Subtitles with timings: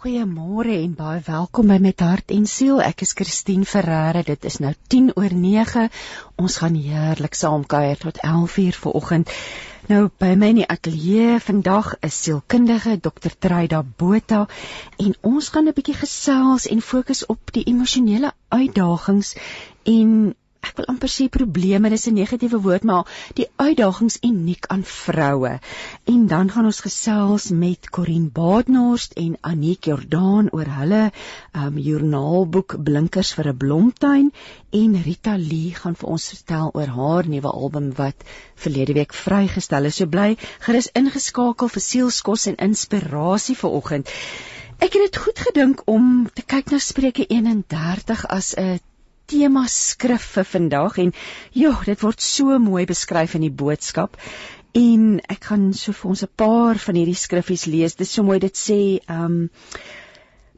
[0.00, 2.78] Goeiemôre en baie welkom by Met Hart en Siel.
[2.80, 4.22] Ek is Christine Ferreira.
[4.24, 5.82] Dit is nou 10 oor 9.
[6.40, 9.34] Ons gaan heerlik saam kuier tot 11:00 vanoggend.
[9.92, 13.36] Nou by my in die ateljee vandag is sielkundige Dr.
[13.38, 14.46] Treida Botha
[14.96, 19.34] en ons gaan 'n bietjie gesels en fokus op die emosionele uitdagings
[19.84, 20.34] en
[20.68, 25.52] ek wil amper sê probleme, dis 'n negatiewe woord, maar die uitdagings uniek aan vroue.
[26.12, 31.02] En dan gaan ons gesels met Corin Baadnorst en Aniek Jordaan oor hulle
[31.64, 34.32] um joernaalboek Blinkers vir 'n blomtuin
[34.82, 39.84] en Rita Lee gaan vir ons vertel oor haar nuwe album wat verlede week vrygestel
[39.84, 39.96] is.
[39.96, 44.08] So bly gerus ingeskakel vir sielskos en inspirasie vir oggend.
[44.80, 48.80] Ek het dit goed gedink om te kyk na Spreuke 31 as 'n
[49.30, 51.12] tema skrif vir vandag en
[51.52, 54.18] ja, dit word so mooi beskryf in die boodskap.
[54.76, 57.94] En ek gaan so vir ons 'n paar van hierdie skriffies lees.
[57.94, 59.50] Dit is so mooi dit sê, ehm um,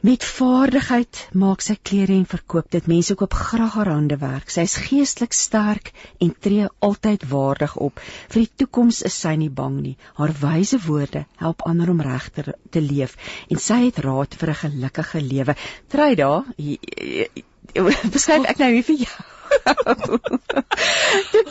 [0.02, 2.86] met vaardigheid maak sy klere en verkoop dit.
[2.90, 4.50] Mense koop graag haar hande werk.
[4.50, 8.02] Sy is geestelik sterk en tree altyd waardig op.
[8.32, 9.94] Vir die toekoms is sy nie bang nie.
[10.18, 13.14] Haar wyse woorde help ander om regter te leef
[13.48, 15.56] en sy het raad vir 'n gelukkige lewe.
[15.88, 16.44] Try daar
[17.74, 19.20] beskryf ek nou hier vir jou.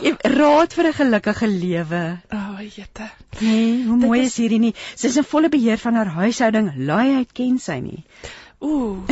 [0.02, 2.02] Dit raad vir 'n gelukkige lewe.
[2.32, 3.10] O, oh, jette.
[3.40, 4.74] Nee, hoe mooi is, is hierdie nie.
[4.94, 6.72] Sy is in volle beheer van haar huishouding.
[6.76, 8.04] Luiheid ken sy nie.
[8.62, 9.06] Ooh.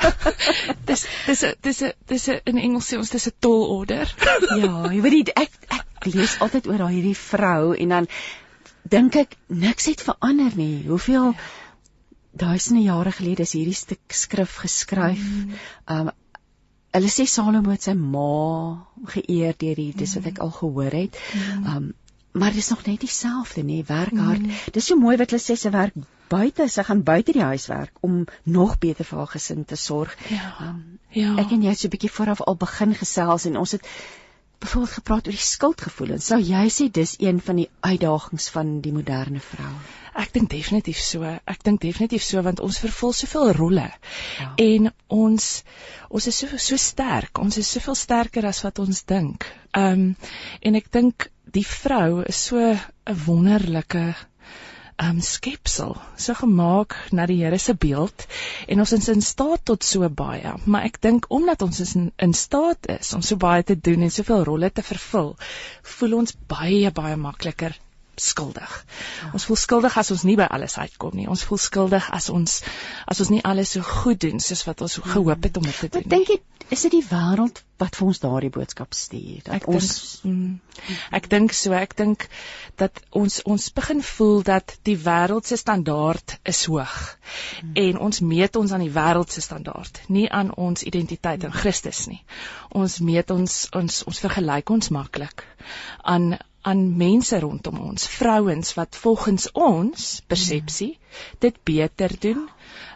[0.88, 4.14] dis dis dis dis in Engels sê ons dis 'n tall order.
[4.62, 8.08] ja, jy weet ek ek lees altyd oor hierdie vrou en dan
[8.88, 10.86] dink ek niks het verander nie.
[10.88, 11.38] Hoeveel ja.
[12.32, 15.20] duisende jare gelede is hierdie stuk skrif geskryf.
[15.20, 15.54] Mm.
[15.86, 16.10] Um
[16.96, 20.44] hulle sê Salomo het sy ma geëer deur die dis wat ek mm.
[20.46, 21.18] al gehoor het.
[21.34, 21.74] Mm.
[21.74, 21.90] Um
[22.30, 24.44] maar dit is nog net dieselfde nê, werk hard.
[24.46, 24.58] Mm.
[24.72, 25.96] Dis so mooi wat hulle sê sy werk
[26.30, 30.14] buite, sy gaan buite die huis werk om nog beter vir haar gesin te sorg.
[30.30, 30.52] Ja.
[30.68, 31.32] Um, ja.
[31.42, 33.88] Ek en jy het so 'n bietjie vooraf al begin gesels en ons het
[34.62, 36.26] byvoorbeeld gepraat oor die skuldgevoelens.
[36.30, 39.74] Sou jy sê dis een van die uitdagings van die moderne vrou?
[40.14, 41.24] Ek dink definitief so.
[41.24, 43.88] Ek dink definitief so want ons vervul soveel rolle.
[44.40, 44.48] Ja.
[44.58, 45.50] En ons
[46.10, 47.38] ons is so so sterk.
[47.38, 49.46] Ons is soveel sterker as wat ons dink.
[49.76, 50.32] Ehm um,
[50.62, 52.80] en ek dink die vrou is so 'n
[53.26, 54.14] wonderlike
[55.00, 58.26] um skepsel so gemaak na die Here se beeld
[58.68, 62.10] en ons is in staat tot so baie maar ek dink omdat ons is in,
[62.18, 65.32] in staat is om so baie te doen en soveel rolle te vervul
[65.94, 67.78] voel ons baie baie makliker
[68.16, 68.84] skuldig.
[69.22, 69.30] Ja.
[69.32, 71.28] Ons voel skuldig as ons nie by alles uitkom nie.
[71.30, 72.60] Ons voel skuldig as ons
[73.06, 75.88] as ons nie alles so goed doen soos wat ons gehoop het om dit te
[75.88, 76.02] doen.
[76.02, 79.48] Ek dink is dit die wêreld wat vir ons daardie boodskap stuur.
[79.56, 79.88] Ek ons
[80.22, 82.26] denk, mm, ek dink so, ek dink
[82.78, 86.98] dat ons ons begin voel dat die wêreld se standaard is hoog.
[87.62, 87.72] Mm.
[87.84, 92.06] En ons meet ons aan die wêreld se standaard, nie aan ons identiteit in Christus
[92.10, 92.22] nie.
[92.70, 95.46] Ons meet ons ons ons vergelyk ons maklik
[96.02, 100.98] aan aan mense rondom ons, vrouens wat volgens ons persepsie
[101.38, 102.48] dit beter doen,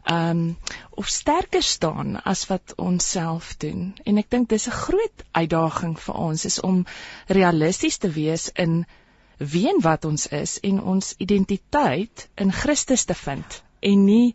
[0.04, 0.56] ehm um,
[0.90, 3.94] of sterker staan as wat ons self doen.
[4.04, 6.84] En ek dink dis 'n groot uitdaging vir ons is om
[7.26, 8.84] realisties te wees in
[9.38, 14.34] wie en wat ons is en ons identiteit in Christus te vind en nie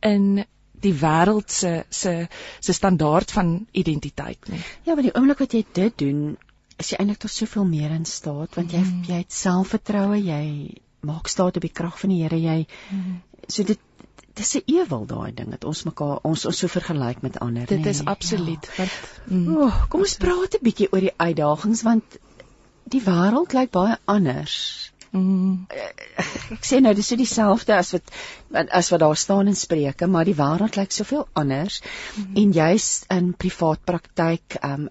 [0.00, 2.26] in die wêreld se se
[2.60, 4.60] se standaard van identiteit nie.
[4.84, 6.36] Ja, maar die oomblik wat jy dit doen,
[6.78, 9.04] is jy eintlik tot soveel meer in staat want jy mm.
[9.08, 10.44] jy het selfvertroue, jy
[11.04, 13.18] maak staat op die krag van die Here, jy mm.
[13.48, 13.80] so dit
[14.34, 17.66] dis 'n ewel daai ding dat ons mekaar ons ons so vergelyk met ander.
[17.66, 18.72] Dit nee, is absoluut ja.
[18.78, 18.96] want
[19.26, 22.18] mm, oh, kom ons praat 'n bietjie oor die uitdagings want
[22.90, 24.56] die wêreld lyk baie anders.
[25.14, 25.66] Mm.
[26.56, 28.10] Ek sê nou dis so dieselfde as wat
[28.80, 31.80] as wat daar staan in Spreuke, maar die wêreld lyk soveel anders
[32.16, 32.34] mm.
[32.42, 34.88] en jy's in privaat praktyk, um,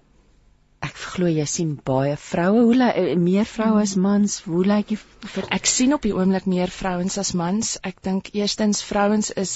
[0.84, 4.92] ek glo jy sien baie vroue hoe lyk eh, meer vroue as mans hoe lyk
[4.94, 4.98] jy
[5.56, 7.76] ek sien op die oomblik meer vrouens as mans.
[7.82, 9.54] Ek dink eerstens vrouens is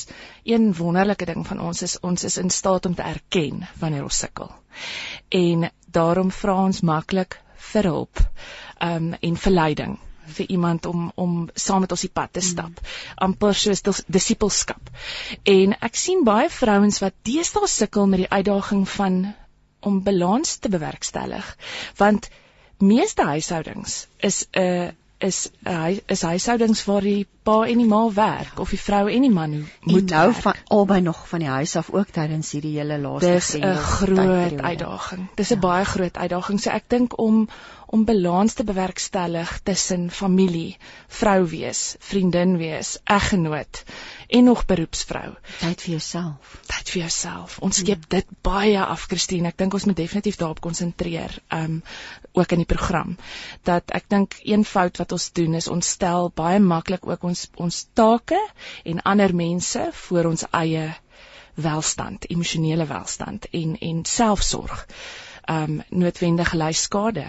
[0.49, 4.23] een wonderlike ding van ons is ons is in staat om te erken wanneer ons
[4.25, 4.51] sukkel.
[5.29, 7.39] En daarom vra ons maklik
[7.73, 8.23] vir hulp
[8.81, 9.99] um, en verleiding
[10.29, 12.73] vir iemand om om saam met ons die pad te stap.
[12.73, 12.97] Mm.
[13.29, 14.91] amper soos disipelskap
[15.53, 19.23] en ek sien baie vrouens wat deesdae sukkel met die uitdaging van
[19.81, 21.57] om balans te bewerkstellig
[21.97, 22.29] want
[22.79, 24.89] meeste huishoudings is 'n uh,
[25.19, 29.25] is uh, is huishoudings waar die pa en die ma werk of die vrou en
[29.27, 30.43] die man moet nou werk.
[30.43, 34.61] van albei nog van die huis af ook tydens hierdie hele laaste Dis 'n groot
[34.61, 35.27] uitdaging.
[35.35, 35.61] Dis 'n Ja.
[35.61, 36.61] baie groot uitdaging.
[36.61, 37.49] So ek dink om
[37.91, 40.77] om balans te bewerkstellig tussen familie,
[41.09, 43.83] vrou wees, vriendin wees, eggenoot
[44.29, 45.33] en nog beroepsvrou.
[45.61, 46.59] tyd vir jouself.
[46.69, 47.59] Tyd vir jouself.
[47.65, 49.49] Ons skep dit baie af, Christine.
[49.49, 51.39] Ek dink ons moet definitief daarop konsentreer.
[51.49, 51.83] Um
[52.33, 53.17] ook in die program
[53.67, 57.49] dat ek dink een fout wat ons doen is ons stel baie maklik ook ons
[57.57, 58.39] ons take
[58.85, 60.85] en ander mense voor ons eie
[61.59, 64.87] welstand, emosionele welstand en en selfsorg.
[65.51, 67.25] Um noodwendige lei skade.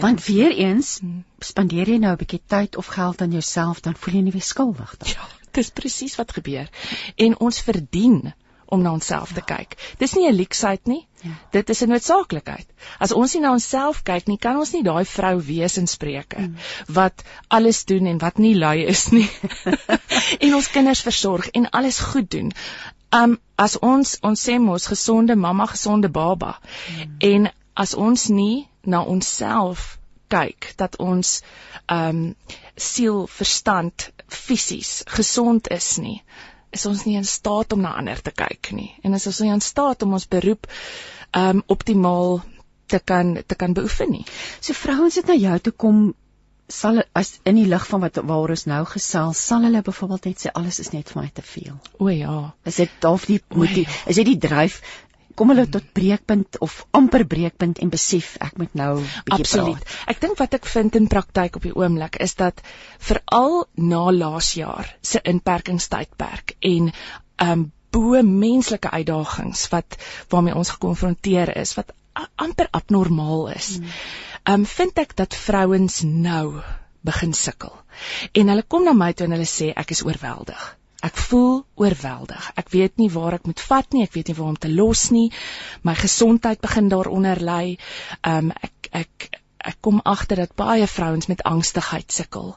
[0.00, 1.24] Want weer eens Hmm.
[1.38, 4.42] spandeer jy nou 'n bietjie tyd of geld aan jouself, dan voel jy nie weer
[4.42, 5.08] skuldig dan.
[5.08, 6.68] Ja, dis presies wat gebeur.
[7.16, 8.34] En ons verdien
[8.66, 9.76] om na onsself te kyk.
[9.98, 11.06] Dis nie 'n leksheid nie.
[11.22, 11.30] Ja.
[11.50, 12.66] Dit is 'n noodsaaklikheid.
[12.98, 16.38] As ons nie na onsself kyk nie, kan ons nie daai vrou wees in Spreuke
[16.38, 16.56] Mm.
[16.88, 19.30] wat alles doen en wat nie lui is nie.
[20.44, 22.52] en ons kinders versorg en alles goed doen.
[23.10, 26.58] Um as ons ons sê mos gesonde mamma, gesonde baba.
[27.18, 29.98] En as ons nie na onsself
[30.32, 31.40] kyk dat ons
[31.92, 32.32] um
[32.76, 36.22] siel, verstand, fisies gesond is nie,
[36.72, 38.90] is ons nie in staat om na ander te kyk nie.
[39.04, 40.68] En is ons nie in staat om ons beroep
[41.36, 42.40] um optimaal
[42.92, 44.24] te kan te kan beoefen nie.
[44.60, 46.02] So vrouens het na jou toe kom
[46.72, 50.44] sal as in die lig van wat waar ons nou gesels, sal hulle byvoorbeeld net
[50.44, 51.76] sê alles is net vir my te veel.
[52.00, 52.36] O ja.
[52.64, 53.96] Is dit dalk die moet die ja.
[54.08, 54.80] is dit die dryf
[55.34, 59.84] kom hulle tot breekpunt of amper breekpunt en besef ek moet nou bietjie Absoluut.
[59.84, 60.08] praat.
[60.14, 62.62] Ek dink wat ek vind in praktyk op die oomblik is dat
[62.98, 66.92] veral na laas jaar se inperkingstydperk en
[67.46, 69.98] um bo menslike uitdagings wat
[70.32, 71.92] waarmee ons gekonfronteer is wat
[72.40, 73.78] amper abnormaal is.
[74.48, 76.62] Um vind ek dat vrouens nou
[77.04, 77.74] begin sukkel.
[78.32, 80.62] En hulle kom na my toe en hulle sê ek is oorweldig.
[81.02, 82.48] Ek voel oorweldig.
[82.56, 85.08] Ek weet nie waar ek moet vat nie, ek weet nie waar om te los
[85.14, 85.28] nie.
[85.82, 87.76] My gesondheid begin daaronder ly.
[88.22, 89.30] Um ek ek
[89.62, 92.56] ek kom agter dat baie vrouens met angstigheid sukkel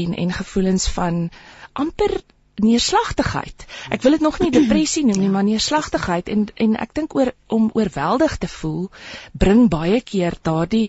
[0.00, 1.28] en en gevoelens van
[1.72, 2.20] amper
[2.62, 3.66] neerslagtigheid.
[3.90, 7.32] Ek wil dit nog nie depressie noem nie, maar neerslagtigheid en en ek dink oor
[7.46, 8.88] om oorweldig te voel
[9.32, 10.88] bring baie keer daardie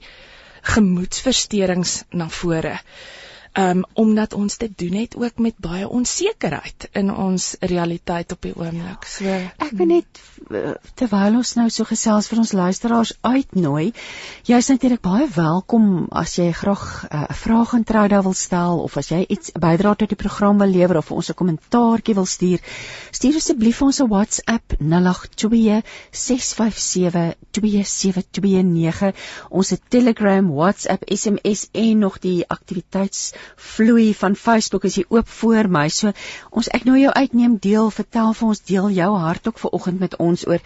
[0.75, 2.79] gemoedsversteurings na vore.
[3.55, 8.55] Um omdat ons dit doen net ook met baie onsekerheid in ons realiteit op die
[8.55, 9.07] oomblik.
[9.07, 13.93] So Ek wil net terwyl ons nou so gesels vir ons luisteraars uitnooi.
[14.45, 18.79] Jy's natuurlik baie welkom as jy graag eh, 'n uh, vraag aan Trouda wil stel
[18.83, 22.15] of as jy iets bydra tot die program wil lewer of vir ons 'n kommentaartjie
[22.15, 22.59] wil stuur.
[23.11, 25.81] Stuur asseblief ons 'n WhatsApp 082
[26.11, 29.13] 657 2729.
[29.49, 35.69] Ons het Telegram, WhatsApp, SMS en nog die aktiwiteitsvloei van Facebook is hier oop voor
[35.69, 35.89] my.
[35.89, 36.11] So
[36.51, 40.15] ons ek nooi jou uitneem deel, vertel vir ons deel jou hart ook vanoggend met
[40.15, 40.59] ons oor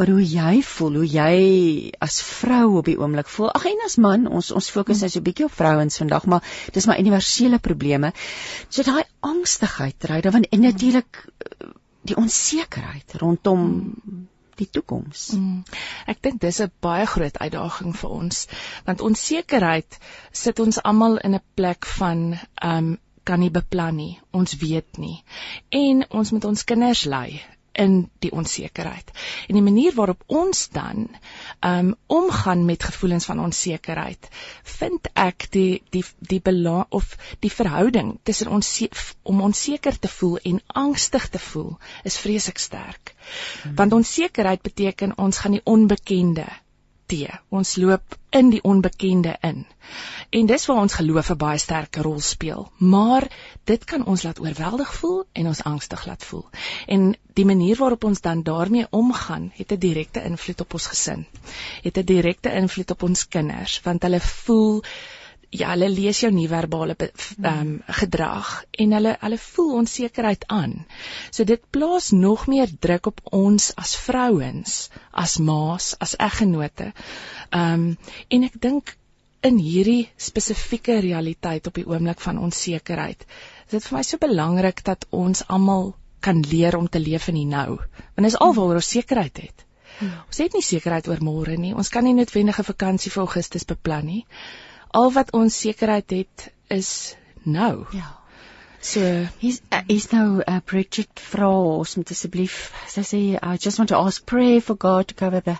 [0.00, 3.50] oor hoe jy voel, hoe jy as vrou op die oomblik voel.
[3.52, 6.42] Ag en as man, ons ons fokus nou so 'n bietjie op vrouens vandag, maar
[6.72, 8.12] dis maar universele probleme.
[8.70, 11.68] So daai angstigheid, Ryda, want en natuurlik eh,
[12.02, 13.66] die onsekerheid rondom
[14.56, 15.28] die toekoms.
[15.36, 15.64] Mm.
[16.06, 18.46] Ek dink dis 'n baie groot uitdaging vir ons
[18.86, 19.98] want onsekerheid
[20.32, 24.18] sit ons almal in 'n plek van ehm um, kan nie beplan nie.
[24.32, 25.22] Ons weet nie.
[25.68, 29.10] En ons moet ons kinders lei in die onsekerheid.
[29.48, 31.08] En die manier waarop ons dan
[31.60, 34.28] um, omgaan met gevoelens van onsekerheid,
[34.62, 38.72] vind ek die die die belang of die verhouding tussen ons
[39.22, 43.14] om onseker te voel en angstig te voel is vreeslik sterk.
[43.62, 43.74] Hmm.
[43.74, 46.46] Want onsekerheid beteken ons gaan die onbekende
[47.10, 47.30] tee.
[47.48, 49.64] Ons loop in die onbekende in.
[50.30, 52.70] En dis waar ons geloof 'n baie sterk rol speel.
[52.78, 53.26] Maar
[53.64, 56.44] dit kan ons laat oorweldig voel en ons angstig laat voel.
[56.86, 61.26] En die manier waarop ons dan daarmee omgaan, het 'n direkte invloed op ons gesin.
[61.82, 64.82] Het 'n direkte invloed op ons kinders, want hulle voel
[65.50, 68.50] ja, hulle lees jou nie-verbale ehm um, gedrag
[68.84, 70.74] en hulle hulle voel onsekerheid aan.
[71.30, 76.92] So dit plaas nog meer druk op ons as vrouens, as ma's, as eggenote.
[77.50, 77.96] Ehm um,
[78.28, 78.96] en ek dink
[79.42, 83.24] in hierdie spesifieke realiteit op die oomblik van onsekerheid,
[83.66, 87.40] is dit vir my so belangrik dat ons almal kan leer om te leef in
[87.40, 87.80] die nou.
[88.14, 89.64] Want dis alwaar ons sekerheid het.
[90.00, 91.74] Ons het nie sekerheid oor môre nie.
[91.74, 94.24] Ons kan nie noodwendige vakansie vir Augustus beplan nie.
[94.90, 96.90] Al wat ons sekerheid het is
[97.42, 97.86] nou.
[97.94, 98.16] Ja.
[98.80, 99.00] So
[99.38, 103.92] Hier's uh, hier's nou uh, Bridget vra ons moet asseblief sy sê I just want
[103.92, 105.58] to ask pray for God to cover the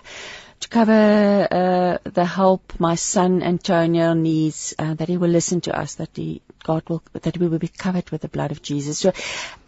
[0.61, 5.77] to cover uh, the help my son Antonio needs, uh, that he will listen to
[5.77, 8.99] us, that he, God will, that we will be covered with the blood of Jesus.
[8.99, 9.11] So,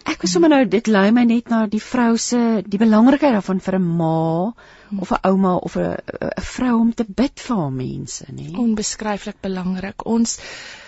[0.05, 3.59] ek was sommer nou, dit lei my net na die vrou se, die belangrikheid daarvan
[3.63, 4.53] vir 'n ma,
[4.99, 5.97] of 'n ouma, of 'n
[6.29, 8.51] 'n vrou om te bid vir haar mense, nê?
[8.57, 10.05] Onbeskryflik belangrik.
[10.05, 10.39] Ons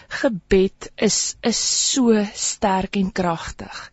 [0.10, 1.60] gebed is is
[1.91, 3.91] so sterk en kragtig.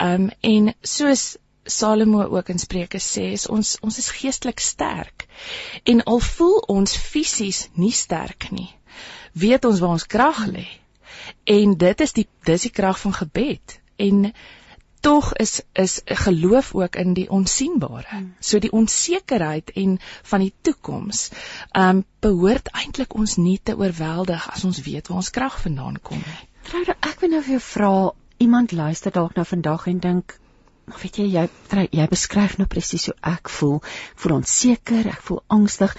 [0.00, 5.26] Um en soos Salomo ook in Spreuke sê is ons ons is geestelik sterk.
[5.84, 8.70] En al voel ons fisies nie sterk nie,
[9.32, 10.66] weet ons waar ons krag lê.
[11.44, 13.78] En dit is die dis die krag van gebed.
[13.96, 14.32] En
[15.02, 18.08] tog is is geloof ook in die onsigbare.
[18.08, 18.34] Hmm.
[18.40, 19.98] So die onsekerheid en
[20.32, 21.28] van die toekoms,
[21.70, 25.98] ehm um, behoort eintlik ons nie te oorweldig as ons weet waar ons krag vandaan
[26.02, 26.42] kom nie.
[26.68, 27.94] Troude, ek wil nou vir jou vra,
[28.38, 30.38] iemand luister dalk nou vandag en dink,
[30.84, 33.78] Maar weet jy jy jy beskryf nou presies hoe ek voel.
[33.82, 35.94] Ek voel onseker, ek voel angstig.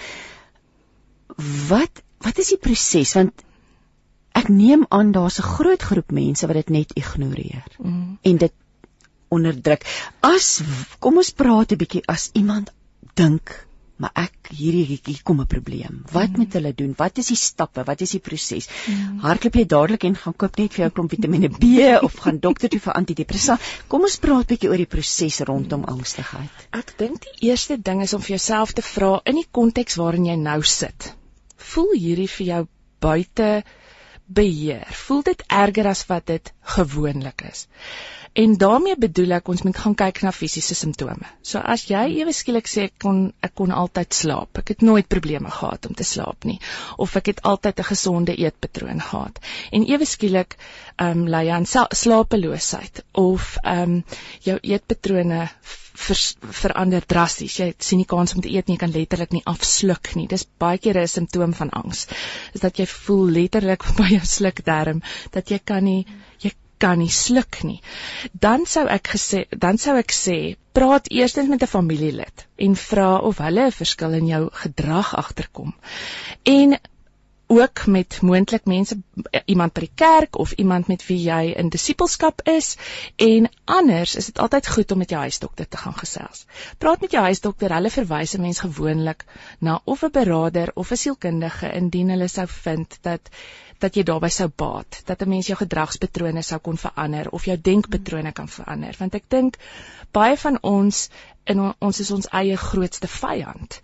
[1.70, 3.44] Wat wat is die proses want
[4.38, 8.20] ek neem aan daar's 'n groot groep mense wat dit net ignoreer mm.
[8.22, 8.54] en dit
[9.36, 9.86] onderdruk.
[10.22, 10.62] As
[11.00, 12.74] kom ons praat 'n bietjie as iemand
[13.20, 13.54] dink
[14.04, 16.02] maar ek hierdie hier kom 'n probleem.
[16.12, 16.40] Wat mm.
[16.42, 16.94] moet hulle doen?
[16.98, 17.84] Wat is die stappe?
[17.88, 18.68] Wat is die proses?
[18.90, 19.20] Mm.
[19.24, 22.72] Hardloop jy dadelik en gaan koop net vir jou klomp Vitamiene B of gaan dokter
[22.74, 23.60] toe vir antidepressiva?
[23.88, 26.66] Kom ons praat 'n bietjie oor die proses rondom angstigheid.
[26.72, 30.25] Ek dink die eerste ding is om vir jouself te vra in die konteks waarin
[30.25, 31.13] jy nou sit.
[31.74, 32.62] Voel hierdie vir jou
[33.00, 33.63] buite
[34.28, 34.88] beheer?
[35.06, 37.68] Voel dit erger as wat dit gewoonlik is?
[38.34, 41.28] En daarmee bedoel ek ons moet gaan kyk na fisiese simptome.
[41.46, 44.58] So as jy ewe skielik sê ek kon ek kon altyd slaap.
[44.58, 46.58] Ek het nooit probleme gehad om te slaap nie
[46.98, 49.38] of ek het altyd 'n gesonde eetpatroon gehad.
[49.72, 50.58] En ewe skielik
[50.98, 54.04] ehm um, lei aan slapeloosheid of ehm um,
[54.42, 55.50] jou eetpatrone
[55.94, 56.20] ver,
[56.63, 57.60] verander drasties.
[57.60, 60.28] Jy sien nie kans om te eet nie, jy kan letterlik nie afsluk nie.
[60.28, 62.08] Dis baie keer 'n simptoom van angs.
[62.54, 66.06] Is dat jy voel letterlik by jou slukdarm dat jy kan nie
[66.40, 66.52] jy
[66.84, 67.80] kan nie sluk nie.
[68.46, 70.38] Dan sou ek gesê, dan sou ek sê,
[70.75, 75.75] praat eers met 'n familielid en vra of hulle 'n verskil in jou gedrag agterkom.
[76.44, 76.80] En
[77.48, 78.98] ook met moontlik mense
[79.46, 82.75] iemand by die kerk of iemand met wie jy in disippelskap is
[83.16, 86.46] en anders is dit altyd goed om met jou huisdokter te gaan gesels.
[86.78, 89.25] Praat met jou huisdokter, hulle verwys 'n mens gewoonlik
[89.60, 93.30] na of 'n beraader of 'n sielkundige indien hulle sou vind dat
[93.84, 97.58] dat jy daarbey sou baat, dat 'n mens jou gedragspatrone sou kon verander of jou
[97.58, 99.58] denkpatrone kan verander, want ek dink
[100.12, 101.10] baie van ons
[101.44, 103.80] en ons is ons eie grootste vyand.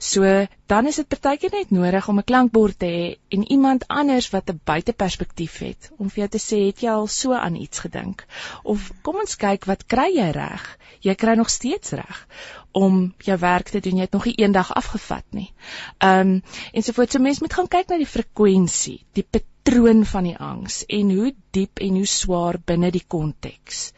[0.00, 0.28] So
[0.72, 4.50] dan is dit partykeer net nodig om 'n klankbord te hê en iemand anders wat
[4.50, 8.24] 'n buiteperspektief het om vir jou te sê het jy al so aan iets gedink
[8.62, 10.78] of kom ons kyk wat kry jy reg?
[11.00, 12.26] Jy kry nog steeds reg
[12.72, 13.96] om jou werk te doen.
[13.96, 15.52] Jy het nog nie eendag afgevat nie.
[15.98, 16.42] Ehm um,
[16.72, 17.10] en so voort.
[17.12, 19.26] So mens moet gaan kyk na die frekwensie, die
[19.62, 23.92] patroon van die angs en hoe diep en hoe swaar binne die konteks.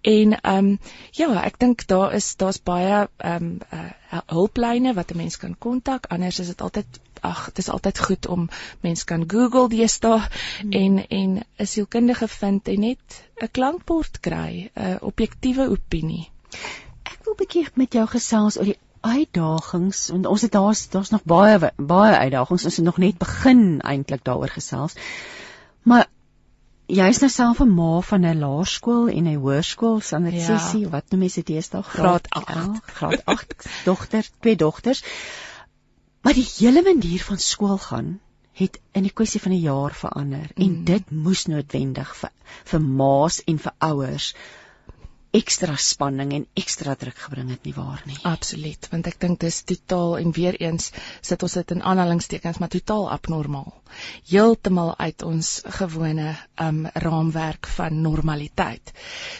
[0.00, 0.78] En ehm um,
[1.16, 5.56] ja, ek dink daar is daar's baie ehm um, uh, hulplyne wat 'n mens kan
[5.58, 6.06] kontak.
[6.06, 8.48] Anders is dit altyd ag, dit is altyd goed om
[8.80, 10.72] mens kan Google deesdae hmm.
[10.72, 16.30] en en 'n sielkundige vind en net 'n klankbord kry, 'n objektiewe opinie.
[17.02, 21.10] Ek wil 'n bietjie met jou gesels oor die uitdagings want ons het daar's daar's
[21.10, 22.64] nog baie baie uitdagings.
[22.64, 24.96] Ons het nog net begin eintlik daaroor gesels.
[25.82, 26.06] Maar
[26.88, 30.44] jy is nou self 'n ma van 'n laerskool en 'n hoërskool sonder ja.
[30.44, 31.82] sessie wat noem jy dit deesdae?
[31.82, 35.04] Graad 8 graad 8 dogter twee dogters
[36.20, 38.20] maar die hele manier van skool gaan
[38.52, 40.50] het in 'n kwessie van 'n jaar verander.
[40.54, 40.64] Mm.
[40.64, 42.30] en dit moes noodwendig vir
[42.64, 44.34] vir ma's en vir ouers
[45.36, 48.16] ekstra spanning en ekstra druk gebring het nie waar nie.
[48.28, 52.72] Absoluut, want ek dink dis totaal en weer eens sit ons dit in aanhalingstekens maar
[52.72, 53.74] totaal abnormaal.
[54.30, 56.32] Heeltemal uit ons gewone
[56.64, 58.92] um raamwerk van normaliteit.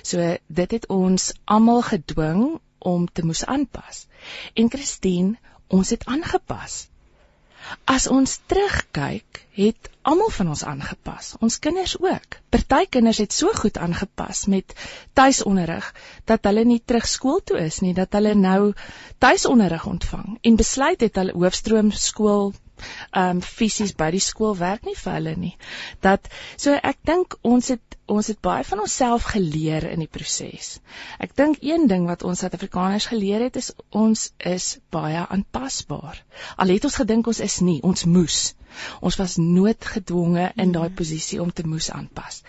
[0.02, 2.44] So dit het ons almal gedwing
[2.78, 4.06] om te moes aanpas.
[4.54, 5.36] En Christine,
[5.68, 6.86] ons het aangepas.
[7.84, 11.32] As ons terugkyk, het almal van ons aangepas.
[11.44, 12.38] Ons kinders ook.
[12.54, 14.74] Party kinders het so goed aangepas met
[15.18, 15.88] tuisonderrig
[16.30, 18.72] dat hulle nie terug skool toe is nie, dat hulle nou
[19.18, 22.52] tuisonderrig ontvang en besluit het hulle hoofstroom skool
[23.10, 25.54] ehm um, fisies by die skool werk nie vir hulle nie.
[26.04, 30.78] Dat so ek dink ons het ons het baie van onsself geleer in die proses.
[31.20, 36.22] Ek dink een ding wat ons Suid-Afrikaners geleer het is ons is baie aanpasbaar.
[36.56, 38.38] Al het ons gedink ons is nie, ons moes.
[39.00, 42.42] Ons was noodgedwonge in daai posisie om te moes aanpas.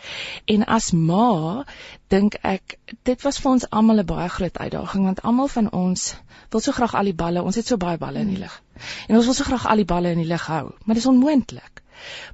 [0.46, 1.66] En as ma,
[2.14, 6.14] dink ek dit was vir ons almal 'n baie groot uitdaging want almal van ons
[6.50, 8.62] wil so graag al die balle, ons het so baie balle in die lug.
[9.08, 11.12] En ons wil so graag al die balle in die lug hou, maar dit is
[11.12, 11.84] onmoontlik.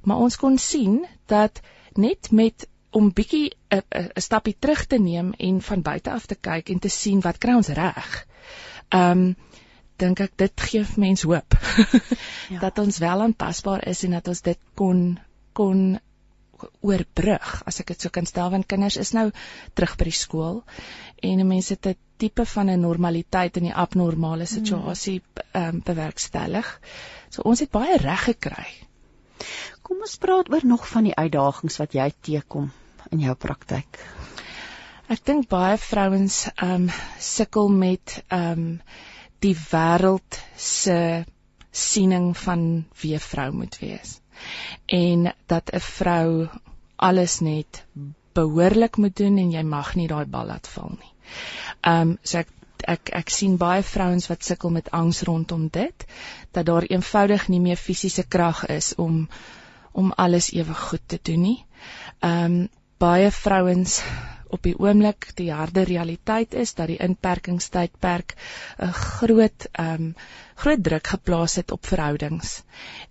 [0.02, 1.60] Maar ons kon sien dat
[1.94, 6.34] net met om bietjie 'n 'n stappie terug te neem en van buite af te
[6.48, 8.26] kyk en te sien wat kry ons reg.
[8.94, 9.36] Um,
[10.00, 11.56] dink ek dit gee mens hoop
[12.52, 12.58] ja.
[12.60, 15.18] dat ons wel aanpasbaar is en dat ons dit kon
[15.56, 15.98] kon
[16.80, 19.26] oorbrug as ek dit so kan stel want kinders is nou
[19.74, 20.62] terug by die skool
[21.30, 24.54] en mense het 'n tipe van 'n normaliteit in die abnormale hmm.
[24.56, 25.22] situasie
[25.52, 26.80] ehm um, bewerkstellig.
[27.30, 28.68] So ons het baie reg gekry.
[29.82, 32.72] Kom ons praat oor nog van die uitdagings wat jy teekom
[33.10, 34.00] in jou praktyk.
[35.08, 36.90] Ek dink baie vrouens ehm um,
[37.22, 38.68] sukkel met ehm um,
[39.44, 41.24] die wêreld se
[41.70, 44.20] siening van wie 'n vrou moet wees.
[44.86, 46.48] En dat 'n vrou
[46.96, 47.84] alles net
[48.32, 51.12] behoorlik moet doen en jy mag nie daai bal laat val nie.
[51.80, 52.48] Ehm um, so ek
[52.84, 56.06] ek ek sien baie vrouens wat sukkel met angs rondom dit
[56.52, 59.28] dat daar eenvoudig nie meer fisiese krag is om
[59.92, 61.64] om alles ewe goed te doen nie.
[62.20, 62.68] Ehm um,
[63.02, 64.00] baie vrouens
[64.54, 68.34] op die oomblik die harde realiteit is dat die inperkingstydperk
[68.78, 70.14] 'n groot ehm um,
[70.54, 72.62] groot druk geplaas het op verhoudings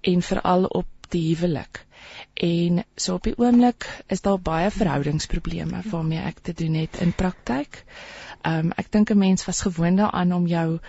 [0.01, 1.85] en veral op die huwelik.
[2.33, 7.13] En so op die oomblik is daar baie verhoudingsprobleme waarmee ek te doen het in
[7.13, 7.83] praktyk.
[8.41, 10.79] Ehm um, ek dink 'n mens was gewoond daaraan om jou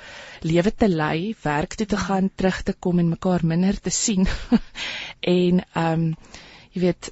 [0.41, 4.27] lewe te lei, werk toe te gaan, terug te kom en mekaar minder te sien.
[5.37, 6.17] en ehm um,
[6.73, 7.11] jy weet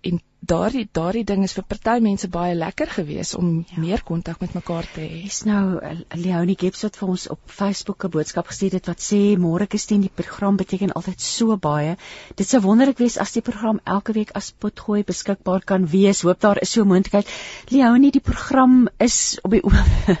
[0.00, 3.80] en daardie daardie ding is vir party mense baie lekker geweest om ja.
[3.80, 5.22] meer kontak met mekaar te hê.
[5.24, 9.00] Dis nou eh, Leonie Gibbs wat vir ons op Facebook 'n boodskap gestuur het wat
[9.00, 11.96] sê môre Christine die program beteken altyd so baie.
[12.36, 16.22] Dit sou wonderlik wees as die program elke week as potgooi beskikbaar kan wees.
[16.22, 17.28] Hoop daar is so 'n moontlikheid.
[17.70, 19.62] Leonie, die program is op die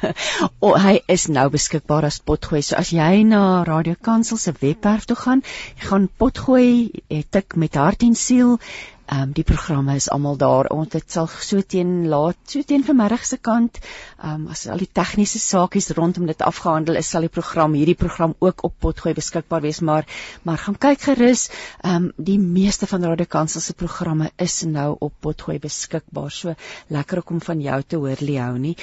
[0.64, 2.62] o, hy is nou beskikbaar as potgooi.
[2.62, 5.42] So as jy na Radio Kansel se webwerf toe gaan,
[5.76, 6.90] gaan potgooi,
[7.30, 8.58] tik met hart en siel
[9.04, 10.66] Ehm um, die programme is almal daar.
[10.72, 13.80] Ons dit sal so teen laat, so teen vanmiddag se kant,
[14.18, 17.98] ehm um, as al die tegniese saakies rondom dit afgehandel is, sal die program hierdie
[18.00, 20.08] program ook op potgooi beskikbaar wees, maar
[20.42, 21.50] maar gaan kyk gerus.
[21.82, 26.30] Ehm um, die meeste van Radio Kansel se programme is nou op potgooi beskikbaar.
[26.30, 26.54] So
[26.88, 28.76] lekker om van jou te hoor Leonie.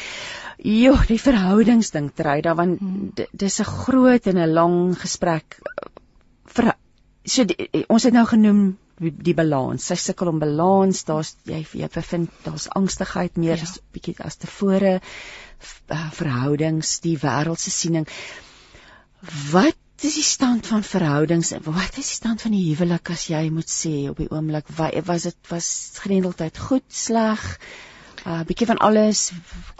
[0.57, 3.11] Jo, die verhoudingsding trei daar want hmm.
[3.31, 5.59] dis 'n groot en 'n lang gesprek.
[6.45, 6.73] Vir,
[7.25, 8.63] so die, ons het nou genoem
[9.01, 9.87] die balans.
[9.89, 11.03] Sy sukkel om balans.
[11.07, 13.67] Daar's jy jy bevind daar's angstigheid meer ja.
[13.67, 18.07] as bietjie as tevore eh, verhoudings, die wêreldse siening.
[19.51, 21.53] Wat is die stand van verhoudings?
[21.65, 24.69] Wat is die stand van die huwelik as jy moet sê op die oomblik?
[25.05, 27.47] Was dit was grendeltyd goed, sleg?
[28.21, 29.31] 'n uh, bietjie van alles.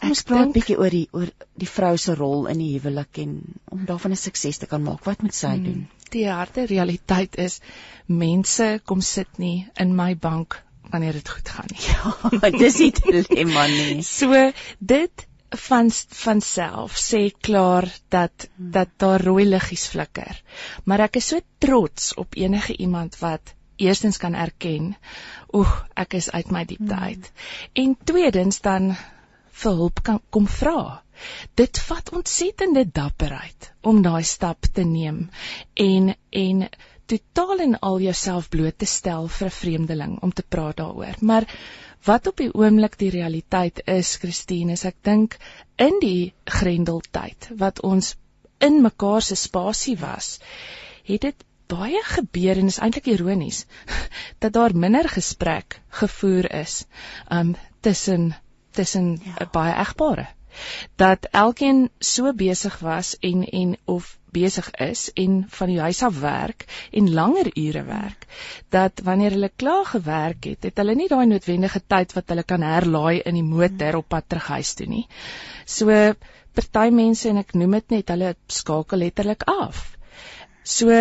[0.01, 1.30] Kom ons praat 'n bietjie oor die oor
[1.62, 3.36] die vrou se rol in die huwelik en
[3.69, 5.06] om daarvan 'n sukses te kan maak.
[5.06, 5.63] Wat moet sy hmm.
[5.63, 5.82] doen?
[6.12, 7.60] Die harde realiteit is
[8.08, 10.60] mense kom sit nie in my bank
[10.91, 11.84] wanneer dit goed gaan nie.
[11.91, 14.02] Ja, dis die dilemma nie.
[14.04, 15.28] So dit
[15.67, 15.91] van
[16.24, 20.43] van self sê klaar dat dat daar rooi liggies flikker.
[20.86, 24.95] Maar ek is so trots op enige iemand wat eerstens kan erken,
[25.54, 27.04] oeg, ek is uit my diepte hmm.
[27.04, 27.32] uit.
[27.74, 28.95] En tweedens dan
[29.63, 31.01] vir hulp kan kom vra.
[31.55, 35.29] Dit vat ontsettende dapperheid om daai stap te neem
[35.75, 36.65] en en
[37.11, 41.15] totaal en al jouself bloot te stel vir 'n vreemdeling om te praat daaroor.
[41.19, 41.45] Maar
[42.05, 45.37] wat op die oomblik die realiteit is, Christine, is ek dink
[45.77, 48.15] in die grendeltyd wat ons
[48.59, 50.39] in mekaar se spasie was,
[51.03, 53.65] het dit baie gebeur en is eintlik ironies
[54.43, 56.85] dat daar minder gesprek gevoer is
[57.29, 58.33] um tussen
[58.71, 59.49] tussen ja.
[59.51, 60.27] baie egpare
[60.95, 66.19] dat elkeen so besig was en en of besig is en van die huis af
[66.19, 68.27] werk en langer ure werk
[68.69, 72.67] dat wanneer hulle klaar gewerk het het hulle nie daai noodwendige tyd wat hulle kan
[72.67, 75.07] herlaai in die motor op pad terug huis toe nie.
[75.65, 76.13] So
[76.55, 79.84] party mense en ek noem dit net hulle skakel letterlik af.
[80.63, 80.91] So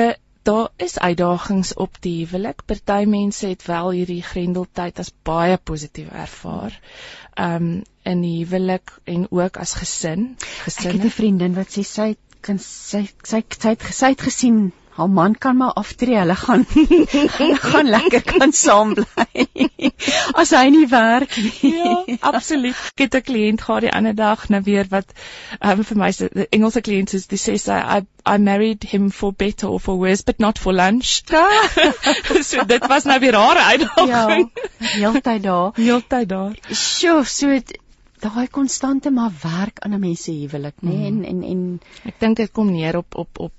[0.42, 2.64] daar is uitdagings op die huwelik.
[2.66, 6.80] Party mense het wel hierdie grendeltyd as baie positief ervaar.
[7.36, 10.36] Um in die huwelik en ook as gesin.
[10.64, 10.90] Gesin.
[10.90, 14.72] Ek het 'n vriendin wat sê sy kan sy sy sy het, sy het gesien
[14.96, 16.16] haar man kan maar aftree.
[16.18, 16.66] Hulle gaan
[17.38, 19.46] hulle gaan lekker kan saam bly.
[20.40, 21.74] As hy nie werk nie.
[21.76, 22.76] Ja, absoluut.
[22.94, 25.12] Ek het 'n kliënt gehad die ander dag nou weer wat
[25.60, 29.32] um, vir my se Engelse kliënt is, dis sê sy I I married him for
[29.32, 31.22] better or for worse but not for lunch.
[32.50, 34.50] so dit was nou weer haar uitdaging.
[34.50, 35.70] Ja, heeltyd daar.
[35.74, 36.58] Heeltyd daar.
[36.72, 37.60] Sjoe, so
[38.20, 40.88] daai konstante maar werk aan 'n mens se huwelik, nê?
[40.88, 41.10] Nee?
[41.10, 41.24] Mm.
[41.24, 43.52] En en en ek dink dit kom neer op op op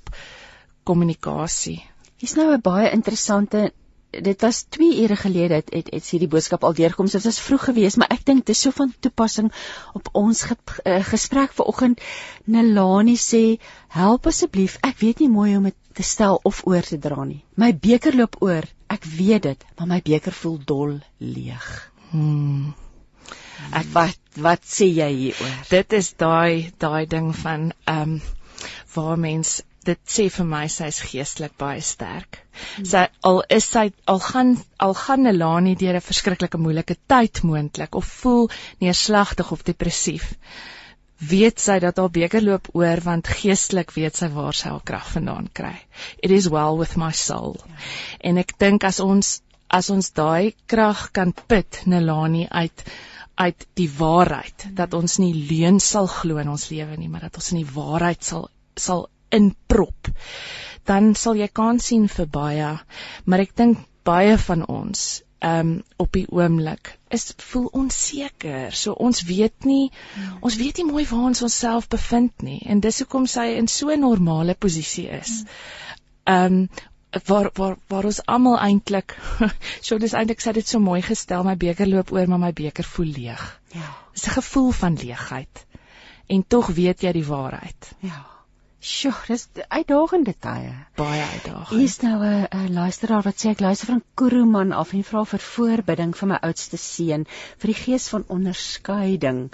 [0.84, 1.80] kommunikasie.
[2.18, 3.72] Hier's nou 'n baie interessante
[4.12, 7.08] dit was 2 ure gelede het het, het hierdie boodskap al deurgekom.
[7.08, 9.52] So dit was vroeg geweest, maar ek dink dit is so van toepassing
[9.94, 12.02] op ons ge, uh, gesprek vanoggend.
[12.46, 14.78] Nelani sê, "Help asseblief.
[14.82, 17.44] Ek weet nie mooi hoe om dit te stel of oor te dra nie.
[17.56, 18.64] My beker loop oor.
[18.88, 22.74] Ek weet dit, maar my beker voel dol leeg." Hmm.
[23.72, 25.58] Ek wat wat sê jy hieroor?
[25.70, 28.22] Dit is daai daai ding van ehm um,
[28.94, 32.42] waar mens dit sê vir my sy's geestelik baie sterk.
[32.76, 32.86] Hmm.
[32.86, 34.54] Sy al is sy al gaan
[34.86, 38.50] al gaan Nelani deur 'n verskriklike moeilike tyd moontlik of voel
[38.82, 40.36] neerslagtig of depressief.
[41.32, 45.08] Weet sy dat haar beker loop oor want geestelik weet sy waar sy haar krag
[45.14, 45.78] vandaan kry.
[46.18, 47.58] It is well with my soul.
[47.66, 47.76] Ja.
[48.30, 52.86] En ek dink as ons as ons daai krag kan put Nelani uit
[53.36, 54.76] uit die waarheid hmm.
[54.76, 57.74] dat ons nie leuen sal glo in ons lewe nie, maar dat ons in die
[57.74, 60.12] waarheid sal sal inprop,
[60.86, 62.72] dan sal jy kan sien vir baie,
[63.26, 68.70] maar ek dink baie van ons um op die oomblik is voel onseker.
[68.78, 70.38] So ons weet nie mm.
[70.46, 73.90] ons weet nie mooi waar ons onsself bevind nie en dis hoekom sy in so
[73.90, 75.42] 'n normale posisie is.
[75.42, 76.36] Mm.
[76.36, 76.70] Um
[77.28, 79.18] waar waar waar ons almal eintlik
[79.88, 82.86] so dis eintlik sê dit so mooi gestel my beker loop oor maar my beker
[82.86, 83.62] voel leeg.
[83.74, 83.90] Ja.
[84.14, 85.66] Dis 'n gevoel van leegheid.
[86.28, 87.96] En tog weet jy die waarheid.
[88.00, 88.31] Ja.
[88.82, 90.74] Sjoe, dis uitdagende tye.
[90.98, 91.70] Baie uitdagend.
[91.70, 95.40] Hier's nou 'n 'n luisteraar wat sê ek luister van Kuruman af en vra vir
[95.40, 97.26] voorbidding vir my oudste seun
[97.58, 99.52] vir die gees van onderskeiding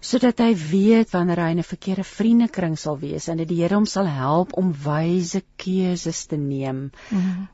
[0.00, 3.74] sodat hy weet wanneer hy in 'n verkeerde vriendekring sal wees en dat die Here
[3.74, 6.90] hom sal help om wyse keuses te neem.
[7.10, 7.48] Mm.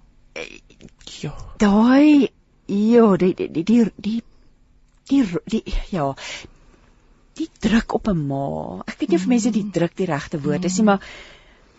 [1.21, 1.33] Ja.
[1.59, 2.29] Daai
[2.67, 3.65] ja, die die die
[3.97, 4.23] die
[5.09, 6.15] die, die ja,
[7.39, 8.83] die druk op 'n ma.
[8.87, 9.73] Ek weet nie of mense die mm.
[9.73, 11.01] druk die regte woord is nie, maar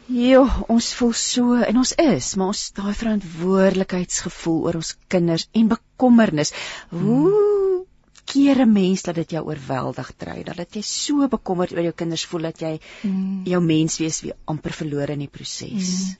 [0.08, 5.68] jo, ons voel so en ons is, maar ons daai verantwoordelikheidsgevoel oor ons kinders en
[5.68, 6.54] bekommernis.
[6.90, 7.86] Hoe
[8.26, 12.26] keer 'n mens dat dit jou oorweldig dry, dat jy so bekommerd oor jou kinders
[12.26, 13.44] voel dat jy mm.
[13.46, 15.92] jou menswees weer amper verloor in die proses.
[16.08, 16.16] Mm.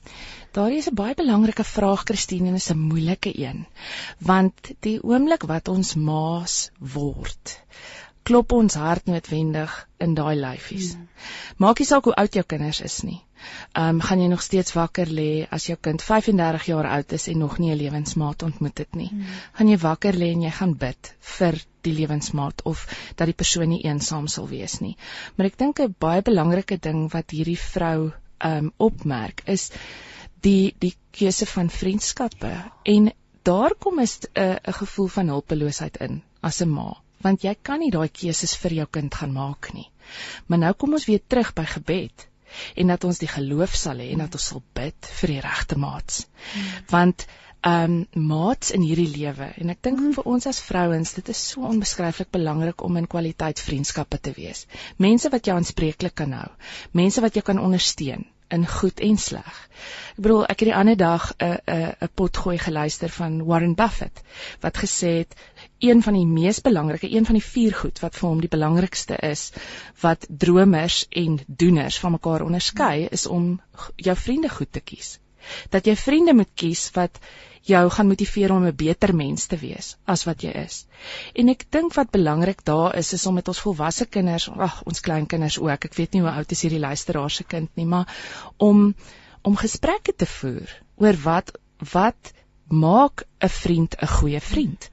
[0.52, 3.66] Daar is 'n baie belangrike vraag Christine en is 'n moeilike een.
[4.18, 7.60] Want die oomblik wat ons maas word,
[8.24, 9.72] klop ons hart noodwendig
[10.04, 10.94] in daai lyfies.
[10.94, 11.08] Mm.
[11.64, 13.20] Maak nie saak hoe oud jou kinders is nie.
[13.76, 17.28] Ehm um, gaan jy nog steeds wakker lê as jou kind 35 jaar oud is
[17.28, 19.10] en nog nie 'n lewensmaat ontmoet het nie.
[19.12, 19.26] Mm.
[19.52, 23.68] Gaan jy wakker lê en jy gaan bid vir die lewensmaat of dat die persoon
[23.68, 24.96] nie eensaam sal wees nie.
[25.36, 29.70] Maar ek dink 'n baie belangrike ding wat hierdie vrou ehm um, opmerk is
[30.40, 36.62] die die keuse van vriendskappe en daar kom 'n 'n gevoel van hulpeloosheid in as
[36.62, 39.88] 'n ma want jy kan nie daai keuses vir jou kind gaan maak nie.
[40.46, 42.28] Maar nou kom ons weer terug by gebed
[42.78, 45.78] en dat ons die geloof sal hê en dat ons sal bid vir die regte
[45.80, 46.26] maats.
[46.52, 46.68] Hmm.
[46.92, 47.26] Want
[47.64, 51.44] ehm um, maats in hierdie lewe en ek dink vir ons as vrouens dit is
[51.52, 54.66] so onbeskryflik belangrik om in kwaliteit vriendskappe te wees.
[55.00, 56.50] Mense wat jou aanspreeklik kan hou,
[56.92, 59.60] mense wat jou kan ondersteun in goed en sleg.
[60.14, 64.22] Ek bedoel ek het die ander dag 'n 'n 'n potgooi geluister van Warren Buffett
[64.60, 65.34] wat gesê het
[65.84, 69.16] een van die mees belangrike, een van die vier goed wat vir hom die belangrikste
[69.28, 69.50] is
[70.02, 73.60] wat dromers en doeners van mekaar onderskei is om
[73.96, 75.18] jou vriende goed te kies.
[75.70, 77.20] Dat jy vriende moet kies wat
[77.68, 80.86] jou gaan motiveer om 'n beter mens te wees as wat jy is.
[81.34, 85.00] En ek dink wat belangrik daar is is om met ons volwasse kinders, ag ons
[85.00, 88.08] kleinkinders ook, ek weet nie hoe oud is hierdie luisteraar se kind nie, maar
[88.56, 88.94] om
[89.42, 91.52] om gesprekke te voer oor wat
[91.92, 92.32] wat
[92.68, 94.90] maak 'n vriend 'n goeie vriend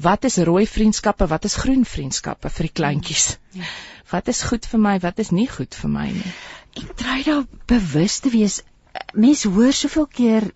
[0.00, 3.26] wat is rooi vriendskappe, wat is groen vriendskappe vir die kleintjies?
[3.56, 3.68] Ja.
[4.10, 6.32] Wat is goed vir my, wat is nie goed vir my nie?
[6.80, 8.60] En try daar bewus te wees.
[9.14, 10.48] Mense hoor soveel keer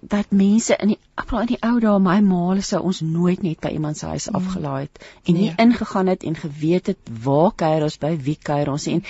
[0.00, 3.60] dat mense in die appel in die ou dae my maale sou ons nooit net
[3.60, 4.38] by iemand se huis mm.
[4.38, 5.56] afgelaai het en nie nee.
[5.64, 9.02] ingegaan het en geweet het waar kuier ons by wie kuier ons en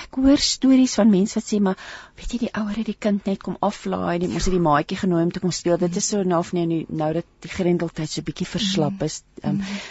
[0.00, 1.76] ek hoor stories van mense wat sê maar
[2.16, 5.00] weet jy die ouer het die kind net kom aflaai en ons het die maatjie
[5.02, 7.52] genooi om te kom speel dit is so nou of nee nou, nou dat die
[7.52, 9.10] grendeltyd so bietjie verslap mm.
[9.10, 9.82] is um, mm.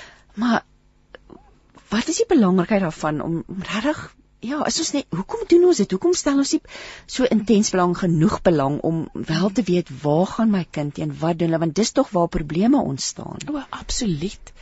[0.42, 0.64] maar
[1.94, 4.08] wat is die belangrikheid daarvan om regtig
[4.46, 5.92] ja, is ons net hoekom doen ons dit?
[5.92, 6.62] Hoekom stel ons nie
[7.10, 11.40] so intens belang genoeg belang om wel te weet waar gaan my kind heen, wat
[11.40, 13.44] doen hulle want dis tog waar probleme ontstaan.
[13.52, 14.54] O, absoluut.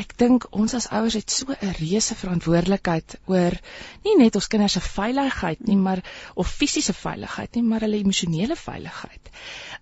[0.00, 3.58] Ek dink ons as ouers het so 'n reuse verantwoordelikheid oor
[4.04, 6.02] nie net ons kinders se veiligheid nie, maar
[6.34, 9.30] of fisiese veiligheid nie, maar hulle emosionele veiligheid.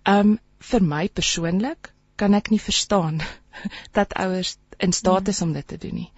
[0.05, 3.19] Um vir my persoonlik kan ek nie verstaan
[3.97, 6.11] dat ouers in staat is om dit te doen nie.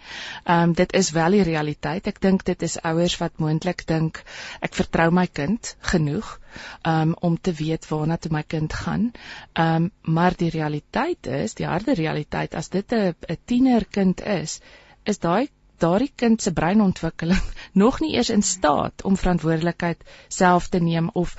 [0.43, 2.07] Ehm um, dit is wel die realiteit.
[2.07, 4.21] Ek dink dit is ouers wat moontlik dink
[4.65, 6.39] ek vertrou my kind genoeg
[6.87, 9.11] um, om te weet waarna toe my kind gaan.
[9.53, 14.59] Ehm um, maar die realiteit is, die harde realiteit as dit 'n 'n tienerkind is,
[15.03, 17.41] is daai daardie kind se breinontwikkeling
[17.83, 21.35] nog nie eers in staat om verantwoordelikheid self te neem of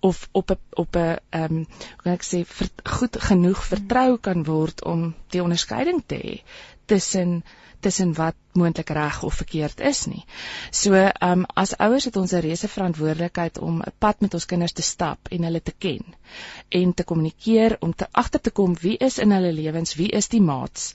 [0.00, 4.18] of op 'n op 'n ehm um, hoe kan ek sê ver, goed genoeg vertrou
[4.18, 6.42] kan word om die onderskeiding te hê
[6.86, 7.42] tussen
[7.80, 10.24] tussen wat moontlik reg of verkeerd is nie.
[10.70, 14.46] So ehm um, as ouers het ons 'n reuse verantwoordelikheid om 'n pad met ons
[14.46, 16.04] kinders te stap en hulle te ken
[16.68, 20.28] en te kommunikeer om te agter te kom wie is in hulle lewens, wie is
[20.28, 20.94] die maats.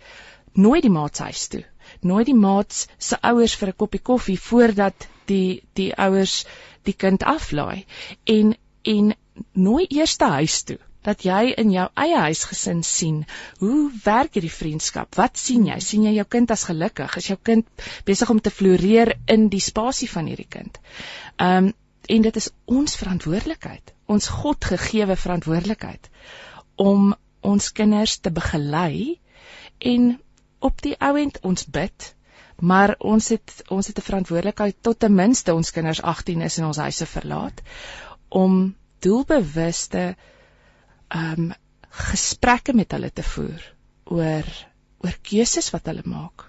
[0.53, 1.63] Nooit die maats huis toe.
[2.03, 6.45] Nooit die maats se ouers vir 'n koppie koffie voordat die die ouers
[6.83, 7.85] die kind aflaai.
[8.23, 9.13] En en
[9.53, 13.25] nooi eers te huis toe dat jy in jou eie huisgesin sien
[13.59, 15.15] hoe werk hierdie vriendskap?
[15.15, 15.79] Wat sien jy?
[15.79, 17.17] Sien jy jou kind as gelukkig?
[17.17, 17.65] Is jou kind
[18.05, 20.79] besig om te floreer in die spasie van hierdie kind?
[21.37, 21.73] Um,
[22.07, 26.09] en dit is ons verantwoordelikheid ons God gegeewe verantwoordelikheid
[26.81, 27.13] om
[27.43, 29.19] ons kinders te begelei
[29.93, 30.13] en
[30.69, 32.13] op die ouend ons bid
[32.63, 36.65] maar ons het ons het 'n verantwoordelikheid tot ten minste ons kinders 18 is en
[36.65, 37.61] ons huise verlaat
[38.29, 40.15] om doelbewuste
[41.07, 41.51] ehm um,
[41.93, 43.65] gesprekke met hulle te voer
[44.05, 44.47] oor
[45.03, 46.47] oor keuses wat hulle maak.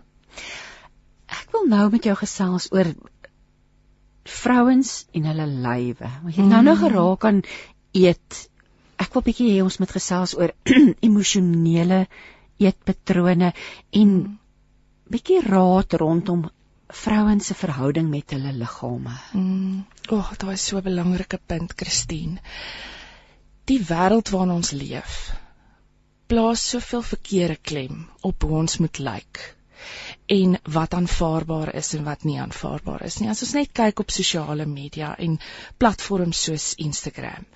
[1.27, 2.89] Ek wil nou met jou gesels oor
[4.25, 6.11] vrouens en hulle lywe.
[6.25, 6.83] Ons het nou nou mm.
[6.85, 7.43] geraak aan
[7.93, 8.39] eet.
[8.97, 10.55] Ek wil bietjie hê ons moet gesels oor
[11.09, 12.05] emosionele
[12.63, 13.53] eetpatrone
[14.01, 14.13] en
[15.11, 16.45] bietjie raad rondom
[16.95, 19.15] vrouens se verhouding met hulle liggame.
[19.33, 19.85] Mm.
[20.11, 22.39] O, oh, dit is so 'n belangrike punt, Christine.
[23.65, 25.33] Die wêreld waarin ons leef
[26.27, 29.43] plaas soveel verkeerde klem op hoe ons moet lyk
[30.27, 33.29] en wat aanvaarbaar is en wat nie aanvaarbaar is nie.
[33.29, 35.37] As ons net kyk op sosiale media en
[35.79, 37.47] platforms soos Instagram.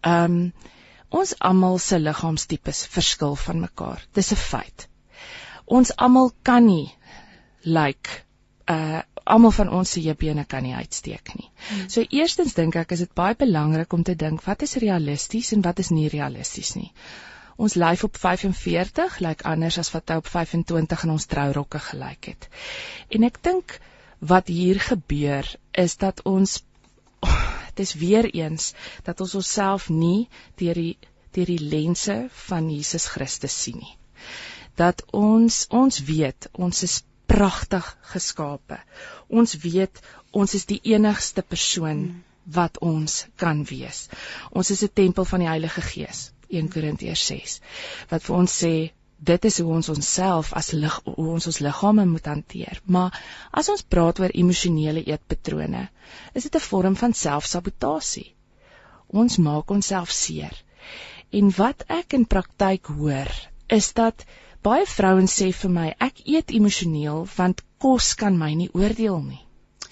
[0.00, 0.52] Ehm um,
[1.10, 4.06] ons almal se liggaamstipes verskil van mekaar.
[4.14, 4.88] Dis 'n feit.
[5.66, 6.94] Ons almal kan nie
[7.62, 8.10] lyk like
[8.70, 11.50] uh almal van ons se heupbene kan nie uitsteek nie.
[11.68, 11.88] Hmm.
[11.88, 15.62] So eerstens dink ek is dit baie belangrik om te dink wat is realisties en
[15.66, 16.90] wat is nie realisties nie.
[17.60, 21.78] Ons lyf op 45 lyk like anders as wat hy op 25 in ons trourokke
[21.90, 22.48] gelyk het.
[23.10, 23.76] En ek dink
[24.32, 25.46] wat hier gebeur
[25.84, 26.62] is dat ons
[27.76, 28.72] dit is weer eens
[29.06, 30.28] dat ons onsself nie
[30.60, 30.96] deur die
[31.30, 32.16] deur die lense
[32.48, 33.94] van Jesus Christus sien nie.
[34.74, 38.80] Dat ons ons weet ons is pragtig geskape.
[39.28, 40.00] Ons weet
[40.34, 42.02] ons is die enigste persoon
[42.50, 44.08] wat ons kan wees.
[44.50, 46.30] Ons is 'n tempel van die Heilige Gees.
[46.50, 47.60] 1 Korintiërs 6
[48.10, 48.74] wat vir ons sê
[49.20, 52.80] dit is hoe ons onsself as lig hoe ons ons liggame moet hanteer.
[52.84, 53.16] Maar
[53.52, 55.88] as ons praat oor emosionele eetpatrone,
[56.34, 58.34] is dit 'n vorm van selfsabotasie.
[59.08, 60.54] Ons maak onsself seer.
[61.30, 63.28] En wat ek in praktyk hoor,
[63.68, 64.24] is dat
[64.66, 69.40] Baie vrouens sê vir my ek eet emosioneel want kos kan my nie oordeel nie.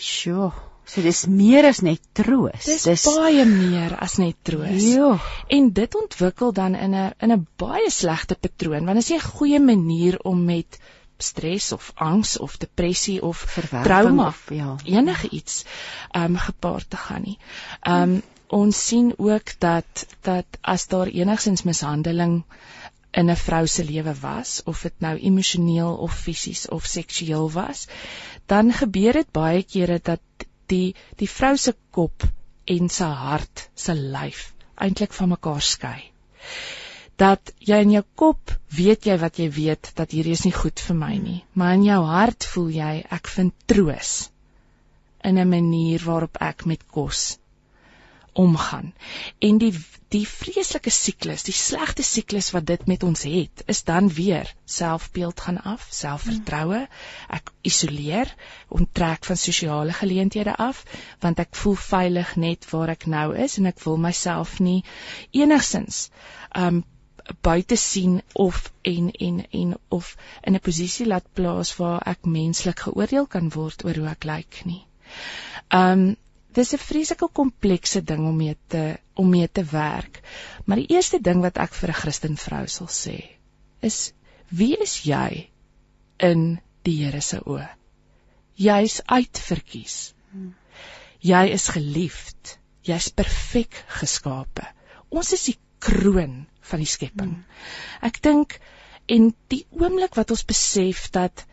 [0.08, 0.50] Sjoe,
[0.88, 2.64] so dis meer as net troos.
[2.64, 4.86] Dis, dis baie meer as net troos.
[4.88, 5.10] Ja.
[5.58, 9.30] En dit ontwikkel dan in 'n in 'n baie slegte patroon want dit is 'n
[9.36, 10.78] goeie manier om met
[11.18, 13.44] stres of angs of depressie of
[13.82, 15.64] trauma of ja enige iets
[16.10, 17.38] ehm um, gepaard te gaan nie.
[17.80, 22.44] Ehm um, ons sien ook dat dat as daar enigsins mishandeling
[23.10, 27.86] in 'n vrou se lewe was of dit nou emosioneel of fisies of seksueel was
[28.46, 30.20] dan gebeur dit baie kere dat
[30.72, 32.26] die die vrou se kop
[32.74, 34.44] en sy hart se lyf
[34.86, 36.00] eintlik van mekaar skei.
[37.18, 40.78] Dat jy in jou kop weet jy wat jy weet dat hierdie is nie goed
[40.88, 41.40] vir my nie.
[41.54, 44.12] Maar in jou hart voel jy ek vind troos
[45.24, 47.38] in 'n manier waarop ek met kos
[48.38, 48.92] omgaan.
[49.38, 49.72] En die
[50.08, 55.42] die vreeslike siklus, die slegte siklus wat dit met ons het, is dan weer selfbeeld
[55.44, 56.86] gaan af, selfvertroue,
[57.28, 58.30] ek isoleer,
[58.72, 60.80] onttrek van sosiale geleenthede af,
[61.20, 64.80] want ek voel veilig net waar ek nou is en ek wil myself nie
[65.36, 66.06] enigsins
[66.56, 66.86] um
[67.44, 72.80] buite sien of en en en of in 'n posisie laat plaas waar ek menslik
[72.86, 74.86] geoordeel kan word oor hoe ek lyk nie.
[75.68, 76.16] Um
[76.58, 80.20] dis 'n vreeslike komplekse ding om mee te om mee te werk.
[80.66, 83.16] Maar die eerste ding wat ek vir 'n Christen vrou sal sê,
[83.82, 84.12] is
[84.50, 85.50] wie is jy
[86.18, 87.68] in die Here se oë?
[88.56, 90.14] Jy's uitverkies.
[91.20, 92.58] Jy is geliefd.
[92.82, 94.66] Jy's perfek geskape.
[95.10, 97.44] Ons is die kroon van die skepping.
[98.02, 98.58] Ek dink
[99.06, 101.46] en die oomblik wat ons besef dat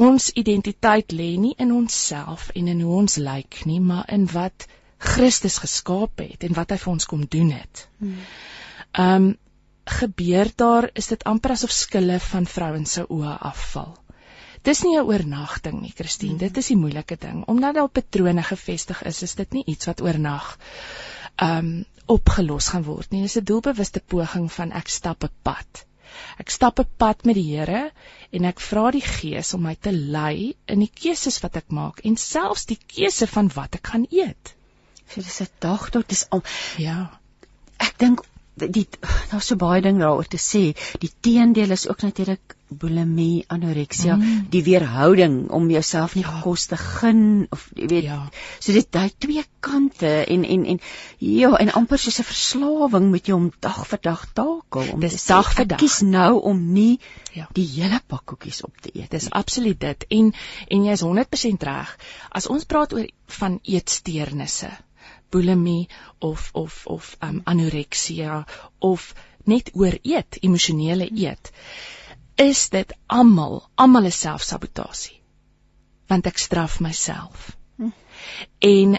[0.00, 4.66] ons identiteit lê nie in onsself en in hoe ons lyk nie, maar in wat
[5.00, 7.86] Christus geskaap het en wat hy vir ons kom doen het.
[8.00, 9.30] Ehm um,
[9.90, 13.96] gebeur daar is dit amper asof skille van vrouens se oë afval.
[14.62, 17.44] Dis nie 'n oornagting nie, Christine, dit is die moeilike ding.
[17.48, 20.58] Omdat daar patrone gevestig is, is dit nie iets wat oornag
[21.36, 23.22] ehm um, opgelos gaan word nie.
[23.22, 25.86] Dis 'n doelbewuste poging van ek stap 'n pad.
[26.38, 27.90] Ek stap 'n pad met die Here
[28.32, 32.00] en ek vra die Gees om my te lei in die keuses wat ek maak
[32.04, 34.54] en selfs die keuse van wat ek gaan eet.
[35.08, 36.42] So dis 'n dag tot dis al
[36.78, 37.10] Ja.
[37.78, 38.20] ek dink
[38.68, 38.86] die
[39.30, 40.76] daar's so baie ding daaroor te sê.
[41.00, 44.46] Die teendeel is ook natuurlik bulimie, anoreksia, Mm.
[44.50, 46.40] die weerhouding om jouself nie Ja.
[46.42, 48.04] kos te gun of jy weet.
[48.04, 48.28] Ja.
[48.60, 50.80] So dit daai twee kante en en en
[51.18, 55.26] ja, en amper soos 'n verslawing moet jy om dag vir dag takel om Dis
[55.26, 55.78] dag vir dag.
[55.78, 56.98] kies nou om nie
[57.32, 57.48] Ja.
[57.52, 59.10] die hele pak koekies op te eet.
[59.10, 59.32] Dis nie.
[59.32, 60.04] absoluut dit.
[60.10, 60.32] En
[60.70, 61.96] en jy's 100% reg.
[62.30, 64.70] As ons praat oor van eetsteurnisse,
[65.30, 65.88] bulimie
[66.18, 68.44] of of of um, anoreksia
[68.78, 69.14] of
[69.44, 71.52] net ooreet, emosionele eet,
[72.36, 75.18] is dit almal, almal is selfsabotasie.
[76.10, 77.50] Want ek straf myself.
[78.60, 78.98] En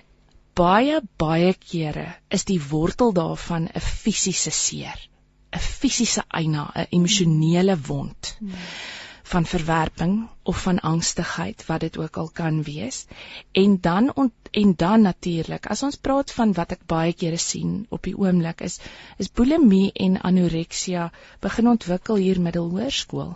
[0.58, 5.00] baie baie kere is die wortel daarvan 'n fisiese seer,
[5.54, 8.36] 'n fisiese eina, 'n emosionele wond
[9.32, 13.06] van verwerping of van angstigheid wat dit ook al kan wees.
[13.52, 17.86] En dan ont, en dan natuurlik as ons praat van wat ek baie kere sien
[17.90, 18.80] op die oomblik is
[19.18, 23.32] is bulimie en anoreksia begin ontwikkel hier middelhoërskool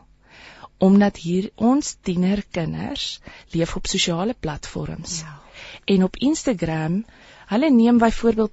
[0.77, 3.19] omdat hier ons tienerkinders
[3.53, 5.19] leef op sosiale platforms.
[5.23, 5.39] Ja.
[5.85, 7.05] en op Instagram
[7.51, 8.51] hulle neem byvoorbeeld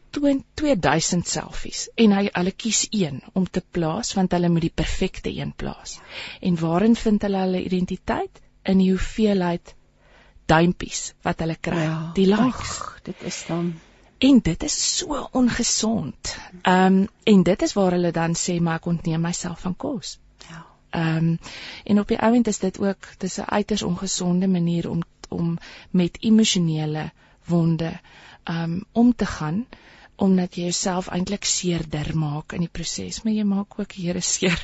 [0.55, 5.31] 2000 selfies en hy hulle kies een om te plaas want hulle moet die perfekte
[5.37, 5.99] een plaas.
[6.41, 8.41] En waarin vind hulle hulle identiteit?
[8.63, 9.75] In die hoeveelheid
[10.47, 12.11] duimpies wat hulle kry, Ja.
[12.15, 12.77] die likes.
[12.81, 13.73] Ag, dit is dan
[14.23, 16.37] En dit is so ongesond.
[16.63, 20.19] Ehm um, en dit is waar hulle dan sê maar ek ontneem myself van kos.
[20.49, 20.61] ja.
[20.91, 21.39] Ehm um,
[21.85, 25.59] en op die ouend is dit ook dis 'n uiters ongesonde manier om om
[25.91, 27.11] met emosionele
[27.47, 28.01] wonde
[28.49, 29.67] um, om te gaan
[30.23, 34.21] omdat jy jouself eintlik seerder maak in die proses, maar jy maak ook die Here
[34.23, 34.61] seer.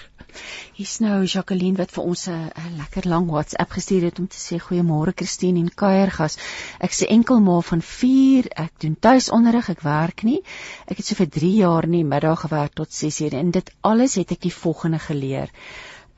[0.76, 4.60] Hier's nou Jacqueline wat vir ons 'n lekker lang WhatsApp gestuur het om te sê
[4.60, 6.38] goeiemôre Christine en kuiergas.
[6.78, 10.42] Ek sê enkel ma van 4, ek doen tuisonderrig, ek werk nie.
[10.86, 13.72] Ek het so vir 3 jaar in die middag gewerk tot 6 uur en dit
[13.80, 15.50] alles het ek die volgende geleer.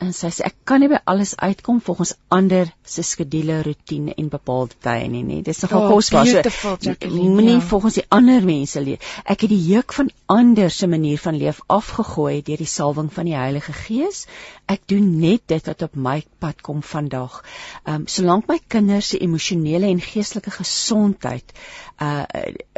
[0.01, 4.31] En sy sê ek kan nie by alles uitkom volgens ander se skedule, roetine en
[4.33, 5.43] bepaalde tye nie, nee.
[5.45, 6.31] Dis nogal Oh, kosbaar.
[6.31, 7.67] So, Moenie ja.
[7.73, 9.05] volgens die ander mense leef.
[9.25, 13.29] Ek het die juk van ander se manier van leef afgegooi deur die salwing van
[13.29, 14.25] die Heilige Gees.
[14.71, 17.43] Ek doen net dit wat op my pad kom vandag.
[17.85, 21.53] Ehm um, solank my kinders se emosionele en geestelike gesondheid
[22.01, 22.25] uh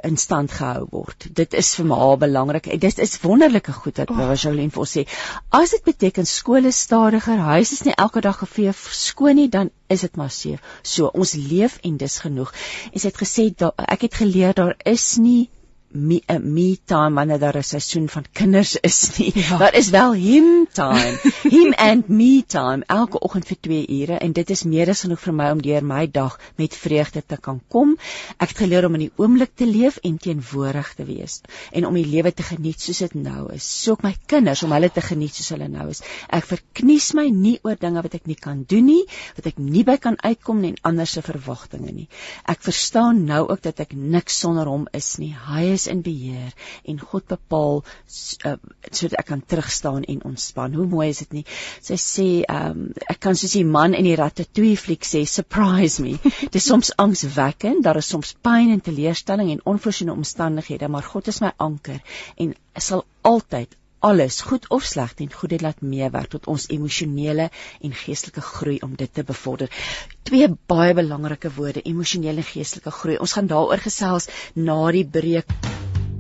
[0.03, 1.27] in stand gehou word.
[1.41, 2.69] Dit is vir my belangrik.
[2.81, 4.35] Dit is wonderlike goed wat oh.
[4.35, 5.07] Jolien vir ons sê.
[5.51, 9.71] As dit beteken skool is stadiger, huis is nie elke dag gevee skoon nie, dan
[9.89, 10.61] is dit maar seef.
[10.83, 12.53] So ons leef en dis genoeg.
[12.93, 15.51] En sy het gesê da, ek het geleer daar is nie
[15.93, 19.33] me, uh, me time wanneer daar 'n seisoen van kinders is nie.
[19.43, 19.59] Ja.
[19.59, 21.19] Daar is wel him time.
[21.57, 25.21] him and me time elke oggend vir 2 ure en dit is meer as genoeg
[25.21, 27.97] vir my om deur my dag met vreugde te kan kom.
[28.37, 31.41] Ek het geleer om in die oomblik te leef en teenwoordig te wees
[31.73, 33.83] en om die lewe te geniet soos dit nou is.
[33.83, 36.03] So ook my kinders om hulle te geniet soos hulle nou is.
[36.29, 39.05] Ek verknies my nie oor dinge wat ek nie kan doen nie,
[39.37, 42.09] wat ek nie by kan uitkom nie en ander se verwagtinge nie.
[42.49, 45.35] Ek verstaan nou ook dat ek niks sonder hom is nie.
[45.49, 46.53] Hy is in beheer
[46.89, 48.55] en God bepaal uh,
[48.91, 50.75] sodat ek kan terugstaan en ontspan.
[50.79, 51.45] Hoe mooi is dit nie?
[51.81, 56.03] Sy sê, ehm um, ek kan soos die man in die Ratatouille fliek sê, surprise
[56.03, 56.17] me.
[56.43, 61.29] Dit is soms angswekkend, daar is soms pyn en teleurstelling en onvoorsiene omstandighede, maar God
[61.33, 62.01] is my anker
[62.37, 67.49] en sal altyd alles goed of sleg ten goeie laat meewerk tot ons emosionele
[67.81, 69.71] en geestelike groei om dit te bevorder.
[70.23, 73.19] Twee baie belangrike woorde, emosionele en geestelike groei.
[73.19, 75.55] Ons gaan daaroor gesels na die breek.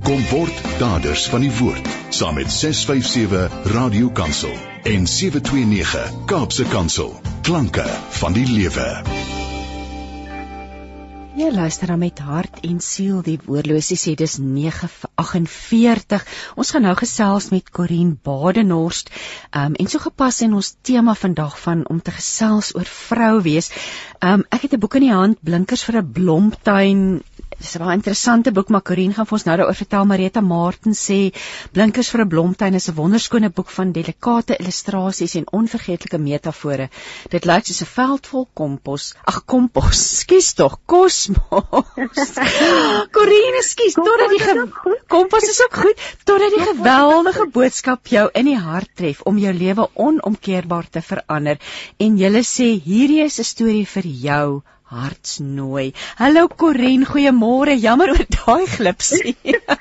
[0.03, 7.15] Kom word daders van die woord saam met 657 Radio Kansel en 729 Kaapse Kansel.
[7.43, 7.87] Klanke
[8.23, 9.42] van die lewe.
[11.33, 16.27] Jy luister dan met hart en siel die woordlosie sê dis 9:48.
[16.61, 19.09] Ons gaan nou gesels met Corin Badenhorst.
[19.57, 23.73] Um en so gepas in ons tema vandag van om te gesels oor vrou wees.
[24.21, 27.23] Um ek het 'n boek in die hand, Blinkers vir 'n blomtuin
[27.63, 30.07] Dis 'n baie interessante boek maar Corin gaan vir ons nou daaroor vertel.
[30.11, 31.19] Marita Martin sê
[31.73, 36.89] Blinkers vir 'n blomtuin is 'n wonderskone boek van delikate illustrasies en onvergeetlike metafore.
[37.31, 39.15] Dit lyk soos 'n veld vol kompos.
[39.25, 42.27] Ag kompos, skus tog, kosmos.
[43.17, 44.43] Corin, skus, totdat die
[45.07, 49.55] kompos is ook goed, totdat die geweldige boodskap jou in die hart tref om jou
[49.55, 51.63] lewe onomkeerbaar te verander.
[51.99, 54.63] En jy sê hierdie is 'n storie vir jou
[54.93, 55.93] hartsnooi.
[56.21, 57.75] Hallo Corin, goeiemôre.
[57.81, 59.35] Jammer oor daai glipsie.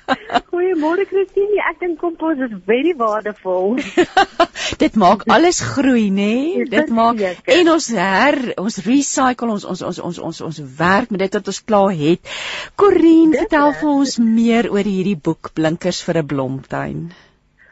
[0.52, 1.60] goeiemôre Christine.
[1.70, 3.80] Ek dink kompos is baie waardevol.
[4.82, 6.30] Dit maak alles groei, nê?
[6.32, 6.68] Nee?
[6.72, 7.54] Dit maak zeker.
[7.58, 11.52] en ons her, ons recycle ons ons ons ons ons ons werk met dit wat
[11.54, 12.32] ons klaar het.
[12.80, 17.04] Corin, vertel vir ons meer oor hierdie boek Blinkers vir 'n blomtuin.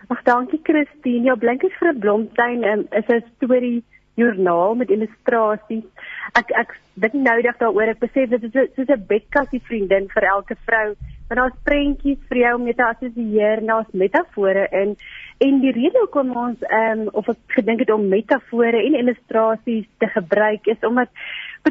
[0.09, 1.29] Ag, dankie Christine.
[1.29, 3.79] Ja, Blinkers vir 'n blomtuin um, is 'n storie
[4.19, 5.85] joernaal met illustrasies.
[6.39, 10.29] Ek ek dink nou dag daaroor ek besef dit is soos 'n bedkassie vriendin vir
[10.33, 10.95] elke vrou.
[11.29, 14.95] Want daar's prentjies vir jou om mee te assosieer, daar's metafore in
[15.39, 19.87] en die rede hoekom ons ehm um, of ek gedink het om metafore en illustrasies
[19.97, 21.09] te gebruik is omdat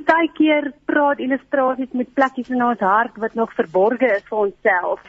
[0.08, 5.00] baie keer praat illustrasies met plekkies in ons hart wat nog verborge is vir onsself.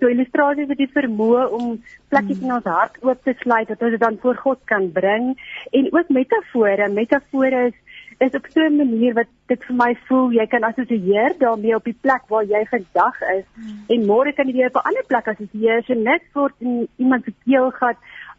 [0.00, 1.76] So illustrasies het die vermoë om
[2.12, 5.32] plekkies in ons hart oop te sluit wat ons dit dan voor God kan bring
[5.72, 6.88] en ook metafore.
[6.88, 7.76] Metafore is
[8.18, 11.84] is op so 'n manier wat dit vir my voel jy kan assosieer daarmee op
[11.84, 13.84] die plek waar jy vandag is hmm.
[13.88, 17.24] en môre kan jy weer op 'n ander plek assosieer so net word in iemand
[17.24, 17.96] se keelgat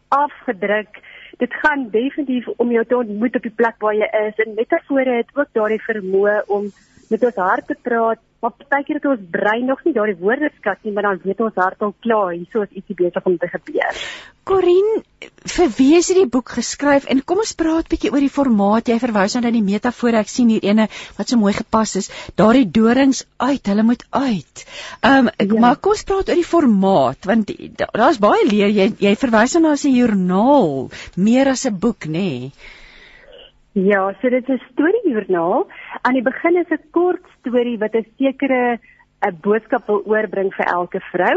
[0.08, 1.00] afgedruk.
[1.38, 5.16] Dit gaan definitief om jou te ontmoet op die plek waar jy is en metafore
[5.20, 6.70] het ook daardie vermoë om
[7.10, 10.84] met ons hart te praat Maar baie keer het ons brein nog nie daardie woordeskat
[10.86, 14.02] nie, maar dan weet ons hart al klaar hierso is ietsie besig om te gebeur.
[14.46, 14.86] Corin,
[15.54, 17.08] vir wie is hierdie boek geskryf?
[17.10, 18.92] En kom ons praat bietjie oor die formaat.
[18.92, 20.22] Jy verwys nou na die metafore.
[20.22, 20.86] Ek sien hier ene
[21.18, 22.12] wat so mooi gepas is.
[22.38, 24.64] Daardie dorings uit, hulle moet uit.
[25.02, 25.60] Ehm um, ja.
[25.66, 29.66] maar kom ons praat oor die formaat want daar's baie leer jy jy verwys nou
[29.66, 32.28] na 'n joernaal meer as 'n boek, nê?
[32.30, 32.76] Nee.
[33.86, 35.66] Ja, so dit is 'n storiejoernaal.
[36.02, 38.78] Aan die begin is 'n kort storie wat 'n sekere
[39.26, 41.36] 'n boodskap wil oorbring vir elke vrou.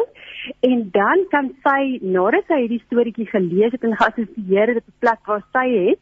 [0.60, 5.00] En dan kan sy nadat sy hierdie storieetjie gelees het en geassosieer het op 'n
[5.00, 6.00] plek waar sy het,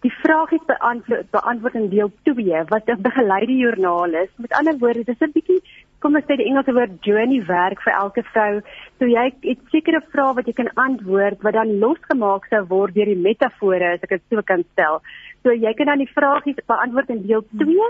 [0.00, 4.30] die vragies beantwoord beantwoord in deel 2 wat 'n begeleide joernaal is.
[4.36, 5.62] Met ander woorde, dit is 'n bietjie
[6.06, 8.60] kom ons sê die Engelse woord journey werk vir elke vrou.
[9.00, 13.10] So jy het sekere vrae wat jy kan antwoord wat dan losgemaak sou word deur
[13.10, 15.00] die metafore as ek dit so kan stel.
[15.46, 17.84] So jy kan dan die vragies beantwoord in deel 2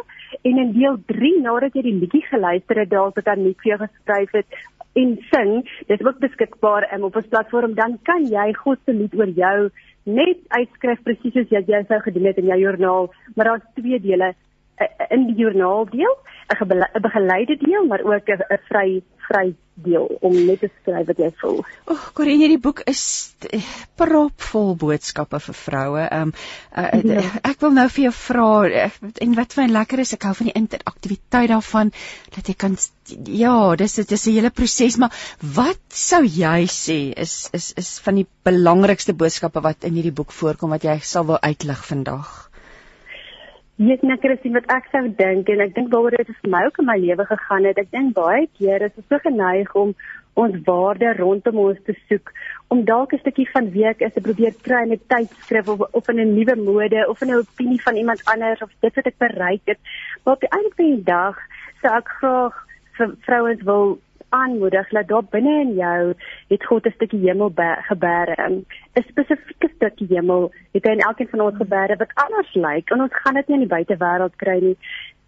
[0.51, 3.71] en in deel 3 nadat jy die liedjie geluister het dalk wat dan nie vir
[3.71, 4.59] jou geskryf het
[5.01, 5.53] en sing,
[5.89, 7.73] dit word beskikbaar um, op ons platform.
[7.79, 9.57] Dan kan jy God se lied oor jou
[10.05, 14.01] net uitskryf presies soos jy jy sou gedoen het in jou joernaal, maar daar's twee
[14.05, 14.35] dele
[15.11, 16.17] in die joernaal deel,
[16.49, 19.55] 'n begeleide deel, maar ook 'n vry vry
[19.85, 21.59] deel om net te skryf wat jy voel.
[21.61, 23.03] O, oh, Corinne, hierdie boek is
[24.01, 26.05] propvol boodskappe vir vroue.
[26.07, 26.33] Ehm um,
[26.81, 27.25] uh, ja.
[27.51, 28.49] ek wil nou vir jou vra
[29.27, 31.93] en wat vir my lekker is, ek hou van die interaktiwiteit daarvan
[32.37, 32.79] dat jy kan
[33.43, 37.99] ja, dis dit is 'n hele proses, maar wat sou jy sê is is is
[38.07, 42.46] van die belangrikste boodskappe wat in hierdie boek voorkom wat jy sal wil uitlig vandag?
[43.77, 46.79] Yes, nou Christine, wat ek sou dink en ek dink waaroor dit vir my ook
[46.81, 49.91] in my lewe gegaan het, ek dink baie keer is ons so geneig om
[50.41, 52.33] ons waarde rondom ons te soek,
[52.73, 56.09] om dalk 'n stukkie van week is te probeer kry in 'n tydskrif of of
[56.09, 59.19] in 'n nuwe mode of in 'n opinie van iemand anders of dit wat ek
[59.19, 59.79] bereik het.
[60.25, 61.37] Maar op die einde van die dag
[61.83, 62.55] sou ek graag
[62.97, 63.99] vir vrouens wil
[64.29, 66.15] aanmoedig dat daar binne in jou
[66.49, 67.53] het God 'n stukkie hemel
[67.89, 68.37] gebeere.
[68.49, 68.65] 'n
[69.09, 73.15] Spesifieke stukkie hemel het hy in elkeen van ons gebeere wat anders lyk en ons
[73.15, 74.77] gaan dit nie in die buitewêreld kry nie.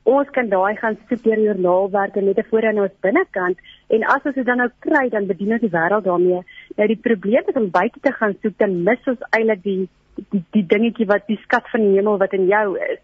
[0.02, 4.34] Ons kan daai gaan soek deur joernaalwerk en metafore in ons binnekant en as ons
[4.34, 6.42] dit dan nou kry dan bedien ons die wêreld daarmee.
[6.76, 9.88] Nou die probleem is om buite te gaan soek dan mis ons eintlik die
[10.32, 13.00] die, die dingetjie wat die skat van die hemel wat in jou is.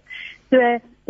[0.50, 0.60] So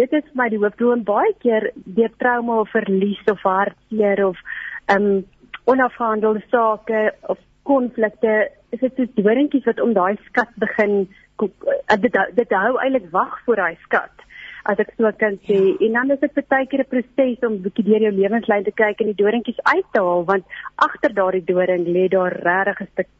[0.00, 4.40] dit is vir my die hoofdoel baie keer deur trauma of verlies of hartseer of
[4.88, 5.24] um
[5.64, 11.06] onafgehandelde sake of konflikte is dit soos doringkies wat om daai skat begin
[11.42, 14.26] uh, dit dit hou eintlik wag vir daai skat
[14.72, 15.76] as ek so kan sê ja.
[15.86, 19.00] en dan is dit baie keer 'n proses om bietjie deur jou lewenslyn te kyk
[19.00, 20.44] en die doringkies uit te haal want
[20.88, 23.10] agter daardie doring lê daar regtig 'n stuk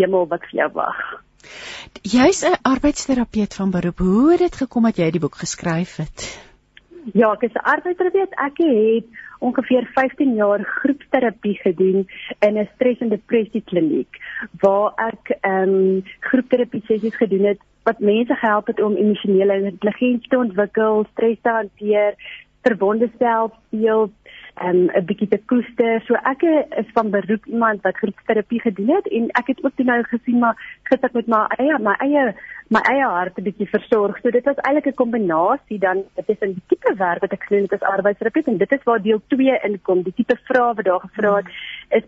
[0.00, 1.00] hemel wat vir jou wag
[2.02, 3.98] Jy's 'n arbeidsterapeut van beroep.
[3.98, 6.47] Hoe het dit gekom dat jy die boek geskryf het?
[7.12, 8.32] Ja, ek is 'n arbeidsterapeut.
[8.36, 9.06] Ek het
[9.38, 14.18] ongeveer 15 jaar groepterapie gedoen in 'n stres en depressie kliniek
[14.60, 20.28] waar ek ehm um, groepterapie sessies gedoen het wat mense gehelp het om emosionele intelligensie
[20.28, 22.14] te ontwikkel, stres te hanteer,
[22.62, 24.12] verbonde selfbeeld
[24.60, 26.00] en 'n bietjie te koester.
[26.06, 26.42] So ek
[26.82, 30.38] is van beroep iemand wat groepterapie gedoen het en ek het ook toe nou gesien
[30.38, 32.34] maar gister met my eie my eie
[32.68, 34.18] my eie hart 'n bietjie versorg.
[34.20, 37.62] So dit was eintlik 'n kombinasie dan dit is 'n tipe werk wat ek gedoen
[37.62, 40.02] het as arbeidsterapeut en dit is waar deel 2 inkom.
[40.02, 41.48] Die tipe vrae wat daar gevra het
[41.88, 42.04] is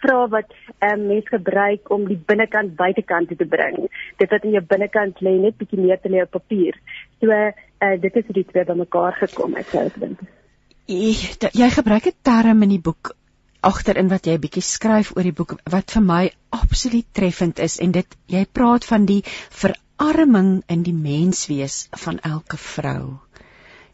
[0.00, 3.88] vrae wat um, mense gebruik om die binnekant buitekant te bring.
[4.16, 6.74] Dit wat in jou binnekant lê net bietjie meer te lê op papier.
[7.20, 10.37] So uh, dit is hoe die twee bymekaar gekom het, sou ek dink.
[10.88, 11.12] Jy,
[11.52, 13.10] jy gebruik 'n term in die boek
[13.60, 16.20] agterin wat jy bietjie skryf oor die boek wat vir my
[16.58, 19.20] absoluut treffend is en dit jy praat van die
[19.62, 23.18] verarming in die menswees van elke vrou.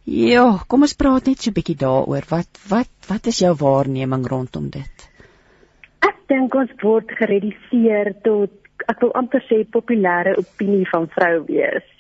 [0.07, 2.29] Ja, kom ons praat net so 'n bietjie daaroor.
[2.31, 5.09] Wat wat wat is jou waarneming rondom dit?
[6.07, 8.55] Ek dink ons word gereduseer tot
[8.87, 11.91] ek wil amper sê populêre opinie van vrou wees.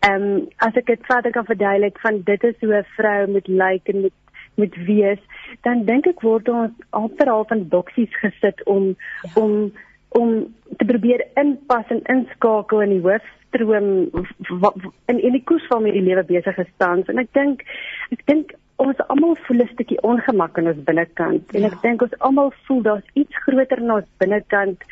[0.00, 3.48] Ehm um, as ek dit verder kan verduidelik van dit is hoe 'n vrou moet
[3.48, 4.16] lyk like en moet
[4.60, 5.20] moet wees,
[5.66, 9.34] dan dink ek word ons amper al van boksies gesit om ja.
[9.42, 9.72] om
[10.20, 10.30] om
[10.78, 13.90] te probeer inpas en inskakel in die hoofstroom
[15.12, 17.04] in in die koers van my lewe besig gestaan.
[17.12, 17.62] En ek dink
[18.16, 21.80] ek dink ons almal voel 'n stukkie ongemak in ons binnekant en ek ja.
[21.82, 24.86] dink ons almal voel daar's iets groter in ons binnekant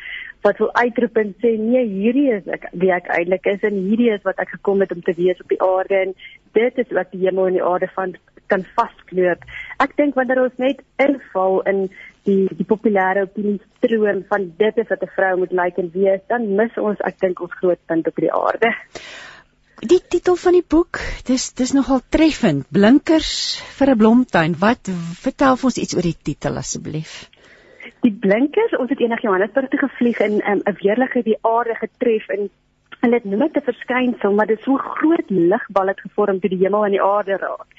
[0.45, 4.11] wat wil uitroep en sê nee hierdie is ek wie ek eintlik is en hierdie
[4.15, 6.13] is wat ek gekom het om te wees op die aarde en
[6.59, 8.15] dit is wat die hemel en die aarde van
[8.51, 9.45] kan vaskloop.
[9.85, 11.87] Ek dink wanneer ons net inval in
[12.27, 15.91] die die populêre opinie stroom van dit is wat 'n vrou moet lyk like en
[15.93, 18.73] wees, dan mis ons ek dink ons groot punt op die aarde.
[19.79, 22.65] Die titel van die boek, dis dis nogal treffend.
[22.69, 24.55] Blinkers vir 'n blomtuin.
[24.59, 24.89] Wat
[25.23, 27.29] vertel ons iets oor die titel asseblief?
[28.03, 32.27] Die blinkers, ons het eendag Johannesburg toe gevlieg en 'n um, weerligheid die aarde getref
[32.27, 32.49] en
[32.99, 36.49] en dit noem dit 'n verskynsel, maar dit is so groot ligbal het gevorm toe
[36.49, 37.69] die hemel en die aarde raak.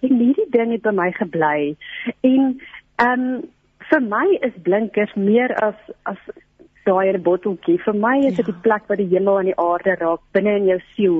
[0.00, 1.76] En hierdie ding het by my gebly.
[2.20, 2.60] En
[2.96, 3.40] ehm um,
[3.88, 6.18] vir my is blinkers meer as as
[6.88, 7.78] daai 'n botteltjie.
[7.84, 8.52] Vir my is dit ja.
[8.52, 11.18] die plek waar die hemel en die aarde raak binne in jou siel.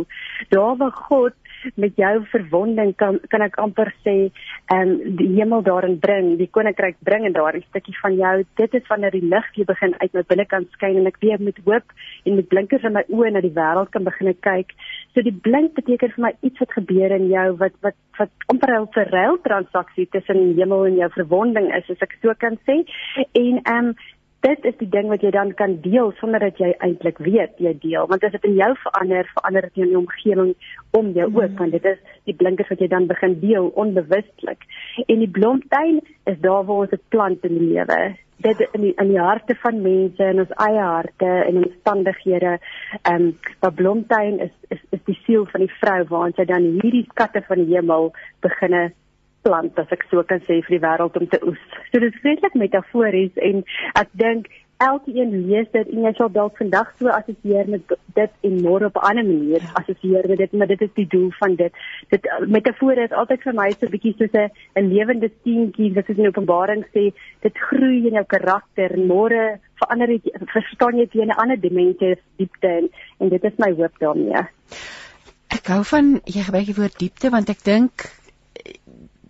[0.49, 1.35] Daar waar God
[1.74, 4.30] met jou verwonding kan kan ek amper sê
[4.74, 8.44] en um, die hemel daarin bring, die koninkryk bring en daar 'n stukkie van jou.
[8.56, 11.59] Dit is wanneer die lig weer begin uit my binnekant skyn en ek weer met
[11.64, 11.86] hoop
[12.24, 14.72] en met blinkers in my oë na die wêreld kan begin kyk.
[15.14, 18.70] So die blink beteken vir my iets wat gebeur in jou wat wat wat amper
[18.80, 22.84] 'n verruil transaksie tussen hemel en jou verwonding is, as ek so kan sê.
[23.32, 23.94] En ehm um,
[24.41, 27.74] dit is die ding wat jy dan kan deel sonder dat jy eintlik weet jy
[27.82, 28.07] deel.
[28.11, 30.55] Want as dit in jou verander verander dit in jou omgewing
[30.99, 31.59] om jou ook mm.
[31.59, 31.99] want dit is
[32.30, 34.64] die blinkers wat jy dan begin deel onbewustelik
[35.07, 38.93] en die blomtuin is daar waar ons 'n plant in die lewe dit in die,
[38.95, 42.59] in die harte van mense en ons eie harte en omstandighede.
[43.03, 46.70] Ehm um, dat blomtuin is, is is die siel van die vrou waar ons dan
[46.78, 48.93] hierdie skatte van die hemel beginne
[49.49, 51.66] plant as ek so kan sê vir die wêreld om te oes.
[51.90, 53.64] So dit is vreeslik metafories en
[54.05, 58.59] ek dink elkeen lees dit en jy sal dalk vandag so assosieer met dit en
[58.62, 59.70] môre op 'n ander manier ja.
[59.80, 61.72] assosieer met dit maar dit is die doel van dit.
[62.11, 66.09] Dit metafore is altyd vir my so 'n bietjie soos 'n 'n lewende steentjie wat
[66.09, 71.22] in Openbaring sê dit groei in jou karakter en môre verander dit verstaan jy dit
[71.22, 72.88] in 'n ander dimensie diepte en,
[73.18, 74.46] en dit is my hoop daarmee.
[75.49, 77.92] Ek hou van jy gebruik die woord diepte want ek dink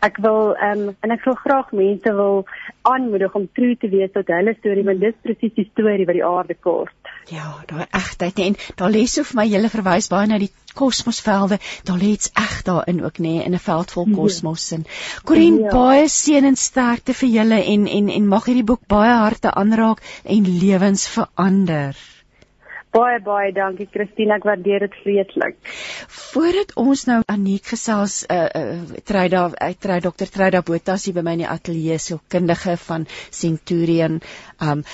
[0.00, 2.46] Ek wil ehm um, en ek wil graag mense wil
[2.88, 6.24] aanmoedig om true te wees tot hulle storie want dis presies die storie wat die
[6.24, 7.12] aarde kort.
[7.28, 11.58] Ja, daai egtheid en daar lê so vir my hele verwys baie na die kosmosvelde.
[11.84, 14.14] Daar lê iets eg daarin ook nê in 'n veld vol ja.
[14.16, 14.86] kosmos en
[15.24, 15.72] Corin ja.
[15.74, 20.00] baie seën en sterkte vir julle en en en mag hierdie boek baie harte aanraak
[20.24, 21.96] en lewens verander.
[22.94, 25.58] Baie baie dankie Christine, ek waardeer dit vreeslik.
[26.08, 31.16] Voordat ons nou Aniek gesels, uh uh Treda, ek uh, trei dokter Treda Botas hier
[31.18, 33.04] by my in die ateljee, sielkundige van
[33.40, 34.20] Centurion.
[34.60, 34.84] Um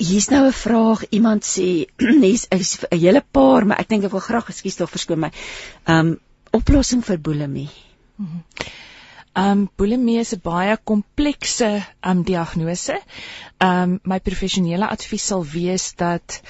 [0.00, 1.86] hier's nou 'n vraag, iemand sê
[2.24, 5.32] hier's 'n hele paar, maar ek dink ek wil graag ekskuus tog verskoon my.
[5.86, 6.18] Um
[6.52, 7.70] oplossing vir bulimie.
[8.16, 8.88] Mm -hmm.
[9.40, 11.68] Um bulimie is 'n baie komplekse
[12.12, 12.96] um diagnose.
[13.66, 16.40] Um my professionele advies sal wees dat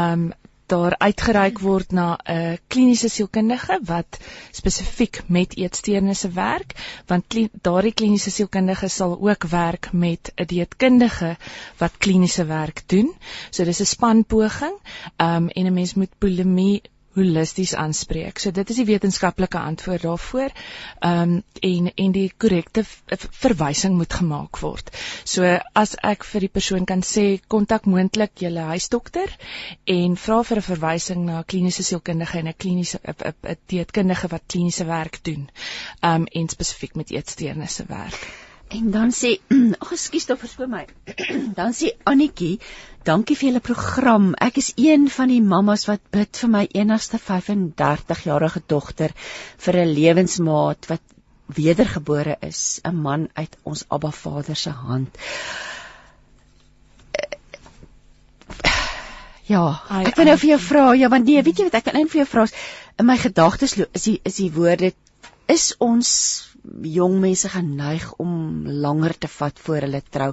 [0.00, 0.32] um
[0.66, 4.18] daar uitgereik word na 'n kliniese sielkundige wat
[4.50, 6.74] spesifiek met eetsteurnisse werk,
[7.06, 11.36] want kli daardie kliniese sielkundige sal ook werk met 'n dieetkundige
[11.78, 13.14] wat kliniese werk doen.
[13.50, 14.76] So dis 'n spanpoging.
[15.16, 16.82] Um en 'n mens moet bulimie
[17.16, 18.38] holisties aanspreek.
[18.38, 20.54] So dit is die wetenskaplike antwoord daarvoor.
[21.00, 22.84] Ehm um, en en die korrekte
[23.40, 24.90] verwysing moet gemaak word.
[25.24, 29.32] So as ek vir die persoon kan sê kontak moontlik julle huisdokter
[29.96, 34.44] en vra vir 'n verwysing na 'n kliniese sielkundige en 'n kliniese 'n dieetkundige wat
[34.46, 35.48] kliniese werk doen.
[36.00, 38.46] Ehm um, en spesifiek met eetsteurnisse werk.
[38.68, 39.36] En dan sê,
[39.78, 40.84] ag oh, skus tog verskoon my.
[41.58, 42.58] dan sê Annetjie,
[43.06, 44.32] dankie vir julle program.
[44.42, 49.14] Ek is een van die mammas wat bid vir my enigste 35-jarige dogter
[49.66, 51.02] vir 'n lewensmaat wat
[51.46, 55.18] wedergebore is, 'n man uit ons Abba Vader se hand.
[59.46, 62.00] Ja, ek wil nou vir jou vra, ja, want nee, weet jy wat ek kan
[62.00, 62.46] in vir jou vra
[62.98, 64.92] in my gedagtes is die is die woorde
[65.46, 66.10] is ons
[66.82, 70.32] jong mense geneig om langer te vat voor hulle trou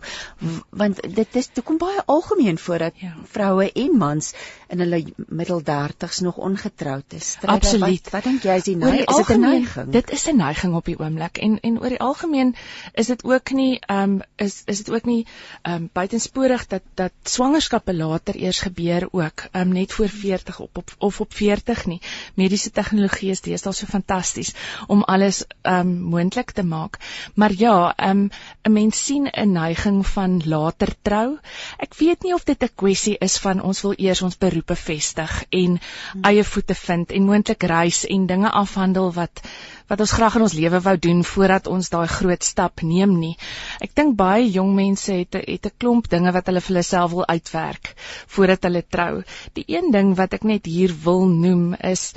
[0.69, 3.13] want dit is dit kom baie algemeen voor dat ja.
[3.31, 4.34] vroue en mans
[4.73, 7.38] in hulle middel 30s nog ongetroud is.
[7.41, 8.03] Absoluut.
[8.03, 9.09] Wat, wat dink jy is die neiging?
[9.09, 9.91] Is dit 'n neiging?
[9.91, 12.55] Dit is 'n neiging op die oomblik en en oor die algemeen
[12.93, 15.25] is dit ook nie ehm um, is is dit ook nie
[15.61, 20.59] ehm um, buitensporig dat dat swangerskappe later eers gebeur ook ehm um, net voor 40
[20.59, 22.01] op, op of op 40 nie.
[22.34, 24.53] Mediese tegnologie is deesdae so fantasties
[24.88, 26.99] om alles ehm um, moontlik te maak.
[27.36, 28.30] Maar ja, ehm um,
[28.63, 31.38] 'n mens sien 'n neiging van later trou.
[31.78, 35.43] Ek weet nie of dit 'n kwessie is van ons wil eers ons beroep bevestig
[35.49, 36.24] en hmm.
[36.24, 39.41] eie voete vind en moontlik reis en dinge afhandel wat
[39.88, 43.38] wat ons graag in ons lewe wou doen voordat ons daai groot stap neem nie.
[43.82, 47.11] Ek dink baie jong mense het het 'n klomp dinge wat hulle vir hulle self
[47.11, 47.93] wil uitwerk
[48.28, 49.24] voordat hulle trou.
[49.53, 52.13] Die een ding wat ek net hier wil noem is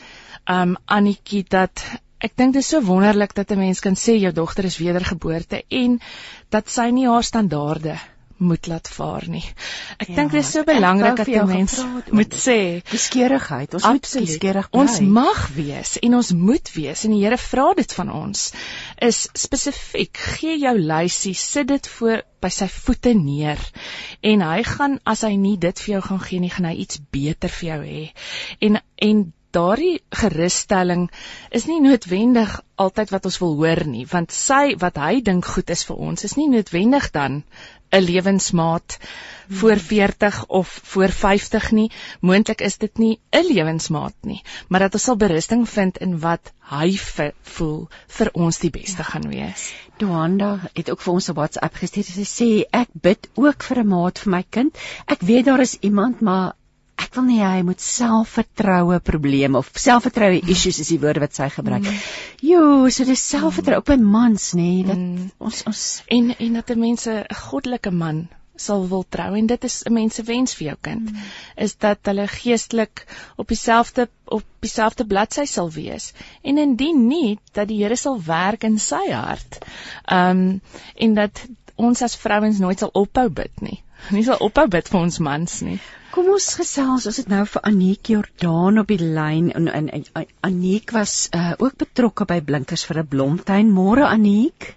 [0.47, 1.83] um Annetjie dat
[2.19, 5.65] Ek dink dit is so wonderlik dat 'n mens kan sê jou dogter is wedergeboorte
[5.69, 6.01] en
[6.49, 7.99] dat sy nie haar standaarde
[8.37, 9.45] moet laat vaar nie.
[9.97, 11.77] Ek ja, dink dit is so belangrik dat 'n mens
[12.13, 13.75] moet sê geskeurigheid.
[13.75, 14.81] Ons moet geskeurig bly.
[14.81, 18.53] Ons mag wees en ons moet wees en die Here vra dit van ons.
[18.99, 23.61] Is spesifiek gee jou lysie, sit dit voor by sy voete neer
[24.21, 27.01] en hy gaan as hy nie dit vir jou gaan gee nie, gaan hy iets
[27.11, 28.13] beter vir jou hê.
[28.61, 31.09] En en daardie gerusstelling
[31.51, 35.73] is nie noodwendig altyd wat ons wil hoor nie want sy wat hy dink goed
[35.77, 37.43] is vir ons is nie noodwendig dan
[37.91, 38.99] 'n lewensmaat
[39.49, 41.91] voor 40 of voor 50 nie.
[42.21, 46.53] Moontlik is dit nie 'n lewensmaat nie, maar dat ons sal berusting vind in wat
[46.61, 46.99] hy
[47.43, 49.09] voel vir ons die beste ja.
[49.11, 49.73] gaan wees.
[49.97, 52.05] Doanda het ook vir ons op WhatsApp gestuur.
[52.05, 54.79] Sy sê ek bid ook vir 'n maat vir my kind.
[55.07, 56.55] Ek weet daar is iemand, maar
[56.97, 61.49] ek wil nie hy moet selfvertroue probleme of selfvertroue issues is die woord wat sy
[61.53, 61.85] gebruik.
[61.85, 62.01] Mm.
[62.49, 65.29] Jo, so dis selfvertroue ook by mans nê, nee, dat mm.
[65.49, 65.85] ons ons
[66.19, 68.27] en en dat 'n mens 'n goddelike man
[68.57, 71.25] sal wil trou en dit is 'n mens se wens vir jou kind mm.
[71.57, 73.05] is dat hulle geestelik
[73.37, 78.65] op dieselfde op dieselfde bladsy sal wees en indien nie dat die Here sal werk
[78.65, 79.65] in sy hart.
[80.11, 80.61] Um
[80.95, 81.45] en dat
[81.77, 83.83] ons as vrouens nooit sal ophou bid nie.
[84.15, 85.79] Nie sal ophou bid vir ons mans nie.
[86.17, 90.29] Kom ons gesels, ons het nou vir Aniek Jordaan op die lyn en, en, en
[90.49, 93.69] Aniek was uh, ook betrokke by Blinkers vir 'n Blomtuin.
[93.69, 94.71] Môre Aniek.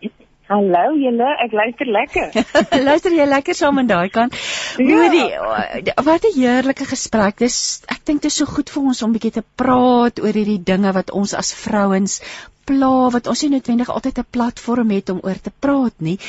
[0.50, 2.36] Hallo julle, ek luister lekker.
[2.90, 4.36] luister jy lekker saam aan daai kant?
[4.76, 5.96] Hoorie, ja.
[6.10, 7.40] wat 'n heerlike gesprek.
[7.40, 10.60] Dis ek dink dit is so goed vir ons om bietjie te praat oor hierdie
[10.60, 12.20] dinge wat ons as vrouens
[12.68, 16.20] pla wat ons nie noodwendig altyd 'n platform het om oor te praat nie.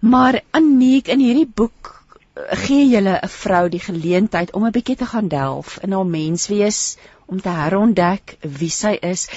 [0.00, 1.95] Maar Aniek in hierdie boek
[2.36, 6.98] gee julle 'n vrou die geleentheid om 'n bietjie te gaan delf in haar menswees,
[7.26, 9.28] om te herontdek wie sy is.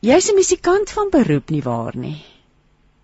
[0.00, 2.24] Jy's 'n musikant van beroep nie waar nie?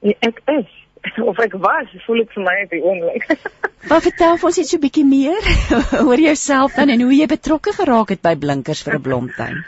[0.00, 0.68] Ja, ek is
[1.30, 3.26] of ek was, voel ek vir my op die oomblik.
[3.88, 5.44] Maar vertel ons net so 'n bietjie meer
[6.06, 9.64] oor jouself dan en hoe jy betrokke geraak het by Blinkers vir 'n Blomtuin.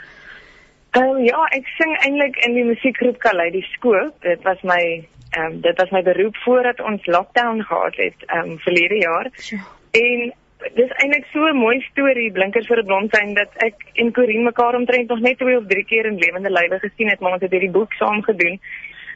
[0.93, 4.21] Ehm um, ja, ek sing eintlik in die musiekgroep Kaleidoskoop.
[4.21, 8.49] Dit was my ehm um, dit was my beroep voordat ons lockdown gehad het ehm
[8.49, 9.27] um, verlede jaar.
[9.49, 9.59] Ja.
[9.91, 10.33] En
[10.73, 14.75] dis eintlik so 'n mooi storie Blinkers vir 'n Blomtuin dat ek en Corinne mekaar
[14.75, 17.51] omtrent nog net twee of drie keer in lewende lywe gesien het, maar ons het
[17.51, 18.59] hierdie boek saam gedoen.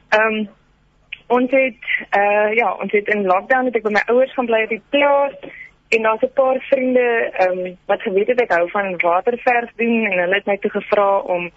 [0.10, 0.50] Ehm um,
[1.28, 4.62] Ons het uh ja, ons het in lockdown het ek by my ouers gaan bly
[4.64, 5.34] op die plaas
[5.96, 10.06] en daar's 'n paar vriende ehm um, wat geweet het ek hou van waterverf doen
[10.06, 11.52] en hulle het my toe gevra om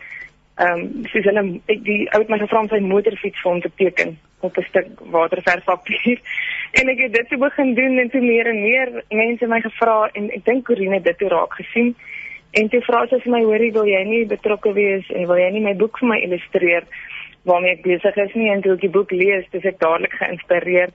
[0.60, 1.42] ehm um, soos hulle
[1.88, 4.88] die ou het my gevra om sy motorfiets vir hom te teken op 'n stuk
[5.14, 6.18] waterverfpapier
[6.80, 10.10] en ek het dit toe begin doen en toe meer en meer mense my gevra
[10.12, 11.94] en ek dink Corine dit toe raak gesien.
[12.50, 15.50] En toe vra sy vir my hoorie wil jy nie betrokke wees en wil jy
[15.54, 16.84] nie my boek vir my illustreer
[17.48, 18.50] waarmee ek besig is nie?
[18.50, 20.94] En toe ek die boek lees, dis ek dadelik geïnspireerd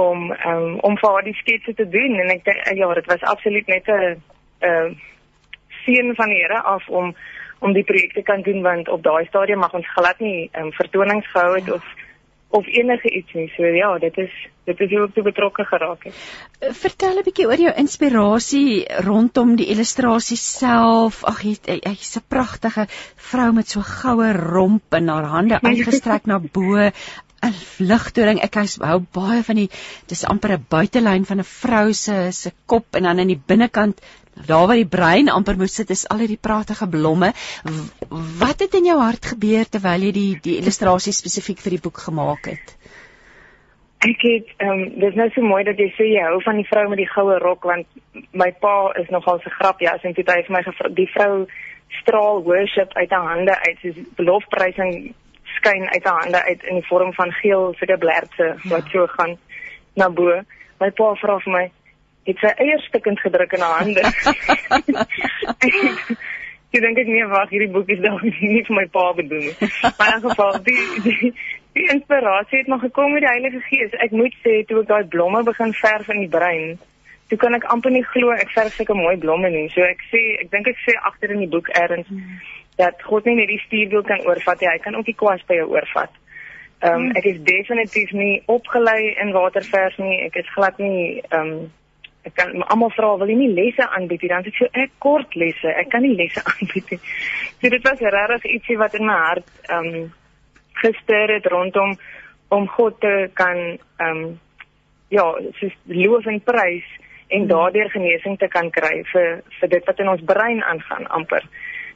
[0.00, 2.16] om um, om vir haar die sketse te doen.
[2.22, 4.22] En ek dink ja, dit was absoluut net 'n
[4.66, 4.96] 'n
[5.84, 7.14] seën van die Here af om
[7.60, 10.72] om die projek te kan doen want op daai stadium mag ons glad nie um,
[10.72, 11.80] vertonings gehou het ja.
[11.80, 11.84] of
[12.50, 13.46] of enige iets nie.
[13.54, 14.32] So ja, dit is
[14.66, 16.16] dit is hoe ek betrokke geraak het.
[16.58, 21.24] Eh, vertel 'n bietjie oor jou inspirasie rondom die illustrasie self.
[21.24, 22.86] Ag, hy's 'n pragtige
[23.30, 26.90] vrou met so goue romp en haar hande uitgestrek na bo.
[27.42, 28.40] 'n Ligtoring.
[28.44, 29.68] Ek hou baie van die
[30.08, 34.00] dis amper 'n buitelyn van 'n vrou se se kop en dan in die binnekant
[34.46, 37.32] daar waar die brein amper moet sit is al hierdie pragtige blomme.
[38.42, 41.98] Wat het in jou hart gebeur terwyl jy die die illustrasie spesifiek vir die boek
[41.98, 42.76] gemaak het?
[44.00, 46.68] Ek het ehm um, dis nou so mooi dat jy sê jy hou van die
[46.68, 47.86] vrou met die goue rok want
[48.32, 50.62] my pa is nogal so grapjas en dit hy vir my
[50.96, 51.46] die vrou
[52.00, 55.14] straal worship uit haar hande uit soos belofprysing
[55.56, 59.36] skyn uit haar hande uit in die vorm van geel sulke blerse wat so gaan
[59.96, 60.40] na bo.
[60.80, 61.64] My pa vra vir my
[62.28, 64.04] het sy eie stukkend gedruk in haar hande.
[66.70, 69.70] Ek dink ek nie wag hierdie boek is dalk nie vir my pa bedoel nie.
[69.98, 70.76] Maar in geval die
[71.06, 71.30] die,
[71.74, 73.96] die inspirasie het nog gekom met die Heilige Gees.
[74.06, 76.78] Ek moet sê toe ek daai blomme begin verf in die brein,
[77.26, 79.66] toe kan ek amper nie glo ek verf sulke mooi blomme nie.
[79.74, 82.14] So ek sê ek dink ek sê agter in die boek erns
[82.80, 85.60] dat God nie net die stuurwiel kan oorvat nie, hy kan ook die kwas by
[85.60, 86.16] jou oorvat.
[86.80, 90.16] Ehm um, ek is definitief nie opgelei in waterverf nie.
[90.30, 91.68] Ek is glad nie ehm um,
[92.28, 94.96] ek kan almal vra wil jy nie lesse aanbied nie dan sê ek so ek
[95.04, 99.06] kort lesse ek kan nie lesse aanbied nie so dit was regtig ietsie wat in
[99.08, 100.08] my hart ehm um,
[100.80, 101.96] gister het rondom
[102.56, 104.38] om God te kan ehm um,
[105.10, 105.26] ja
[105.58, 106.86] soos loof en prys
[107.30, 107.48] en mm.
[107.50, 111.46] daardeur genesing te kan kry vir vir dit wat in ons brein aangaan amper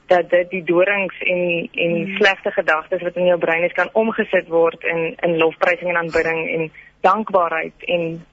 [0.06, 2.16] dat dit die dorings en en mm.
[2.16, 6.40] slegte gedagtes wat in jou brein is kan omgesit word in in lofprysing en aanbidding
[6.48, 8.24] en dankbaarheid en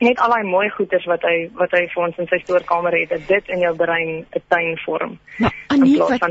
[0.00, 3.12] net al daai mooi goeders wat hy wat hy vir ons in sy stoorkamer het,
[3.12, 5.18] dat dit in jou brein 'n tuin vorm.
[5.38, 6.24] Nou, Annie, wat,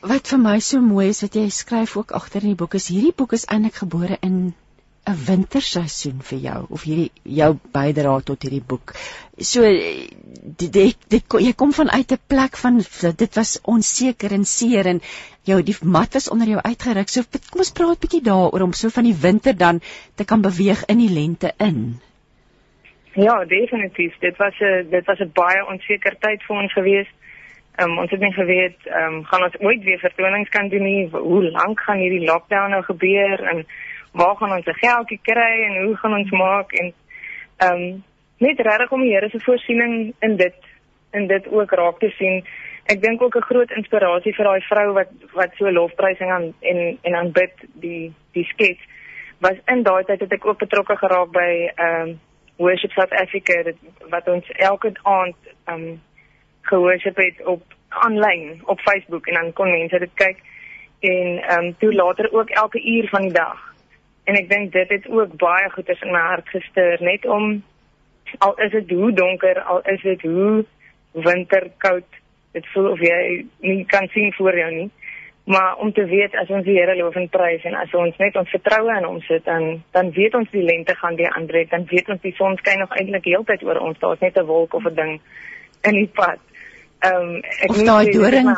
[0.00, 2.88] wat vir my so mooi is wat jy skryf ook agter in die boek is
[2.88, 4.54] hierdie boek is eintlik gebore in
[5.10, 8.94] 'n winterseisoen vir jou of hierdie jou bydra tot hierdie boek.
[9.36, 12.78] So dit dit, dit jy kom vanuit 'n plek van
[13.16, 15.00] dit was onseker en seer en
[15.42, 17.08] jou die mat was onder jou uitgeruk.
[17.08, 19.80] So kom ons praat 'n bietjie daaroor om so van die winter dan
[20.14, 22.00] te kan beweeg in die lente in.
[23.14, 24.18] Ja, definitief.
[24.18, 27.08] Dit was 'n dit was 'n baie onseker tyd vir ons gewees.
[27.80, 31.08] Um, ons het nie geweet um, gaan ons ooit weer vertonings kan doen nie.
[31.10, 33.66] Hoe lank gaan hierdie lockdown nou gebeur en
[34.12, 36.92] waar gaan ons se geldjie kry en hoe gaan ons maak en
[37.56, 38.02] ehm um,
[38.42, 40.54] net regtig om die Here se voorsiening in dit
[41.12, 42.42] in dit ook raak te sien
[42.90, 46.98] ek dink ook 'n groot inspirasie vir daai vrou wat wat so lofprysing aan en
[47.02, 48.82] en aanbid die die skets
[49.38, 52.20] was in daai tyd het ek ook betrokke geraak by ehm um,
[52.56, 53.76] Worship South Africa dit,
[54.10, 55.36] wat ons elke aand
[55.66, 56.00] ehm um,
[56.62, 60.38] gehoorship het op aanlyn op Facebook en dan kon mense dit kyk
[61.00, 63.71] en ehm um, toe later ook elke uur van die dag.
[64.24, 67.62] En ek dink dit het ook baie goeders in my hart gestuur net om
[68.38, 70.64] al is dit hoe donker, al is dit hoe
[71.12, 72.20] winterkoud,
[72.52, 74.90] dit voel of jy nie kan sien voor jou nie.
[75.44, 78.36] Maar om te weet as ons die Here loof en prys en as ons net
[78.38, 81.86] ons vertroue in hom sit dan dan weet ons die lente gaan weer aanbreek, dan
[81.90, 83.98] weet ons die son skyn nog eintlik heeltyd oor ons.
[83.98, 85.20] Daar's net 'n wolk of 'n ding
[85.82, 86.38] in die pad.
[87.02, 88.48] Ehm um, ek of daai doring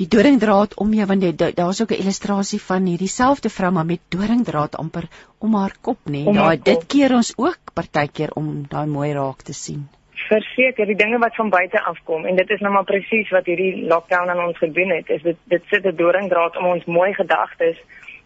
[0.00, 1.26] die doringdraad om jou want
[1.58, 5.06] daar's ook 'n illustrasie van hierdie selfde vrou maar met doringdraad amper
[5.38, 6.24] om haar kop nê.
[6.24, 9.86] Daai dit keer ons ook partykeer om daai mooi raak te sien.
[10.28, 13.86] Verseker, die dinge wat van buite afkom en dit is nou maar presies wat hierdie
[13.86, 15.08] lockdown aan ons gedoen het.
[15.08, 17.76] Is dit dit sit 'n doringdraad om ons mooi gedagtes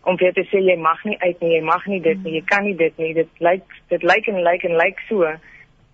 [0.02, 2.44] om vir te sê jy mag nie uit nie, jy mag nie dit nie, jy
[2.46, 3.14] kan nie dit nie.
[3.14, 5.36] Dit lyk dit lyk en lyk en lyk so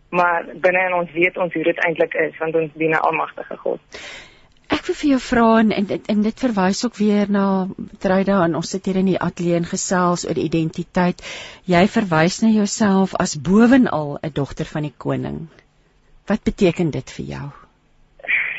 [0.09, 3.57] maar binne in ons weet ons hoe dit eintlik is want ons dien 'n almagtige
[3.57, 3.81] God.
[4.67, 8.55] Ek wil vir jou vra en, en en dit verwys ook weer na Truida en
[8.55, 11.23] ons sit hier in die ateljee en gesels oor identiteit.
[11.65, 15.49] Jy verwys na jouself as bowenal 'n dogter van die koning.
[16.27, 17.47] Wat beteken dit vir jou?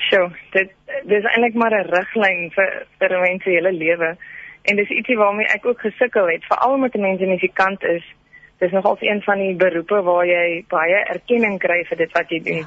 [0.08, 0.72] Sjoe, dit
[1.04, 4.18] dis eintlik maar 'n riglyn vir vir 'n mens se hele lewe.
[4.64, 8.04] En dis ietsie waarmee ek ook gesukkel het, veral omdat 'n mens 'n musikant is
[8.58, 12.40] dis nogals een van die beroepe waar jy baie erkenning kry vir dit wat jy
[12.44, 12.66] doen.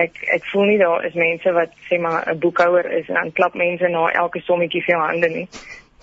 [0.00, 3.32] Ek ek voel nie daar is mense wat sê maar 'n boekhouer is en dan
[3.32, 5.48] klap mense na elke sommetjie vir jou hande nie.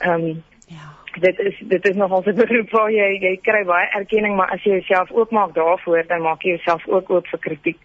[0.02, 0.94] Ehm um, ja.
[1.20, 4.64] Dit is dit is nogals 'n beroep waar jy jy kry baie erkenning, maar as
[4.64, 7.80] jy jouself oopmaak daarvoor, dan maak jy jouself ook oop vir kritiek.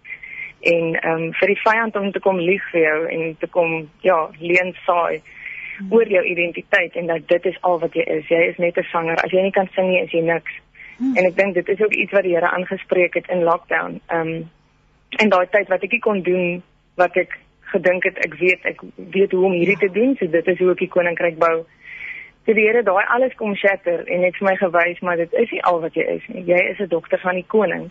[0.60, 3.88] En ehm um, vir die vyand om te kom lieg vir jou en te kom
[4.00, 5.22] ja, leuen saai
[5.78, 5.92] hmm.
[5.92, 8.28] oor jou identiteit en dat dit is al wat jy is.
[8.28, 9.16] Jy is net 'n sanger.
[9.24, 10.52] As jy nie kan sing nie, is jy niks.
[11.02, 11.16] Hmm.
[11.18, 14.00] En ek dink dit is ook iets wat die Here aangespreek het in lockdown.
[14.06, 14.50] Ehm um,
[15.20, 16.62] en daai tyd wat ek kon doen
[16.96, 17.34] wat ek
[17.72, 20.70] gedink het ek weet ek weet hoe om hierdie te doen, so dit is hoe
[20.72, 21.64] ek die koninkryk bou.
[22.46, 25.50] Toe die Here daai alles kom shatter en net vir my gewys maar dit is
[25.50, 26.46] nie al wat jy is nie.
[26.52, 27.90] Jy is 'n dogter van die koning.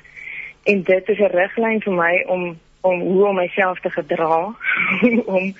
[0.64, 4.56] En dit is 'n riglyn vir my om om hoe om myself te gedra
[5.36, 5.54] om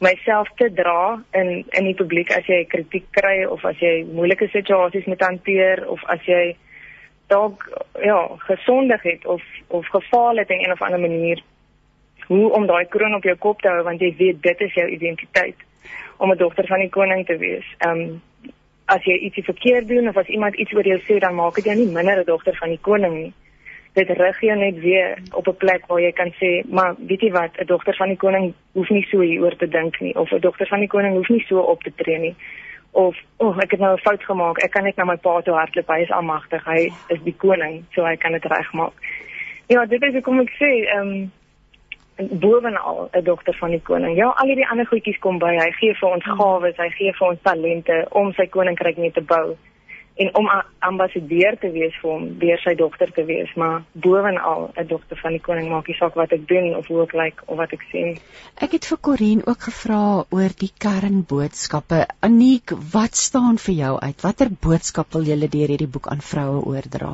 [0.00, 4.48] myself te dra in in die publiek as jy kritiek kry of as jy moeilike
[4.48, 6.56] situasies moet hanteer of as jy
[7.30, 7.66] dalk
[8.02, 11.42] ja, gesondig het of of gefaal het in een of ander manier
[12.26, 14.88] hoe om daai kroon op jou kop te hou want jy weet dit is jou
[14.88, 15.56] identiteit
[16.16, 17.66] om 'n dogter van die koning te wees.
[17.78, 18.22] Ehm um,
[18.84, 21.64] as jy ietsie verkeerd doen of as iemand iets oor jou sê dan maak dit
[21.64, 23.32] jou nie minder 'n dogter van die koning nie.
[23.92, 27.30] Dit rig jou net weer op 'n plek waar jy kan sê, maar weet jy
[27.30, 30.40] wat, 'n dogter van die koning hoef nie so hieroor te dink nie of 'n
[30.40, 32.34] dogter van die koning hoef nie so op te tree nie
[32.92, 34.58] of oh ek het nou 'n fout gemaak.
[34.58, 35.88] Ek kan net na my pa toe hardloop.
[35.88, 36.64] Hy is almagtig.
[36.64, 38.92] Hy is die koning so hy kan dit regmaak.
[39.66, 41.32] Ja dit is kom ek sê ehm um,
[42.40, 44.16] bovenal 'n dogter van die koning.
[44.16, 45.56] Ja al hierdie ander goedjies kom by.
[45.56, 49.22] Hy gee vir ons gawes hy gee vir ons talente om sy koninkryk net te
[49.22, 49.56] bou
[50.20, 50.48] en om
[50.78, 55.32] ambassadeur te wees vir hom, deur sy dogter te wees, maar bovenal 'n dogter van
[55.32, 57.72] die koning maak nie saak wat ek doen of hoe ek lyk like, of wat
[57.72, 58.02] ek sê.
[58.60, 62.06] Ek het vir Corin ook gevra oor die kernboodskappe.
[62.20, 64.22] Aniek, wat staan vir jou uit?
[64.22, 67.12] Watter boodskap wil jy deur hierdie boek aan vroue oordra?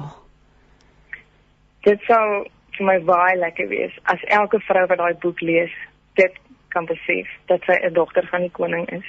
[1.87, 2.47] Dit sou
[2.77, 5.71] vir my baie lekker wees as elke vrou wat daai boek lees,
[6.15, 6.35] dit
[6.69, 9.07] kan besef dat sy 'n dogter van die koning is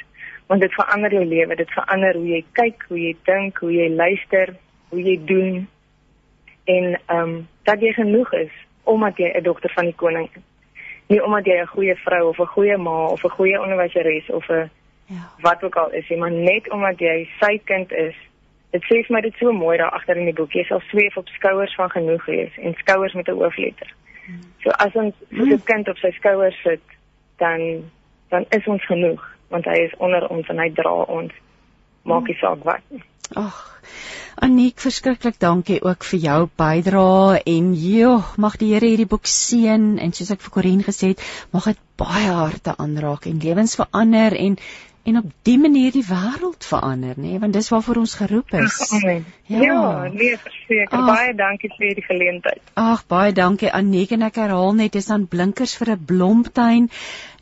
[0.48, 3.90] want dit verander jou lewe, dit verander hoe jy kyk, hoe jy dink, hoe jy
[3.90, 4.56] luister,
[4.90, 5.68] hoe jy doen
[6.68, 10.42] en ehm um, dat jy genoeg is omdat jy 'n dogter van die koning is.
[11.08, 14.50] Nie omdat jy 'n goeie vrou of 'n goeie ma of 'n goeie onderwyseres of
[14.50, 14.70] 'n
[15.06, 15.32] ja.
[15.42, 18.16] wat ook al is, maar net omdat jy sy kind is.
[18.72, 21.18] Dit sê vir my dit so mooi daar agter in die boek, jy sal sweef
[21.18, 23.94] op skouers van genoeg wees en skouers met 'n hoofletter.
[24.26, 24.40] Hmm.
[24.58, 26.82] So as ons so 'n kind op sy skouers sit,
[27.38, 27.92] dan
[28.30, 31.34] dan is ons genoeg want hy is onder ons en hy dra ons
[32.04, 33.04] maak nie saak wat nie
[33.36, 33.64] ag
[34.38, 39.88] Aniek verskriklik dankie ook vir jou bydrae en joh mag die Here hierdie boek seën
[39.98, 41.24] en soos ek vir Corin gesê het
[41.56, 44.60] mag dit baie harte aanraak en lewens verander en
[45.08, 47.40] en op die manier die wêreld verander nê nee?
[47.40, 48.78] want dis waarvoor ons geroep is.
[49.00, 49.26] Amen.
[49.48, 49.82] Ja, ja
[50.14, 52.62] nee verseker baie dankie vir die geleentheid.
[52.76, 56.90] Ag baie dankie Aniek en ek herhaal net dis aan blinkers vir 'n blomtuin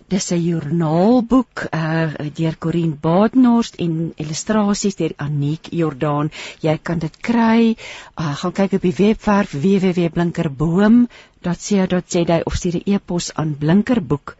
[0.05, 6.29] Dis 'n joernaalboek uh deur Corin Badenhorst en illustrasies deur Aniek Jordaan.
[6.61, 7.75] Jy kan dit kry.
[8.13, 14.37] Uh gaan kyk op die webwerf www.blinkerboom.co.za of stuur 'n e-pos aan blinkerboek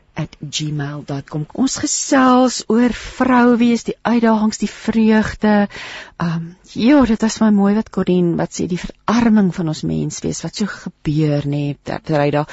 [0.49, 1.45] @gmail.com.
[1.53, 5.67] Ons gesels oor vrou wees, die uitdagings, die vreugde.
[6.21, 10.19] Um ja, dit is my mooi wat Corin wat sê die verarming van ons mens
[10.21, 12.47] wees wat so gebeur nê, nee, terwyl daar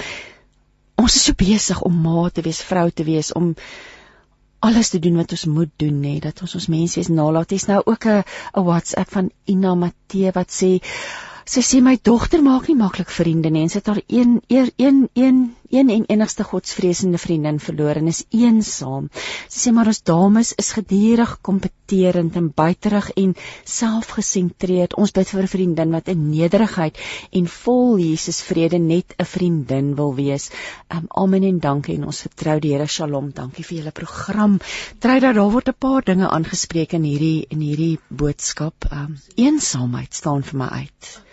[1.02, 3.52] ons is so besig om ma te wees, vrou te wees, om
[4.62, 7.50] alles te doen wat ons moet doen nê, dat ons ons mens wees nalat.
[7.50, 8.22] Dis nou ook 'n
[8.56, 10.78] 'n WhatsApp van Ina Matee wat sê
[11.44, 14.70] Sy sê my dogter maak nie maklik vriende nie en sy het haar een een
[14.78, 19.08] een een een en enigste godsvreesende vriendin verloor en is eensaam.
[19.48, 23.32] Sy sê maar ons dames is gedurig kompeterend en buiterig en
[23.74, 24.96] selfgesentreerd.
[25.00, 27.00] Ons bid vir 'n vriendin wat in nederigheid
[27.40, 30.50] en vol Jesus vrede net 'n vriendin wil wees.
[30.94, 33.32] Um, amen en dankie en ons vertrou die Here Shalom.
[33.32, 34.60] Dankie vir julle program.
[34.98, 38.74] Try dat daar word 'n paar dinge aangespreek in hierdie in hierdie boodskap.
[38.92, 41.31] Um, eensaamheid staan vir my uit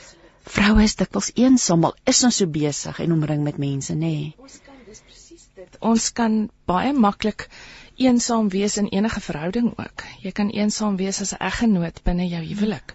[0.55, 4.13] vroue is dikwels eensaam, al is ons so besig en omring met mense, nê?
[4.13, 4.33] Nee.
[4.37, 5.77] Ons kan dis presies dit.
[5.91, 6.39] Ons kan
[6.69, 7.47] baie maklik
[7.99, 10.05] eensaam wees in enige verhouding ook.
[10.23, 12.93] Jy kan eensaam wees as 'n eggenoot binne jou huwelik.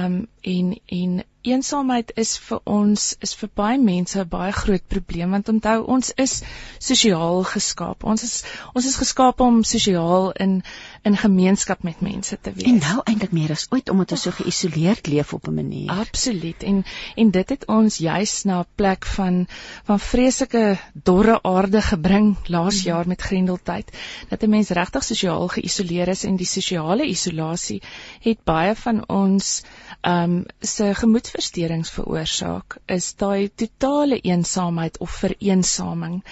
[0.00, 5.30] Um en en eensaamheid is vir ons is vir baie mense 'n baie groot probleem
[5.30, 6.42] want onthou ons is
[6.78, 8.04] sosiaal geskaap.
[8.04, 8.34] Ons is
[8.74, 10.62] ons is geskaap om sosiaal in
[11.04, 12.66] in gemeenskap met mense te wees.
[12.68, 15.90] En nou eintlik meer as ooit omdat ons so geïsoleerd leef op 'n manier.
[15.90, 16.62] Absoluut.
[16.62, 16.84] En
[17.16, 19.46] en dit het ons juis na 'n plek van
[19.84, 22.88] van vreeslike dorre aarde gebring laas mhm.
[22.88, 23.90] jaar met Grendeltyd
[24.28, 27.82] dat 'n mens regtig sosiaal geïsoleer is en die sosiale isolasie
[28.20, 29.62] het baie van ons
[30.00, 30.94] ehm um, se
[31.30, 36.22] gemoedversteurings veroorsaak is daai totale eensaamheid of vereensaming.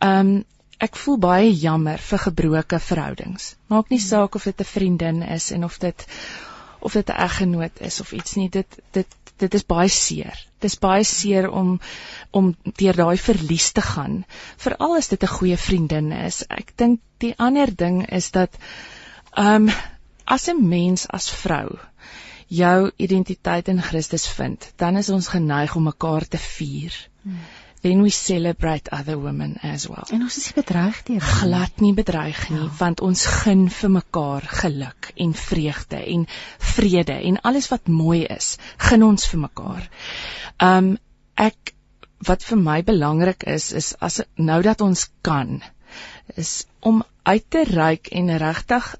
[0.00, 0.44] Um,
[0.80, 3.56] ek voel baie jammer vir gebroke verhoudings.
[3.68, 6.06] Maak nie saak of dit 'n vriendin is en of dit
[6.80, 8.48] of dit 'n eggenoot is of iets nie.
[8.48, 9.06] Dit dit
[9.38, 10.34] dit is baie seer.
[10.60, 11.80] Dit is baie seer om
[12.30, 14.24] om deur daai verlies te gaan.
[14.56, 16.44] Veral as dit 'n goeie vriendin is.
[16.48, 18.56] Ek dink die ander ding is dat
[19.36, 19.68] um,
[20.24, 21.78] as 'n mens as vrou
[22.48, 26.94] jou identiteit in Christus vind, dan is ons geneig om mekaar te vier.
[27.22, 27.40] Hmm.
[27.80, 30.06] Then we celebrate other women as well.
[30.10, 32.70] En ons is nie bedreig deur glad nie bedreig nie, ja.
[32.80, 36.26] want ons gun vir mekaar geluk en vreugde en
[36.74, 38.56] vrede en alles wat mooi is,
[38.88, 39.86] gun ons vir mekaar.
[40.58, 40.96] Um
[41.38, 41.74] ek
[42.26, 44.20] wat vir my belangrik is is as
[44.50, 45.60] nou dat ons kan
[46.34, 48.94] is om uit te reik en regtig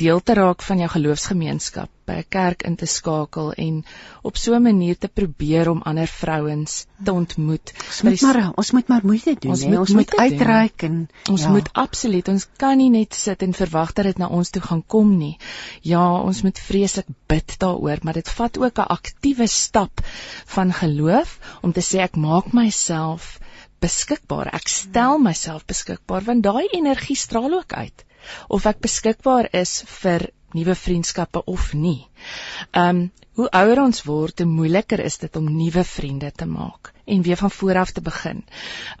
[0.00, 3.84] deel te raak van jou geloofsgemeenskap, by 'n kerk in te skakel en
[4.22, 7.72] op so 'n manier te probeer om ander vrouens te ontmoet.
[7.86, 11.42] Ons moet maar ons moet maar moeite doen, ons, moet, ons moet uitreik en ons
[11.42, 11.50] ja.
[11.50, 14.84] moet absoluut, ons kan nie net sit en verwag dat dit na ons toe gaan
[14.86, 15.36] kom nie.
[15.82, 20.00] Ja, ons moet vreeslik bid daaroor, maar dit vat ook 'n aktiewe stap
[20.46, 23.38] van geloof om te sê ek maak myself
[23.80, 24.54] beskikbaar.
[24.54, 28.07] Ek stel myself beskikbaar want daai energie straal ook uit
[28.48, 32.06] of ek beskikbaar is vir nuwe vriendskappe of nie.
[32.72, 33.08] Um
[33.38, 37.38] hoe ouer ons word, hoe moeiliker is dit om nuwe vriende te maak en weer
[37.40, 38.42] van voor af te begin.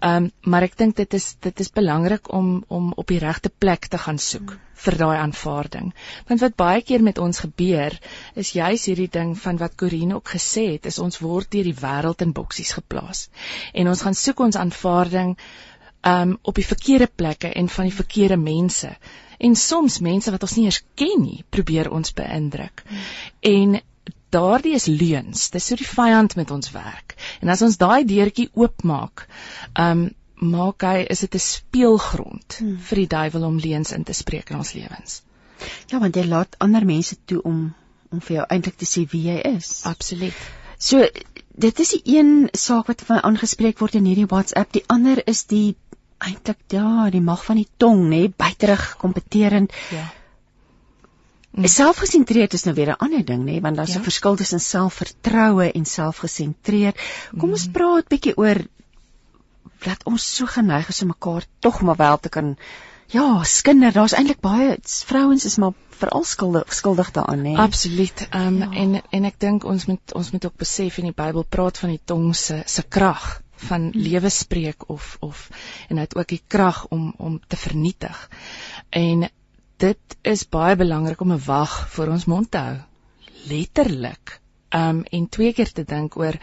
[0.04, 3.88] Um maar ek dink dit is dit is belangrik om om op die regte plek
[3.88, 5.92] te gaan soek vir daai aanvaarding.
[6.28, 7.96] Want wat baie keer met ons gebeur,
[8.34, 11.80] is juis hierdie ding van wat Corine ook gesê het, is ons word deur die
[11.80, 13.26] wêreld in boksies geplaas.
[13.74, 15.34] En ons gaan soek ons aanvaarding
[16.06, 18.96] um op die verkeerde plekke en van die verkeerde mense.
[19.38, 22.82] En soms mense wat ons nie eens ken nie, probeer ons beïndruk.
[23.40, 23.80] En
[24.30, 25.50] daardie is leuns.
[25.50, 27.16] Dis hoe die vyand met ons werk.
[27.40, 29.26] En as ons daai deurtjie oopmaak,
[29.74, 32.78] um maak hy is dit 'n speelgrond hmm.
[32.78, 35.22] vir die duiwel om leuns in te spreek in ons lewens.
[35.90, 37.74] Ja, want jy laat ander mense toe om
[38.10, 39.82] om vir jou eintlik te sê wie jy is.
[39.84, 40.34] Absoluut.
[40.78, 41.02] So
[41.58, 44.72] dit is die een saak wat vir my aangespreek word in hierdie WhatsApp.
[44.72, 45.76] Die ander is die
[46.18, 49.72] eintlik ja, die mag van die tong, nê, buiterig kompeterend.
[49.94, 50.06] Ja.
[51.50, 51.66] Mm.
[51.66, 54.08] Selfgesentreerd is nou weer 'n ander ding, nê, want daar's 'n ja.
[54.08, 56.96] verskil tussen selfvertroue en selfgesentreerd.
[57.38, 57.72] Kom ons mm.
[57.72, 58.60] praat bietjie oor
[59.84, 62.56] dat ons so geneig is om mekaar tog maar wel te kan
[63.06, 63.92] ja, skinder.
[63.92, 67.56] Daar's eintlik baie vrouens is maar veral skuldig skuldig daaraan, nê.
[67.56, 68.26] Absoluut.
[68.30, 68.70] Ehm um, ja.
[68.70, 71.88] en en ek dink ons moet ons moet ook besef in die Bybel praat van
[71.88, 75.48] die tong se se krag van lewe spreek of of
[75.88, 78.28] en hy het ook die krag om om te vernietig.
[78.90, 79.28] En
[79.78, 82.78] dit is baie belangrik om 'n wag vir ons mond te hou.
[83.48, 84.40] Letterlik.
[84.74, 86.38] Um en twee keer te dink oor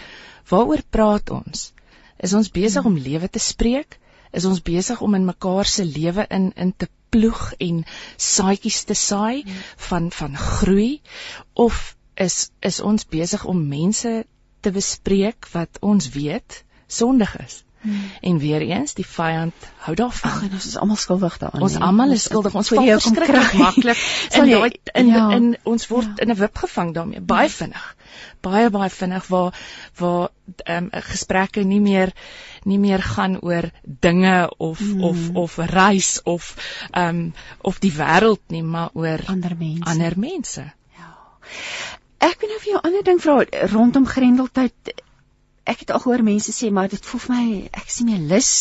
[0.49, 1.74] waaroor praat ons?
[2.18, 2.95] Is ons besig hmm.
[2.95, 3.99] om lewe te spreek?
[4.32, 7.86] Is ons besig om in mekaar se lewe in in te ploeg en
[8.18, 9.59] saadjies te saai hmm.
[9.89, 11.01] van van groei
[11.53, 14.26] of is is ons besig om mense
[14.61, 17.64] te bespreek wat ons weet sondig is.
[17.86, 18.12] Hmm.
[18.22, 20.32] En weer eens, die vyand hou daarvan.
[20.32, 21.62] Ag, en ons is almal skuldig daaraan.
[21.62, 22.56] Ons almal is skuldig.
[22.58, 24.00] Ons val verskriklik maklik
[24.40, 25.28] in daai in, ja.
[25.36, 27.22] in ons word in 'n wip gevang daarmee.
[27.22, 27.86] Baie vinnig.
[28.42, 29.54] Baie baie vinnig waar
[30.00, 30.30] waar
[30.64, 32.14] ehm um, gesprekke nie meer
[32.64, 35.04] nie meer gaan oor dinge of Hmm.
[35.04, 36.56] of of reis of
[36.92, 39.84] ehm um, of die wêreld nie, maar oor ander mense.
[39.84, 40.72] ander mense.
[42.18, 44.74] Ek wil nou vir jou 'n ander ding vra rondom Grendeltyd.
[45.66, 47.47] Ek het al gehoor mense sê maar dit voel vir my
[47.82, 48.51] ek sien meer lus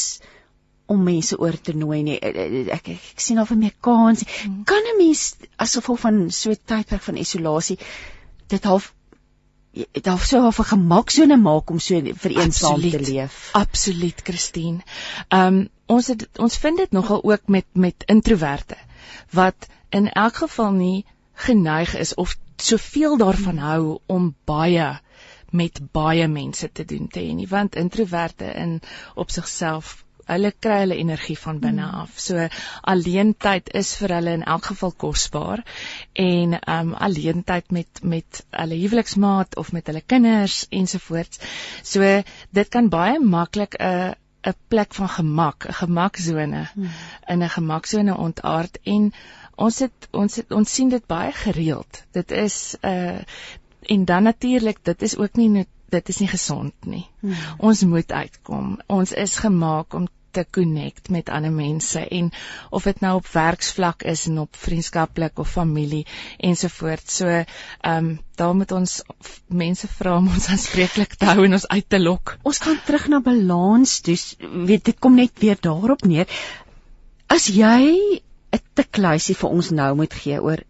[0.86, 2.18] om mense oor te nooi nie.
[2.20, 4.24] Ek ek, ek, ek sien al vir meer kans.
[4.68, 7.78] Kan 'n mens as gevolg van so 'n tydperk van isolasie
[8.48, 8.92] dit half
[9.74, 13.48] dit half so half 'n gemaksone maak om so vereensaam te leef.
[13.52, 14.80] Absoluut, Christine.
[15.28, 18.76] Ehm um, ons het ons vind dit nogal ook met met introverte
[19.30, 25.00] wat in elk geval nie geneig is of soveel daarvan hou om baie
[25.54, 28.80] met baie mense te doen te hê nie want introverte in
[29.14, 30.00] op sigself
[30.30, 32.16] hulle kry hulle energie van binne af.
[32.20, 32.46] So
[32.92, 35.62] alleentyd is vir hulle in elk geval kosbaar
[36.24, 41.40] en um alleentyd met met hulle huweliksmaat of met hulle kinders ensovoorts.
[41.82, 42.12] So
[42.50, 46.90] dit kan baie maklik 'n 'n plek van gemak, 'n gemaksone Hmm.
[47.28, 49.12] in 'n gemaksone ontaard en
[49.56, 52.04] ons het ons het, ons sien dit baie gereeld.
[52.12, 53.18] Dit is 'n uh,
[53.86, 57.06] en dan natuurlik dit is ook nie dit is nie gesond nie.
[57.20, 57.34] Hmm.
[57.58, 58.80] Ons moet uitkom.
[58.86, 62.30] Ons is gemaak om te connect met ander mense en
[62.74, 66.02] of dit nou op werksvlak is en op vriendskaplik of familie
[66.38, 67.20] ensovoorts.
[67.20, 67.46] So ehm
[67.94, 68.96] um, daar moet ons
[69.46, 72.36] mense vra om ons aanspreeklik te hou en ons uit te lok.
[72.42, 76.26] Ons gaan terug na balans, dus weet dit kom net weer daarop neer.
[77.30, 77.94] As jy
[78.54, 80.66] 'n tikluisie vir ons nou moet gee oor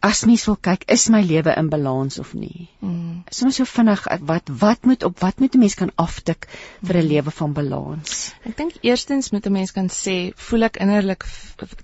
[0.00, 2.68] as mens wil kyk, is my lewe in balans of nie?
[2.84, 3.24] Mm.
[3.32, 6.48] Soms so vinnig wat wat moet op wat moet 'n mens kan aftik
[6.82, 8.32] vir 'n lewe van balans?
[8.44, 11.24] Ek dink eerstens moet 'n mens kan sê, voel ek innerlik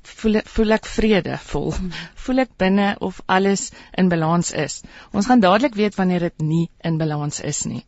[0.03, 1.75] voel voel ek vredevol?
[2.23, 4.83] Voel ek binne of alles in balans is?
[5.13, 7.85] Ons gaan dadelik weet wanneer dit nie in balans is nie.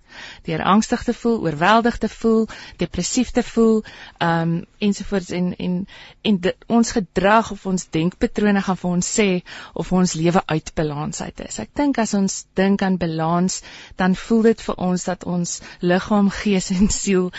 [0.47, 2.47] Deur angstig te voel, oorweldig te voel,
[2.79, 3.83] depressief te voel,
[4.19, 5.77] ehm um, ensovoorts en en
[6.23, 9.29] en dit, ons gedrag of ons denkpatrone gaan vir ons sê
[9.73, 11.59] of ons lewe uit balans uit is.
[11.63, 13.61] Ek dink as ons dink aan balans,
[13.97, 17.31] dan voel dit vir ons dat ons liggaam, gees en siel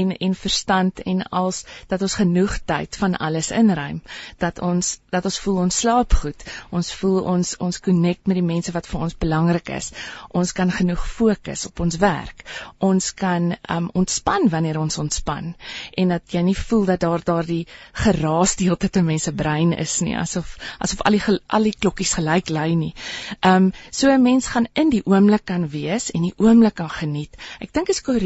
[0.00, 4.02] en en verstand en als dat ons genoeg tyd van alles inruim,
[4.38, 6.39] dat ons dat ons voel ons slaap goed,
[6.70, 9.92] ons voel ons ons connect met die mense wat vir ons belangrik is.
[10.30, 12.44] Ons kan genoeg fokus op ons werk.
[12.78, 15.54] Ons kan um ontspan wanneer ons ontspan
[15.96, 19.72] en dat jy nie voel dat daar daardie geraas die hele tyd in mense brein
[19.72, 22.94] is nie, asof asof al die al die klokkies gelyk lui nie.
[23.42, 27.36] Um so 'n mens gaan in die oomblik kan wees en die oomblik kan geniet.
[27.60, 28.20] Ek dink is ook-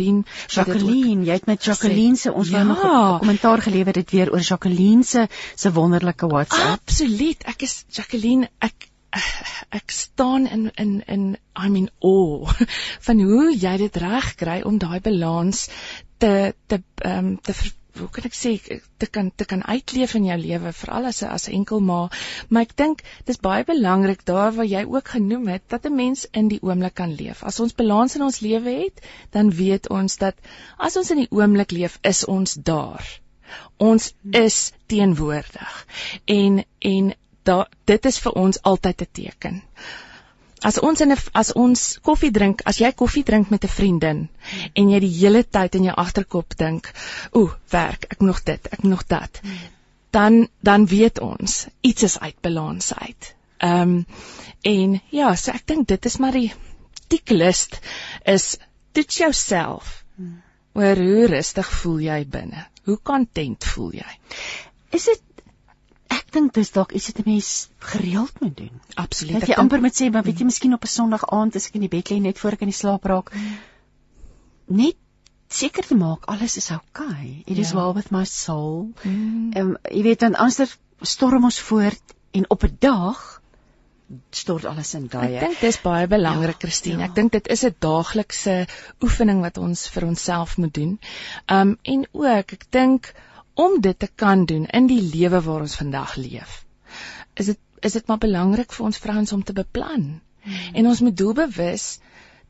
[0.55, 2.65] Jacqueline, jy het met Jacqueline se ons wou Ja.
[2.65, 6.81] nog 'n kommentaar gelewer dit weer oor Jacqueline se se wonderlike WhatsApp.
[6.87, 7.43] Absoluut.
[7.45, 8.91] Ek is Jacqueline, ek
[9.79, 11.23] ek staan in in in
[11.57, 12.53] I'm in awe
[13.07, 15.69] van hoe jy dit reg kry om daai balans
[16.21, 17.55] te te ehm um, te
[17.95, 18.53] hoe kan ek sê
[18.99, 22.01] te kan te kan uitleef in jou lewe veral as 'n as 'n enkel ma.
[22.49, 26.27] Maar ek dink dis baie belangrik daar waar jy ook genoem het dat 'n mens
[26.43, 27.43] in die oomblik kan leef.
[27.43, 29.01] As ons balans in ons lewe het
[29.31, 30.35] dan weet ons dat
[30.77, 33.21] as ons in die oomblik leef is ons daar.
[33.77, 35.87] Ons is teenwoordig.
[36.25, 37.15] En en
[37.45, 39.63] da, dit is vir ons altyd 'n teken.
[40.65, 44.29] As ons in 'n as ons koffie drink as jy koffie drink met 'n vriendin
[44.75, 46.93] en jy die hele tyd in jou agterkop dink
[47.33, 49.41] ooh werk ek moet nog dit ek moet nog dat
[50.11, 53.35] dan dan weet ons iets is uit balans uit.
[53.59, 54.07] Ehm um,
[54.63, 56.53] en ja so ek dink dit is maar die
[57.09, 57.79] die list
[58.25, 58.57] is
[58.93, 60.05] toets jouself.
[60.75, 62.67] Oor hoe rustig voel jy binne?
[62.85, 64.13] Hoe content voel jy?
[64.91, 65.23] Is dit
[66.11, 68.81] ek dink dis dalk iets wat 'n mens gereeld moet doen.
[68.95, 71.67] absoluut Dat jy amper moet sê, maar weet jy, miskien op 'n Sondag aand as
[71.67, 73.31] ek in die bed lê net voor ek in die slaap raak,
[74.67, 74.97] net
[75.49, 77.43] seker te maak alles is okay.
[77.47, 77.77] It is Ja.
[77.77, 78.91] well with my soul.
[79.05, 79.53] Mm.
[79.57, 83.41] Um, jy weet dan anders storm ons voort en op 'n dag
[84.31, 85.35] stort alles in daai.
[85.37, 86.99] Ek dink dis baie belangrik, Ja, Christine.
[86.99, 87.05] ja.
[87.05, 88.67] Ek dink dit is 'n daaglikse
[89.03, 90.99] oefening wat ons vir onsself moet doen.
[91.49, 93.15] Um en ook ek dink
[93.55, 96.65] om dit te kan doen in die lewe waar ons vandag leef.
[97.35, 100.05] Is dit is dit maar belangrik vir ons vrouens om te beplan.
[100.43, 100.61] Hmm.
[100.73, 101.99] En ons moet doelbewus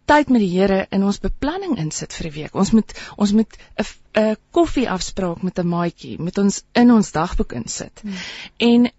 [0.07, 2.55] tyd met die Here in ons beplanning insit vir die week.
[2.55, 3.87] Ons moet ons moet 'n
[4.21, 8.01] 'n koffieafspraak met 'n maatjie met ons in ons dagboek insit.
[8.03, 8.15] Hmm.
[8.57, 8.91] En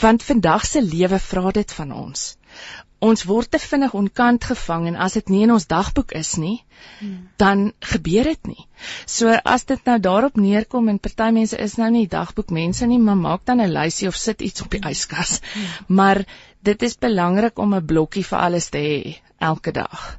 [0.00, 2.36] want vandag se lewe vra dit van ons
[2.98, 6.56] ons word te vinnig onkant gevang en as dit nie in ons dagboek is nie,
[7.42, 8.66] dan gebeur dit nie.
[9.06, 12.98] So as dit nou daarop neerkom en party mense is nou nie dagboek mense nie,
[12.98, 15.40] maar maak dan 'n lysie of sit iets op die yskas.
[15.86, 16.24] Maar
[16.62, 20.18] dit is belangrik om 'n blokkie vir alles te hê elke dag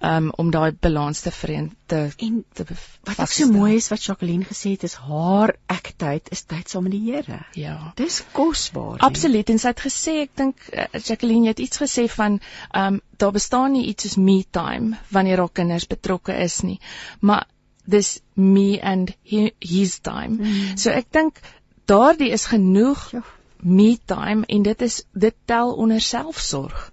[0.00, 2.64] um, om daai balans te verein te En te
[3.04, 6.70] wat ook so mooi is wat Jacqueline gesê het is haar ek tyd is tyd
[6.70, 7.38] saam met die Here.
[7.54, 7.92] Ja.
[7.96, 8.98] Dis kosbaar.
[8.98, 12.40] Absoluut en sy het gesê ek dink uh, Jacqueline jy het iets gesê van
[12.74, 16.78] um, daar bestaan nie iets soos me time wanneer haar kinders betrokke is nie
[17.20, 17.46] maar
[17.88, 20.36] dis me and he, his time.
[20.36, 20.76] Mm.
[20.76, 21.40] So ek dink
[21.88, 23.24] daardie is genoeg Ja.
[23.62, 26.92] me time en dit is dit tel onder selfsorg.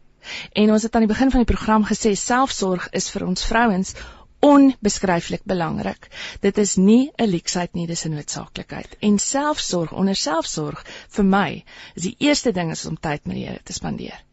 [0.54, 3.96] En ons het aan die begin van die program gesê selfsorg is vir ons vrouens
[4.46, 6.10] onbeskryflik belangrik.
[6.42, 8.98] Dit is nie 'n leksheid nie, dis 'n noodsaaklikheid.
[9.00, 11.64] En selfsorg, onder selfsorg vir my
[11.96, 14.24] is die eerste ding is om tyd met die Here te spandeer.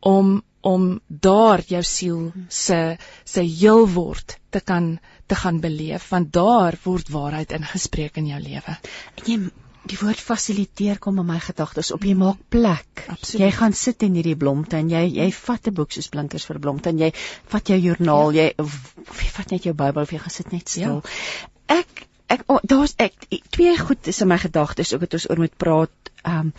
[0.00, 6.32] Om om daar jou siel se se heel word te kan te gaan beleef want
[6.32, 8.76] daar word waarheid ingespreek in jou lewe.
[9.14, 9.50] En jy
[9.88, 13.04] die woord fasiliteer kom in my gedagtes op jy maak plek.
[13.08, 13.42] Absoluut.
[13.44, 14.90] Jy gaan sit in hierdie blomtuin.
[14.92, 16.98] Jy jy vat 'n boek soos blinkers vir blomtuin.
[16.98, 17.12] Jy
[17.54, 18.42] vat jou joernaal, ja.
[18.42, 18.76] jy of
[19.22, 21.00] jy vat net jou Bybel of jy gaan sit net stil.
[21.02, 21.80] Ja.
[21.80, 23.14] Ek ek oh, daar's ek
[23.50, 26.12] twee goed is in my gedagtes ook wat ons oor moet praat.
[26.24, 26.52] Ehm um,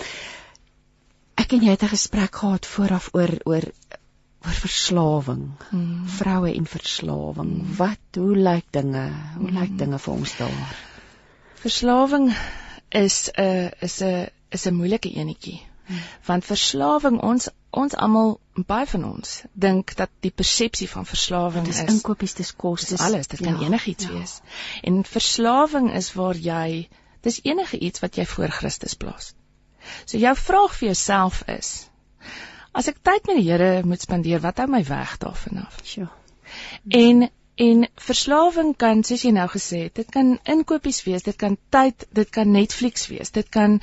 [1.39, 3.65] ek en jy het 'n gesprek gehad vooraf oor oor
[4.45, 5.51] oor verslawing.
[5.69, 6.07] Hmm.
[6.07, 7.51] Vroue en verslawing.
[7.59, 7.75] Hmm.
[7.75, 9.11] Wat hoe lyk dinge?
[9.37, 9.57] Hoe Hmm.
[9.59, 10.75] lyk dinge vir ons daar?
[11.59, 12.33] Verslawing
[12.89, 15.61] is 'n is 'n is 'n moeilike enetjie.
[16.25, 21.81] Want verslawing ons ons almal baie van ons dink dat die persepsie van verslawing Dis
[21.81, 24.11] is inkopies, dis kos, dis alles, dit kan ja, enigiets ja.
[24.11, 24.39] wees.
[24.81, 26.87] En verslawing is waar jy
[27.21, 29.33] dis enige iets wat jy voor Christus plaas.
[30.05, 31.89] So jou vraag vir jouself is:
[32.71, 35.79] As ek tyd met die Here moet spandeer, wat hou my weg daarvan af?
[35.83, 36.09] Sjoe.
[36.89, 37.29] En
[37.59, 42.05] en verslawing kan soos jy nou gesê het, dit kan inkopies wees, dit kan tyd,
[42.15, 43.79] dit kan Netflix wees, dit kan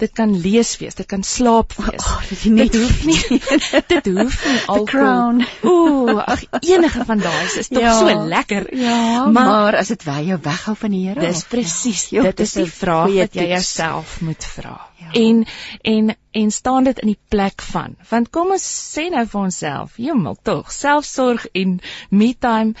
[0.00, 2.02] dit kan lees wees, dit kan slaap wees.
[2.02, 3.40] Oh, dit net dit hoef nie
[3.94, 5.42] dit hoef nie alkohol.
[5.70, 7.92] Ooh, ag enige van daai is tog Ja.
[8.00, 8.66] so lekker.
[8.76, 11.20] Ja, maar, maar as dit wy jou weghou van die Here.
[11.20, 14.80] dis presies, Ja, dit is die 'n vraag wat jy jouself moet vra.
[14.98, 15.10] Ja.
[15.12, 15.44] En
[15.82, 17.94] en en staan dit in die plek van.
[18.08, 18.66] Want kom ons
[18.96, 21.80] sê nou vir onsself, jemmel tog, selfsorg en
[22.10, 22.74] me time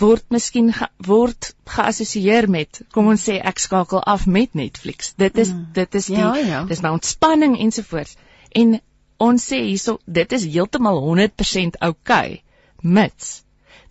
[0.00, 5.12] word miskien ge, word geassosieer met kom ons sê ek skakel af met Netflix.
[5.20, 5.66] Dit is mm.
[5.76, 6.62] dit is die Ja, ja.
[6.68, 8.16] dis my ontspanning ensovoorts.
[8.50, 8.78] En
[9.22, 12.42] ons sê hierso dit is heeltemal 100% oukei
[12.82, 13.42] mits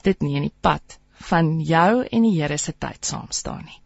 [0.03, 0.97] dit nie in die pad
[1.29, 3.79] van jou en die Here se tyd saam staan nie.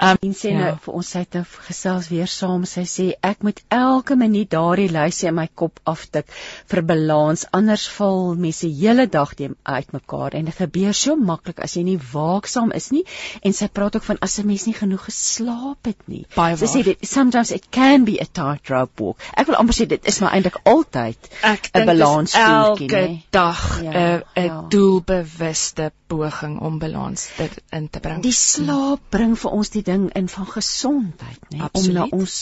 [0.00, 0.58] En sê Ja.
[0.58, 2.64] nou vir ons sy het nou gesels weer saam.
[2.64, 6.26] Sy sê ek moet elke minuut daardie lysie in my kop aftik
[6.66, 11.74] vir balans anders val mense hele dag teen uitmekaar en dit gebeur so maklik as
[11.76, 13.04] jy nie waaksaam is nie
[13.42, 16.26] en sy praat ook van as 'n mens nie genoeg geslaap het nie.
[16.36, 16.84] Baie sy sê waar.
[16.84, 19.18] dit sometimes it can be a tightrope walk.
[19.36, 23.80] Ek wil amper sê dit is maar eintlik altyd 'n dink dis balanstoeltjie, elke dag
[23.80, 24.64] 'n Ja, 'n ja.
[24.68, 28.22] doelbewuste poging om balans dit in te bring.
[28.22, 31.60] Die slaap bring vir ons die ding in van gesondheid, nê?
[31.60, 31.96] Om Absoluut.
[31.98, 32.34] na ons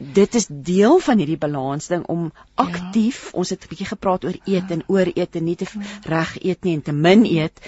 [0.00, 4.38] dit is deel van hierdie balans ding om aktief, ons het 'n bietjie gepraat oor
[4.44, 5.68] eet en ooreet en nie te
[6.08, 7.60] reg eet nie en te min eet.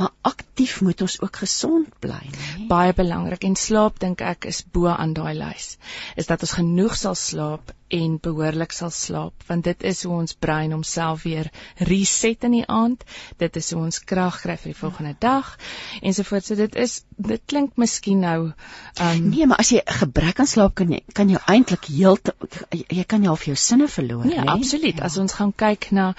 [0.00, 2.66] Maar aktief moet ons ook gesond bly, nê?
[2.68, 5.76] baie belangrik en slaap dink ek is bo aan daai lys.
[6.16, 10.34] Is dat ons genoeg sal slaap en behoorlik sal slaap want dit is hoe ons
[10.34, 11.50] brein homself weer
[11.90, 13.04] reset in die aand.
[13.42, 15.56] Dit is hoe ons krag kry vir die volgende dag
[16.02, 16.50] ensovoorts.
[16.50, 18.52] So dit is dit klink miskien nou
[19.00, 22.34] um Nee, maar as jy gebrek aan slaap kan jy kan jy eintlik heelte
[22.72, 24.46] jy kan half jou sinne verloor, Nee, nê?
[24.48, 24.96] absoluut.
[24.96, 25.04] Ja.
[25.10, 26.12] As ons gaan kyk na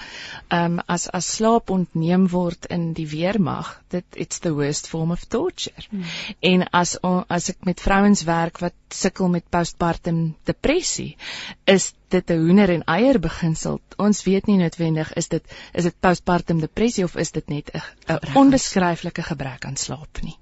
[0.50, 5.24] um, as as slaap ontneem word in die weermag, dit it's the worst form of
[5.28, 5.86] torture.
[5.90, 6.04] Hmm.
[6.40, 6.96] En as
[7.28, 11.16] as ek met vrouens werk wat sukkel met postpartum depressie,
[11.64, 13.80] is dit 'n hoender en eier beginsel.
[13.96, 17.70] Ons weet nie noodwendig is dit is dit postpartum depressie of is dit net
[18.08, 20.38] 'n onbeskryflike gebrek aan slaap nie.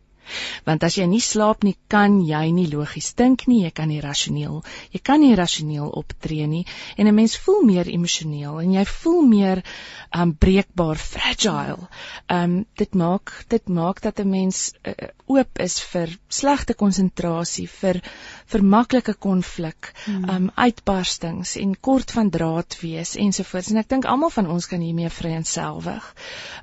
[0.64, 4.00] Want as jy nie slaap nie, kan jy nie logies dink nie, jy kan nie
[4.00, 4.62] rasioneel,
[4.92, 6.64] jy kan nie rasioneel optree nie
[6.96, 9.62] en 'n mens voel meer emosioneel en jy voel meer
[10.10, 11.88] um breekbaar, fragile.
[12.28, 14.94] Um dit maak dit maak dat 'n mens uh,
[15.26, 18.00] oop is vir slegte konsentrasie, vir
[18.46, 23.70] vir maklike konflik, um uitbarstings en kort van draad wees ensovoorts.
[23.70, 26.14] En ek dink almal van ons kan hiermee vereenselwig.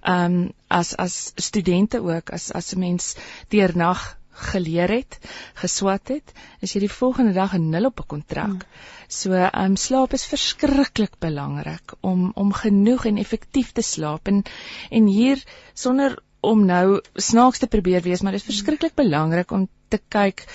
[0.03, 3.15] Um as as studente ook as as 'n mens
[3.57, 4.05] deernag
[4.37, 5.17] geleer het,
[5.57, 8.45] geswat het, is jy die volgende dag 'n nul op 'n kontrak.
[8.45, 8.61] Hmm.
[9.07, 14.43] So, ehm um, slaap is verskriklik belangrik om om genoeg en effektief te slaap en
[14.89, 15.43] en hier
[15.73, 20.45] sonder om nou snaaks te probeer wees, maar dit is verskriklik belangrik om te kyk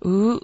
[0.00, 0.40] hoe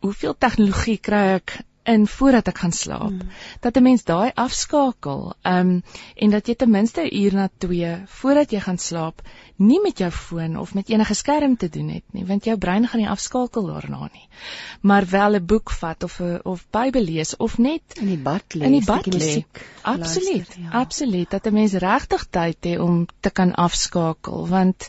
[0.00, 1.58] hoeveel tegnologie kry ek
[1.88, 3.10] in voordat ek gaan slaap.
[3.10, 3.30] Mm.
[3.64, 5.82] Dat 'n mens daai afskakel, ehm um,
[6.14, 9.22] en dat jy ten minste 'n uur na 2 voordat jy gaan slaap
[9.56, 12.86] nie met jou foon of met enige skerm te doen het nie, want jou brein
[12.86, 14.28] gaan nie afskakel daarna nie.
[14.80, 18.54] Maar wel 'n boek vat of 'n of Bybel lees of net in die bad
[18.54, 19.44] lees, in die bad lees.
[19.82, 20.56] Absoluut.
[20.62, 20.70] Ja.
[20.70, 24.88] Absoluut dat 'n mens regtig tyd het om te kan afskakel, want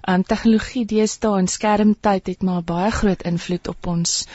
[0.00, 4.26] ehm um, tegnologie deesdae en skermtyd het maar baie groot invloed op ons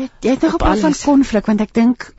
[0.00, 2.10] Jy jy het nog op van konflik want ek dink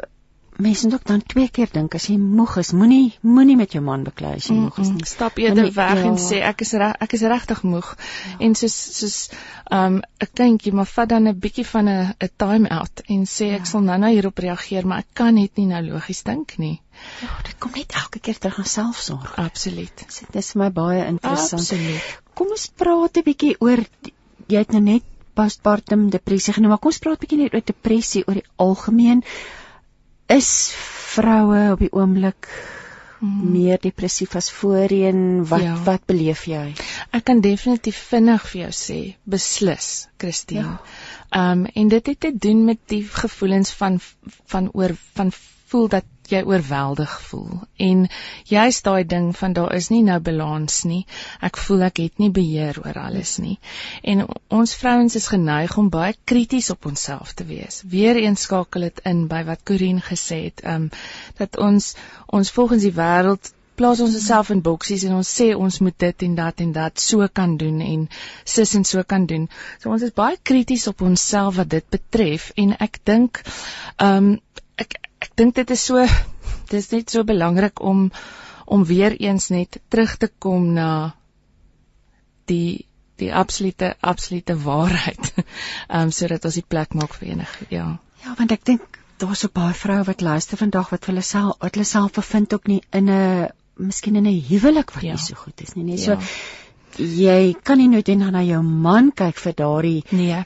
[0.62, 3.82] mense moet ook dan twee keer dink as jy moeg is, moenie moenie met jou
[3.84, 5.08] man beklei as jy moeg is nie.
[5.10, 6.06] Stap eerder weg ja.
[6.10, 7.90] en sê ek is reg, ek is regtig moeg.
[7.98, 8.36] Ja.
[8.48, 9.18] En soos soos
[9.72, 13.52] um 'n kindjie maar vat dan 'n bietjie van 'n 'n time out en sê
[13.58, 13.72] ek ja.
[13.74, 16.82] sal nou-nou hierop reageer, maar ek kan net nie nou logies dink nie.
[17.22, 19.38] Ja, dit kom net elke keer terug aan selfsorg.
[19.38, 19.96] Absoluut.
[19.96, 21.62] Dit is vir my baie interessant.
[21.62, 22.20] Absoluut.
[22.34, 23.80] Kom ons praat 'n bietjie oor
[24.48, 25.04] jy het nou net
[25.34, 29.24] postpartum depressie genoem, maar kom ons praat bietjie net oor depressie oor die algemeen.
[30.32, 30.52] Is
[31.14, 32.48] vroue op die oomblik
[33.20, 33.52] hmm.
[33.54, 35.44] meer depressief as voorheen?
[35.50, 35.76] Wat ja.
[35.88, 36.64] wat beleef jy?
[37.12, 39.92] Ek kan definitief vinnig vir jou sê, beslis,
[40.22, 40.78] Christine.
[40.78, 40.96] Ja.
[41.32, 44.00] Ehm um, en dit het te doen met die gevoelens van
[44.52, 45.32] van oor van
[45.72, 47.62] voel dat jy oorweldig voel.
[47.78, 48.08] En
[48.50, 51.06] jy's daai ding van daar is nie nou balans nie.
[51.42, 53.58] Ek voel ek het nie beheer oor alles nie.
[54.04, 57.82] En ons vrouens is geneig om baie krities op onsself te wees.
[57.86, 60.90] Weer eens skakel dit in by wat Corin gesê het um,
[61.38, 61.94] dat ons
[62.28, 63.52] ons volgens die wêreld
[63.82, 67.02] plaas ons osself in boksies en ons sê ons moet dit en dat en dat
[67.02, 68.04] so kan doen en
[68.56, 69.48] sis en so kan doen.
[69.82, 73.44] So ons is baie krities op onsself wat dit betref en ek dink
[73.98, 74.32] ehm um,
[75.22, 76.06] ek dink dit is so
[76.72, 78.10] dis net so belangrik om
[78.66, 80.92] om weer eens net terug te kom na
[82.52, 82.86] die
[83.22, 85.34] die absolute absolute waarheid.
[85.38, 87.88] Ehm um, sodat ons die plek maak vir enig ja.
[88.24, 91.78] Ja, want ek dink daar's so baie vroue wat luister vandag wat hulle self wat
[91.78, 95.18] hulle self bevind ook nie in 'n miskien in 'n huwelik wat ja.
[95.18, 95.84] nie so goed is nie.
[95.84, 96.22] Nee, so ja.
[96.98, 100.46] jy kan nie net na jou man kyk vir daardie nee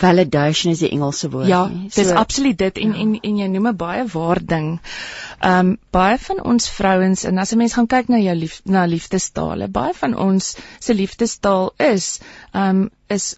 [0.00, 1.88] validation is die Engelse woord ja, nie.
[1.88, 3.00] Ja, dis so, absoluut dit en, ja.
[3.04, 4.80] en en jy noem 'n baie waar ding.
[5.40, 8.60] Ehm um, baie van ons vrouens en as 'n mens gaan kyk na jou lief
[8.64, 12.20] na liefdestale, baie van ons se liefdestaal is
[12.52, 13.36] ehm um, is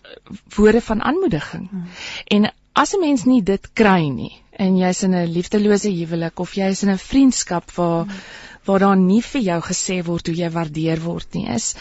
[0.56, 1.68] woorde van aanmoediging.
[1.70, 1.86] Hmm.
[2.24, 6.54] En as 'n mens nie dit kry nie en jy's in 'n liefdelose huwelik of
[6.54, 8.20] jy's in 'n vriendskap waar hmm.
[8.64, 11.74] Waar daar nie vir jou gesê word hoe jy waardeer word nie, is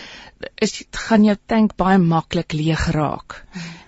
[0.62, 3.38] is gaan jou tank baie maklik leeg raak.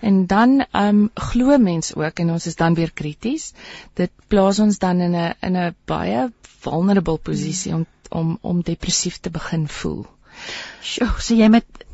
[0.00, 3.52] En dan ehm um, glo mens ook en ons is dan weer krities.
[3.94, 6.32] Dit plaas ons dan in 'n in 'n baie
[6.64, 10.06] vulnerable posisie om om om depressief te begin voel.
[10.82, 11.84] Sjoe, so jy moet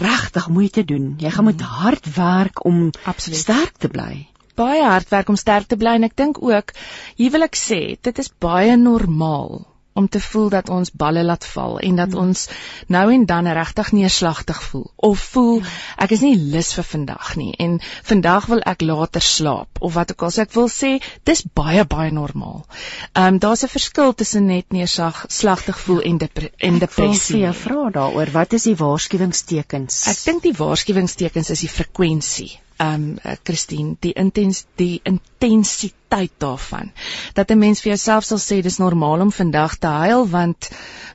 [0.00, 1.14] regtig moeite doen.
[1.18, 3.38] Jy gaan moet hard werk om Absoluut.
[3.38, 4.26] sterk te bly.
[4.54, 6.72] Baie hard werk om sterk te bly en ek dink ook,
[7.16, 9.66] hier wil ek sê, dit is baie normaal
[9.96, 12.20] om te voel dat ons balle laat val en dat mm.
[12.24, 12.48] ons
[12.92, 15.72] nou en dan regtig neerslagtig voel of voel ja.
[16.06, 17.78] ek is nie lus vir vandag nie en
[18.10, 20.92] vandag wil ek later slaap of wat ook al so ek wil sê
[21.28, 22.64] dis baie baie normaal.
[23.12, 27.44] Ehm um, daar's 'n verskil tussen net neerslagtig voel en depre en depressie.
[27.46, 30.04] Ek vra daaroor wat is die waarskuwingstekens?
[30.12, 32.52] Ek dink die waarskuwingstekens is die frekwensie
[32.82, 36.92] um, Christine die intens die intensiteit daarvan
[37.34, 40.70] dat 'n mens vir jouself sal sê dis normaal om vandag te huil want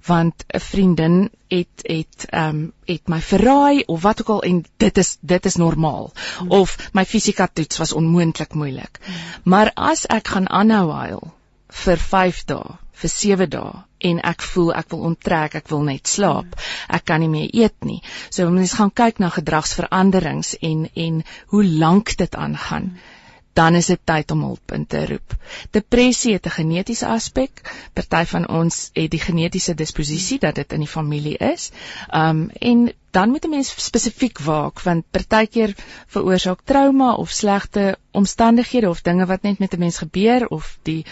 [0.08, 4.66] want 'n vriendin het het ehm um, het my verraai of wat ook al en
[4.78, 6.52] dit is dit is normaal hmm.
[6.52, 9.16] of my fisika toets was onmoontlik moeilik hmm.
[9.44, 11.34] maar as ek gaan aanhou huil
[11.68, 13.72] vir 5 dae vir 7 dae
[14.10, 16.58] en ek voel ek wil onttrek, ek wil net slaap.
[16.90, 18.02] Ek kan nie meer eet nie.
[18.30, 21.24] So mense gaan kyk na gedragsveranderings en en
[21.54, 22.94] hoe lank dit aangaan.
[23.54, 25.36] Dan is dit tyd om hulp in te roep.
[25.76, 27.62] Depressie het 'n genetiese aspek.
[27.94, 31.72] Party van ons het die genetiese disposisie dat dit in die familie is.
[32.14, 35.76] Um en dan moet 'n mens spesifiek waak want partykeer
[36.08, 41.06] veroorsaak trauma of slegte omstandighede of dinge wat net met 'n mens gebeur of die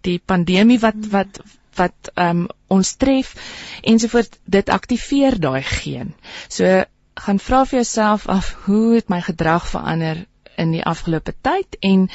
[0.00, 1.40] die pandemie wat wat
[1.76, 3.34] wat um, ons tref
[3.82, 6.14] ensovoort dit aktiveer daai geen.
[6.48, 6.84] So
[7.14, 10.26] gaan vra vir jouself af hoe het my gedrag verander
[10.58, 12.08] in die afgelope tyd en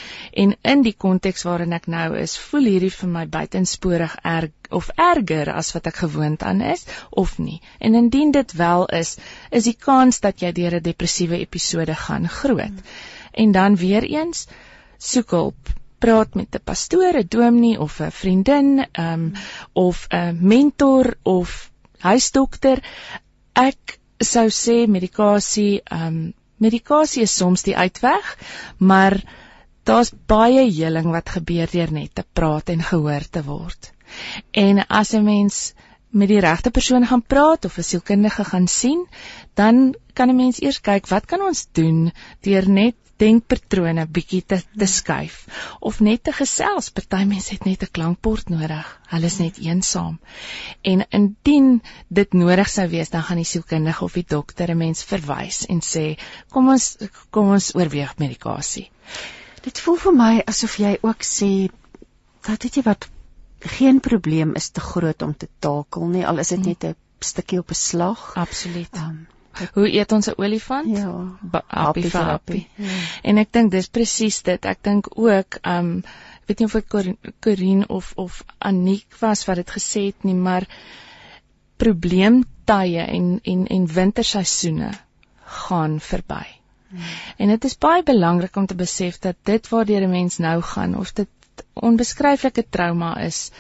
[0.44, 4.90] en in die konteks waarin ek nou is, voel hierdie vir my buitensporig erg of
[4.96, 7.62] erger as wat ek gewoond aan is of nie.
[7.80, 9.18] En indien dit wel is,
[9.52, 12.80] is die kans dat jy deur 'n depressiewe episode gaan groot.
[12.80, 12.96] Hmm.
[13.32, 14.48] En dan weer eens
[14.98, 15.70] soek hulp
[16.02, 19.34] praat met 'n pastoor, 'n dominee of 'n vriendin, ehm um,
[19.74, 22.84] of 'n mentor of huisdokter.
[23.54, 28.36] Ek sou sê medikasie, ehm um, medikasie is soms die uitweg,
[28.78, 29.18] maar
[29.84, 33.92] daar's baie heling wat gebeur deur net te praat en gehoor te word.
[34.52, 35.74] En as 'n mens
[36.12, 39.08] met die regte persoon gaan praat of 'n sielkundige gaan sien,
[39.54, 42.12] dan kan 'n mens eers kyk wat kan ons doen
[42.42, 45.38] deur net denkpatrone bietjie te te skuif
[45.80, 46.90] of net te gesels.
[46.96, 48.88] Party mense het net 'n klankbord nodig.
[49.12, 50.20] Hulle is net eensaam.
[50.82, 55.04] En indien dit nodig sou wees, dan gaan die sielkundige of die dokter 'n mens
[55.04, 56.18] verwys en sê,
[56.50, 56.98] "Kom ons
[57.30, 58.90] kom ons oorweeg medikasie."
[59.62, 61.70] Dit voel vir my asof jy ook sê
[62.42, 63.10] dat weet jy wat
[63.60, 67.60] geen probleem is te groot om te takel nie, al is dit net 'n stukkie
[67.60, 68.32] op 'n slag.
[68.36, 68.96] Absoluut.
[68.96, 69.28] Um,
[69.74, 70.98] Hoe eet ons 'n olifant?
[70.98, 71.12] Ja,
[71.68, 72.68] happy vir happy.
[72.76, 73.00] Ja.
[73.24, 74.66] En ek dink dis presies dit.
[74.66, 76.04] Ek dink ook um
[76.48, 76.90] weet nie of ek
[77.40, 80.68] Corin of of Aniek was wat dit gesê het nie, maar
[81.78, 84.92] probleemtye en en en winterseisoene
[85.68, 86.46] gaan verby.
[86.90, 87.00] Hmm.
[87.38, 90.98] En dit is baie belangrik om te besef dat dit waardeur 'n mens nou gaan
[90.98, 91.30] of dit
[91.74, 93.52] onbeskryflike trauma is,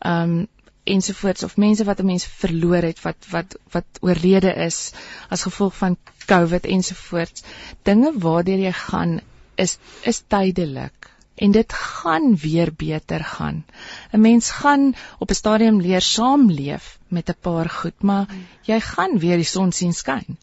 [0.00, 0.46] um
[0.84, 4.92] ensovoorts of mense wat 'n mens verloor het wat wat wat oorlede is
[5.28, 5.96] as gevolg van
[6.26, 7.42] COVID ensovoorts.
[7.82, 9.20] Dinge waardeur jy gaan
[9.54, 13.64] is is tydelik en dit gaan weer beter gaan.
[14.12, 18.26] 'n Mens gaan op 'n stadium leer saamleef met 'n paar goed, maar
[18.62, 20.38] jy gaan weer die son sien skyn.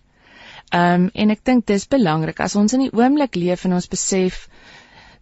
[0.69, 3.87] Ehm um, en ek dink dis belangrik as ons in die oomblik leef en ons
[3.87, 4.47] besef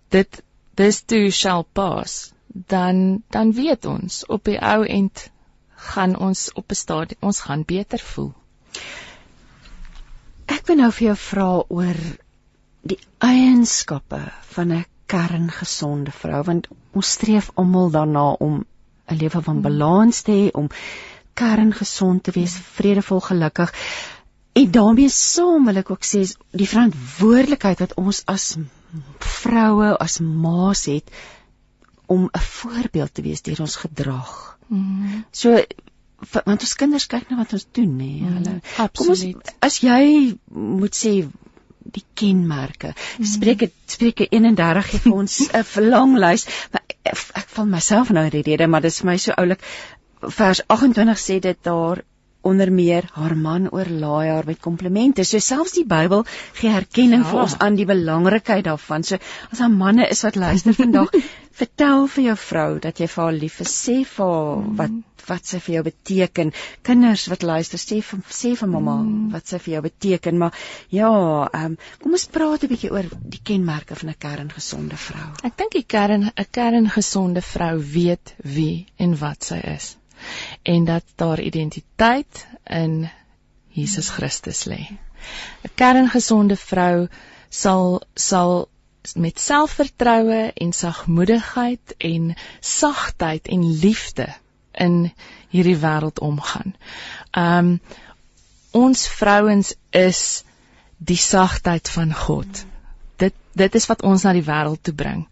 [0.10, 0.44] dit
[0.76, 5.30] this too shall pass dan dan weet ons op die ou end
[5.92, 8.34] gaan ons op 'n stadium ons gaan beter voel.
[10.46, 12.00] Ek wil nou vir jou vra oor
[12.82, 14.22] die eienskappe
[14.56, 18.66] van 'n kerngesonde vrou want ons streef almal daarna om
[19.08, 20.70] 'n lewe van balans te hê, om
[21.34, 23.74] kerngesond te wees, vredevol, gelukkig.
[24.54, 26.22] En daarmee saam wil ek ook sê
[26.52, 28.58] die verantwoordelikheid wat ons as
[29.20, 31.12] vroue, as ma's het
[32.10, 34.58] om 'n voorbeeld te wees deur ons gedrag.
[34.68, 35.26] Mm.
[35.32, 35.62] So
[36.34, 38.08] want ons kinders kyk na wat ons doen nê.
[38.20, 38.32] Nee.
[38.34, 39.24] Hulle mm, kom ons
[39.68, 41.14] as jy moet sê
[41.98, 42.94] die kenmerke.
[43.18, 43.30] Mm.
[43.34, 46.46] Spreek dit Spreuke 31 gee vir ons 'n lang lys.
[46.74, 49.38] Maar ek, ek val myself nou in die rede, maar dit is vir my so
[49.38, 49.64] oulik.
[50.42, 52.04] Vers 28 sê dit daar
[52.50, 55.26] onder meer haar man oorlaai haar met komplimente.
[55.28, 56.26] So selfs die Bybel
[56.60, 57.30] gee erkenning ja.
[57.32, 59.06] vir ons aan die belangrikheid daarvan.
[59.08, 59.20] So
[59.52, 61.14] as haar manne is wat luister vandag,
[61.62, 63.76] vertel vir jou vrou dat jy vir haar lief is.
[63.86, 64.76] Sê vir haar mm.
[64.82, 64.98] wat
[65.30, 66.52] wat sy vir jou beteken.
[66.88, 69.28] Kinders wat luister, sê vir sê vir mamma mm.
[69.36, 70.40] wat sy vir jou beteken.
[70.42, 70.58] Maar
[70.96, 71.12] ja,
[71.54, 73.06] ehm um, kom ons praat 'n bietjie oor
[73.36, 75.30] die kenmerke van 'n kerngesonde vrou.
[75.44, 79.99] Ek dink die kern 'n kerngesonde vrou weet wie en wat sy is
[80.62, 83.10] en dat daar identiteit in
[83.68, 84.82] Jesus Christus lê.
[85.64, 87.08] 'n Kerngesonde vrou
[87.50, 88.70] sal sal
[89.16, 94.28] met selfvertroue en sagmoedigheid en sagtheid en liefde
[94.72, 95.14] in
[95.50, 96.76] hierdie wêreld omgaan.
[97.32, 97.82] Um
[98.72, 100.44] ons vrouens is
[100.98, 102.66] die sagtheid van God
[103.60, 105.26] dit is wat ons na die wêreld toe bring.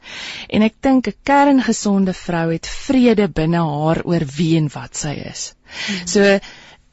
[0.49, 5.13] En ek dink 'n kerngesonde vrou het vrede binne haar oor wie en wat sy
[5.31, 5.53] is.
[5.65, 6.07] Hmm.
[6.07, 6.39] So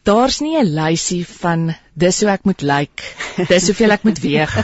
[0.04, 3.02] daar's nie 'n lysie van dis hoe ek moet lyk,
[3.48, 4.54] dis hoeveel ek moet weeg,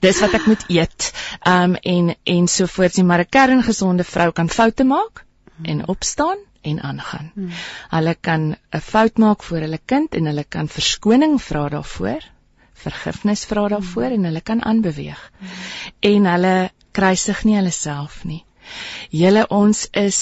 [0.00, 1.12] dis wat ek moet eet,
[1.46, 5.24] um en en so voort nie, maar 'n kerngesonde vrou kan foute maak
[5.62, 7.30] en opstaan en aangaan.
[7.34, 7.50] Hmm.
[7.90, 12.22] Hulle kan 'n fout maak voor hulle kind en hulle kan verskoning vra daarvoor
[12.84, 15.20] vergifnis vra daarvoor en hulle kan aanbeweeg.
[16.00, 16.54] En hulle
[16.92, 18.42] kruisig nie hulle self nie.
[19.10, 20.20] Julle ons is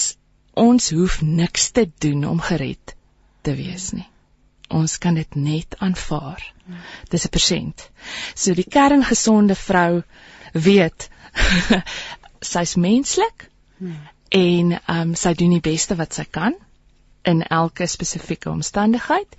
[0.53, 2.95] ons hoef niks te doen om gered
[3.41, 4.07] te wees nie.
[4.73, 6.41] Ons kan dit net aanvaar.
[7.09, 7.89] Dis 'n persent.
[8.35, 10.03] So die kerngesonde vrou
[10.53, 11.09] weet
[12.53, 13.49] sy's menslik
[14.29, 16.55] en ehm um, sy doen die beste wat sy kan
[17.23, 19.35] in elke spesifieke omstandigheid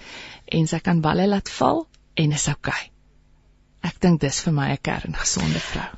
[0.59, 2.73] en sy kan balle laat val en is oukei.
[2.73, 2.94] Okay.
[3.85, 5.91] Ek dink dis vir my 'n kerngesonde vrou.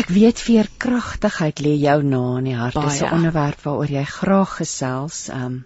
[0.00, 2.74] Ek weet veerkragtigheid lê jou na in die hart.
[2.74, 5.28] Dis 'n onderwerp waaroor jy graag gesels.
[5.28, 5.64] Um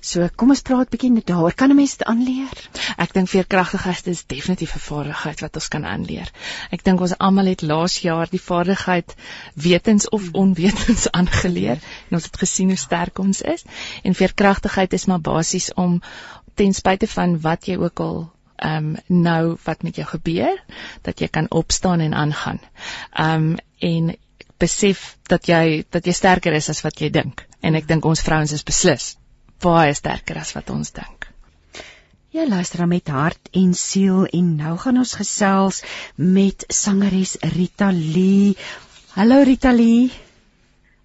[0.00, 1.54] So kom ons praat bietjie net daaroor.
[1.60, 2.58] Kan 'n mens dit aanleer?
[3.04, 6.30] Ek dink veerkragtigheid is definitief 'n vaardigheid wat ons kan aanleer.
[6.70, 9.14] Ek dink ons almal het laas jaar die vaardigheid
[9.54, 11.78] wetens of onwetens aangeleer
[12.08, 13.64] en ons het gesien hoe sterk ons is.
[14.02, 16.00] En veerkragtigheid is maar basies om
[16.54, 18.33] ten spyte van wat jy ook al
[18.64, 20.60] ehm um, nou wat met jou gebeur
[21.02, 22.60] dat jy kan opstaan en aangaan.
[23.12, 24.14] Ehm um, en
[24.58, 27.44] besef dat jy dat jy sterker is as wat jy dink.
[27.60, 29.14] En ek dink ons vrouens is beslis
[29.64, 31.28] baie sterker as wat ons dink.
[32.34, 35.82] Jy luister dan met hart en siel en nou gaan ons gesels
[36.16, 38.56] met sangeres Rita Lee.
[39.14, 40.10] Hallo Rita Lee.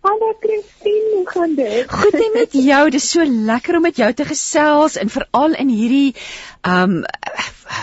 [0.09, 1.91] Hallo Christine, hoe gaan dit?
[1.91, 2.83] Goed en met jou.
[2.89, 6.15] Dit is so lekker om met jou te gesels en veral in hierdie
[6.65, 6.95] um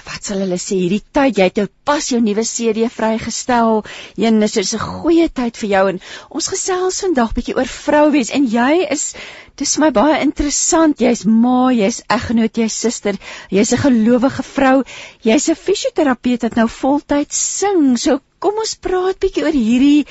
[0.08, 3.84] wat sal hulle sê hierdie tyd jy het nou pas jou nuwe CD vrygestel.
[4.18, 6.02] Een is dit 'n goeie tyd vir jou en
[6.40, 9.06] ons gesels vandag bietjie oor vrou wees en jy is
[9.54, 10.98] dis my baie interessant.
[10.98, 13.14] Jy's ma, jy's eggenoot, jy's suster,
[13.54, 14.82] jy's 'n gelowige vrou.
[15.22, 17.96] Jy's 'n fisioterapeut wat nou voltyd sing.
[17.96, 20.06] So kom ons praat bietjie oor hierdie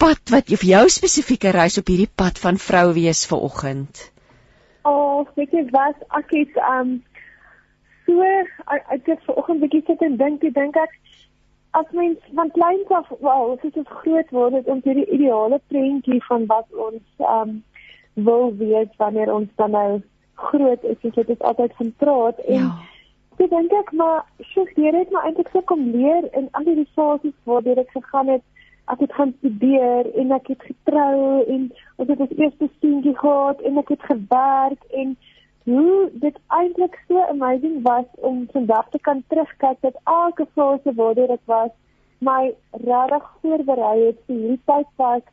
[0.00, 4.06] pad wat vir jou spesifieke reis op hierdie pad van vrou wees vir oggend?
[4.88, 6.98] Oh, weet jy wat ek het um
[8.06, 8.28] so
[8.66, 10.94] ek het ver oggend bietjie sit en dink, ek dink ek
[11.78, 16.18] as mens van kleins af, wel, as dit groot word, het ons hierdie ideale prentjie
[16.26, 17.60] van wat ons um
[18.14, 20.00] wil wees wanneer ons dan nou
[20.48, 22.70] groot is, soos dit is altyd van praat en ja.
[23.40, 26.84] Ek dink ek maar, sjoe, hier het my eintlik so kom leer in al die
[26.92, 28.42] fases waar ek gegaan het
[28.92, 33.60] ek het gaan studeer en ek het getrou en ons het ons eerste seentjie gehad
[33.68, 35.16] en ek het gewerk en
[35.64, 41.36] hoe dit eintlik so amazing was om vandag te kan terugkyk dat elke fase waardeur
[41.36, 41.70] ek was
[42.30, 42.40] my
[42.86, 45.28] regtig voorberei het vir hierdie tydperk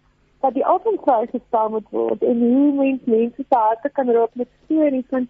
[0.46, 4.52] dat die avondklas gestaan moet word en hoe mens mense se harte kan raak met
[4.66, 5.30] stories van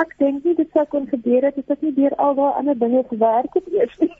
[0.00, 2.78] ek dink nie dit sou kon gebeur het as ek nie deur al daai ander
[2.82, 4.12] dinge gewerk het eers nie.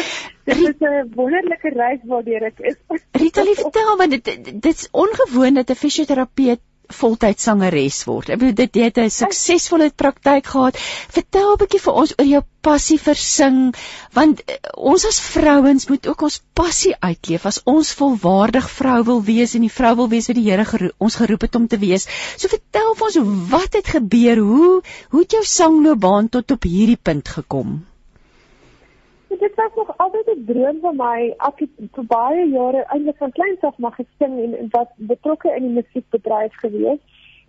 [0.48, 2.78] dit is 'n wonderlike reis waardeur ek is.
[3.22, 4.30] Rita, vertel my dit
[4.68, 6.62] dit's ongewoon dat 'n fisioterapeut
[6.92, 8.30] voltyds sangeres word.
[8.30, 10.76] Ek bedoel dit jy het 'n suksesvolle praktyk gehad.
[11.16, 13.74] Vertel 'n bietjie vir ons oor jou passie vir sing,
[14.12, 14.56] want uh,
[14.92, 19.60] ons as vrouens moet ook ons passie uitleef as ons volwaardig vrou wil wees en
[19.60, 22.08] die vrou wil wees wat die Here gero ons geroep het om te wees.
[22.36, 24.36] So vertel vir ons wat het gebeur?
[24.36, 27.82] Hoe hoe het jou sangloopbaan tot op hierdie punt gekom?
[29.38, 31.34] Dit was nog altyd 'n droom van my.
[31.36, 35.54] Ek het vir baie jare eintlik van kleins af maar gesing en, en was betrokke
[35.56, 36.98] in die musiekbedryf gewees.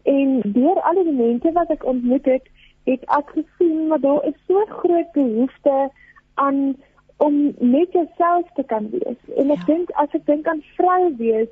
[0.03, 2.45] En deur al die mense wat ek ontmoet het,
[2.83, 5.89] het ek gesien dat daar is so groot behoefte
[6.33, 6.75] aan
[7.17, 9.37] om net jouself te kan wees.
[9.37, 9.65] En ek ja.
[9.65, 11.49] dink as ek dink aan vrou wees,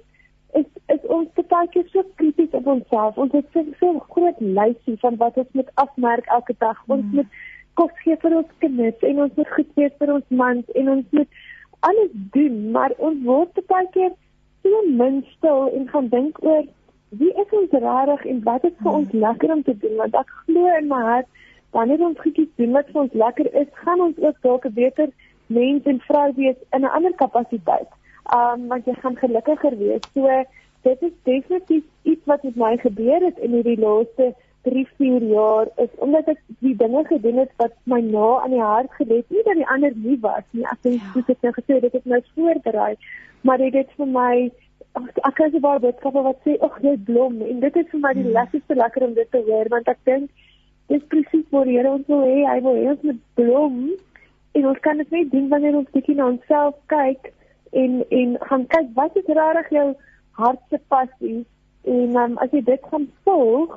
[0.54, 3.18] is is ons baie keer so krities op onsself.
[3.18, 6.84] Ons het so, so groot lysie van wat ons moet afmerk elke dag.
[6.88, 7.16] Ons mm.
[7.16, 7.26] moet
[7.80, 11.18] kos gee vir ons kinders en ons moet goed wees vir ons mans en ons
[11.18, 11.42] moet
[11.90, 14.14] alles doen, maar ons word baie keer
[14.64, 16.64] so min stil en gaan dink oor
[17.22, 20.32] wie is ons regtig en wat is vir ons lekker om te doen want ek
[20.46, 21.30] glo in my hart
[21.74, 25.10] wanneer ons goedjies doen wat vir ons lekker is, gaan ons ook dalk 'n beter
[25.48, 27.90] mens en vrou wees in 'n ander kapasiteit.
[28.38, 30.02] Um want jy gaan gelukkiger wees.
[30.14, 30.44] So
[30.82, 34.34] dit is definitief iets wat met my gebeur het in hierdie laaste
[34.64, 38.62] 3, 4 jaar is omdat ek die dinge gedoen het wat my na aan die
[38.64, 40.64] hart gelê het, nie dat die ander nie was nie.
[40.72, 41.12] Ek dink ja.
[41.14, 42.94] soos ek nou gesê het, dit het my voorberei,
[43.44, 44.34] maar dit het vir my
[45.00, 48.00] ek ek kan se baie boodskappe wat sê, "Ag, jy blom." En dit is vir
[48.00, 48.38] my die hmm.
[48.40, 50.30] lekkerste lekker om dit te hoor want ek dink
[50.88, 53.78] dis presies die Here ons wil hê, hy wil hê ons moet blom.
[54.54, 57.34] En ons kan dit net doen wanneer ons bietjie na onsself kyk
[57.74, 59.88] en en gaan kyk wat is regtig jou
[60.40, 61.46] hart se passie
[61.84, 63.74] en um, as jy dit gaan volg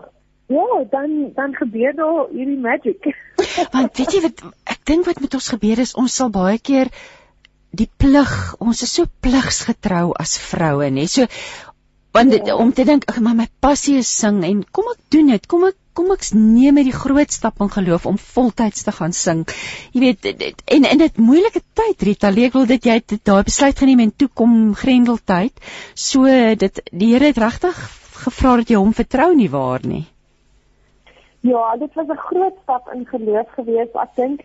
[0.47, 3.09] Ja, dan dan gebeur daar hierdie magic.
[3.75, 6.93] Want weet jy wat ek dink wat met ons gebeur is ons sal baie keer
[7.77, 11.09] die plig, ons is so pligsgetrou as vroue, nê.
[11.11, 11.27] So
[12.17, 12.55] want ja.
[12.57, 15.51] om te dink, ag maar my passie is sing en kom ek doen dit.
[15.51, 19.15] Kom ek kom ek neem met die groot stap in geloof om voltyds te gaan
[19.17, 19.45] sing.
[19.97, 23.79] Jy weet dit, en in dit moeilike tyd, Rita, ek wil dit jy daai besluit
[23.81, 25.57] geneem en toe kom Grendeltyd.
[25.95, 26.29] So
[26.65, 27.81] dit die Here het regtig
[28.27, 30.05] gevra dat jy hom vertrou nie waar nie.
[31.47, 33.95] Ja, dit was 'n groot stap in geloof geweest.
[33.95, 34.41] Ek dink,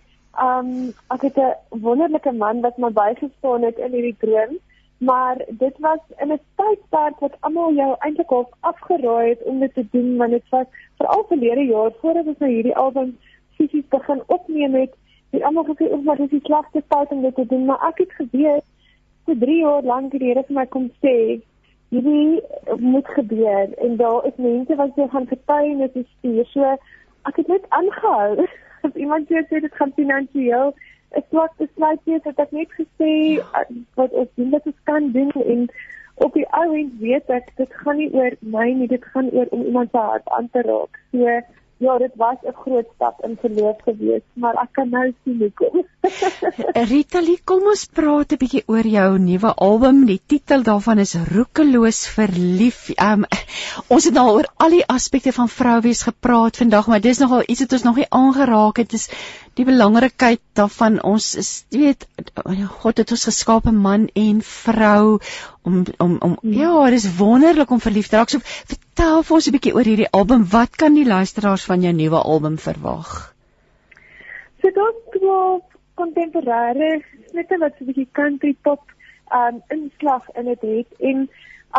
[0.45, 4.57] ehm um, ek het 'n wonderlike man wat my bygestaan het in hierdie droom,
[4.97, 9.73] maar dit was in 'n tydperk wat almal jou eintlik al afgeraai het om dit
[9.73, 10.65] te doen want dit was
[10.97, 13.17] veral verlede jaar voordat ons nou hierdie album
[13.55, 14.93] fisies begin opneem het,
[15.29, 17.97] het almal gesê of maar dis die slegste tyd om dit te doen, maar ek
[17.97, 18.65] het geweet
[19.25, 21.41] vir 3 jaar lank die Here vir my kom sê
[21.91, 22.41] hierdie
[22.79, 26.45] moet gebeur en daar is mense wat jy gaan getuienis stuur.
[26.53, 26.75] So
[27.29, 28.47] ek het net aangehou.
[28.87, 30.73] As iemand sê dit gaan finansiëel
[31.19, 33.65] 'n swak besluit wees, het ek net gesê ja.
[33.99, 35.67] wat ons doen wat ons kan doen en
[36.23, 39.51] op die ou end weet ek dit gaan nie oor my nie, dit gaan oor
[39.51, 40.99] om iemand se hart aan te raak.
[41.11, 41.41] So
[41.81, 45.85] Ja, dit was 'n groot stap in geloof geweest, maar ek kan nou sien hoekom.
[46.91, 50.05] Rita, kom ons praat 'n bietjie oor jou nuwe album.
[50.05, 52.89] Die titel daarvan is Roekeloos verlief.
[53.01, 53.25] Um
[53.87, 57.65] ons het nou oor al die aspekte van vrouwees gepraat vandag, maar dis nogal iets
[57.65, 58.89] wat ons nog nie aangeraak het.
[58.89, 59.09] Dit is
[59.61, 62.05] die belangrikheid daarvan ons is jy weet
[62.81, 65.19] God het ons geskape man en vrou
[65.67, 66.53] om om om hmm.
[66.57, 68.33] ja, dit is wonderlik om verlief te raak.
[68.33, 70.47] So vertel vir ons 'n bietjie oor hierdie album.
[70.49, 73.11] Wat kan die luisteraars van jou nuwe album verwag?
[74.61, 75.69] So dit is
[76.01, 76.89] kontemporêre,
[77.33, 78.81] net wat so 'n bietjie country pop
[79.41, 81.29] um inslag in dit het en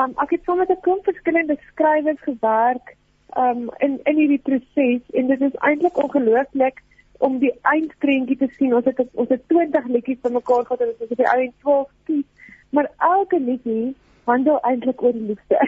[0.01, 2.97] um ek het sommer met 'n klomp verskillende skrywers gewerk
[3.37, 6.83] um in in hierdie proses en dit is eintlik ongelooflik
[7.23, 8.75] om die eindprentjie te sien.
[8.75, 11.91] Ons het ons het 20 liedjies bymekaar gehad en ons het die ou en 12
[12.09, 13.95] kies, maar elke liedjie
[14.31, 15.61] handel eintlik oor die liefde.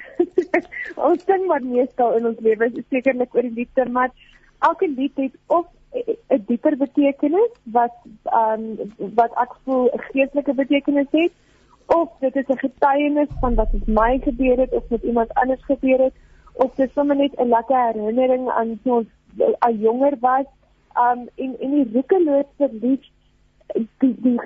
[1.09, 4.11] ons sing maar meestal in ons lewe sekerlik oor die liefde, maar
[4.69, 7.95] elke lied het of 'n dieper betekenis wat
[8.43, 8.63] um
[9.19, 11.33] wat ek voel 'n geestelike betekenis het
[11.87, 15.65] of dit is 'n getuienis van wat met my gebeur het of met iemand anders
[15.65, 16.15] gebeur het
[16.53, 19.11] of dit is sommer net 'n lekker herinnering aan toe ons
[19.69, 20.47] 'n jonger was
[21.03, 23.11] um en en die roekeloos verlief
[24.03, 24.39] die die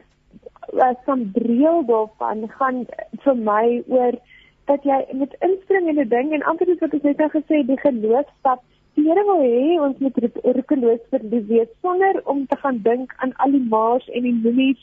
[0.89, 2.85] as van breel daarvan gaan
[3.25, 4.19] vir my oor
[4.71, 7.63] dat jy met inspring in 'n ding en amper soos wat ek net nou gesê
[7.67, 8.63] die geloofstap.
[8.95, 10.17] Die Here wil hê ons moet
[10.57, 14.81] roekeloos verlief wees sonder om te gaan dink aan al die maas en die moenies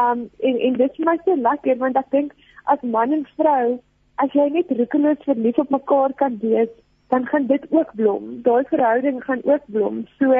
[0.00, 2.32] um en en dit is my so lekker want ek dink
[2.64, 3.80] as man en vrou
[4.24, 6.72] as jy net roekeloos verlief op mekaar kan wees
[7.12, 8.22] dan gaan dit ook blom.
[8.42, 10.06] Daai verhouding gaan ook blom.
[10.18, 10.32] So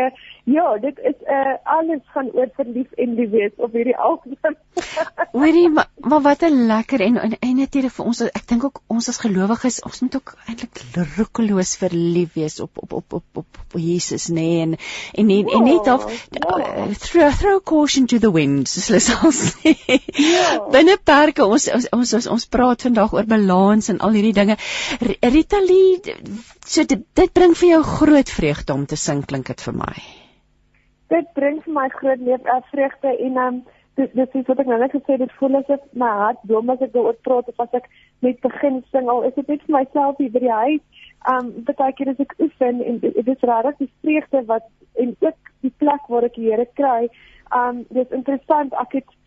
[0.44, 3.97] ja, dit is 'n uh, eh, alles gaan oor verlief en lief wees op hierdie
[3.97, 4.57] album.
[5.39, 8.81] Hoorie, maar, maar wat 'n lekker en en, en natuurlik vir ons ek dink ook
[8.86, 10.81] ons as gelowiges, ons moet ook eintlik
[11.16, 14.77] roekeloos verlief wees op op op op op, op Jesus nê nee, en
[15.12, 16.59] en en, ja, en net of ja.
[16.59, 19.77] uh, throw, throw caution to the wind, soos hulle sal sê.
[20.15, 20.66] Ja.
[20.70, 24.57] Binne perke ons ons ons ons, ons praat vandag oor balans en al hierdie dinge.
[25.20, 26.01] Rita Lee
[26.64, 29.94] So dit dit bring vir jou groot vreugde om te sing klink dit vir my.
[31.12, 33.62] Dit bring vir my groot leef uh, vreugde en um,
[33.98, 36.84] dit dit is wat ek nou net gesê dit voel asof my hart dom as
[36.86, 37.89] ek oor praat of as ek
[38.24, 41.09] net begin sing al is dit net vir myself hier by die huis.
[41.32, 44.70] Um baie keer as ek oefen en dit is rarig die vreugde wat
[45.02, 47.10] en ook die plek waar ek die Here kry.
[47.59, 49.18] Um dit is interessant ek het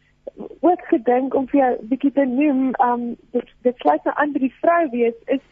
[0.66, 3.06] ook gedink om vir jou bietjie te noem um
[3.36, 5.44] dit dit sluit nou aan by die vrou wees is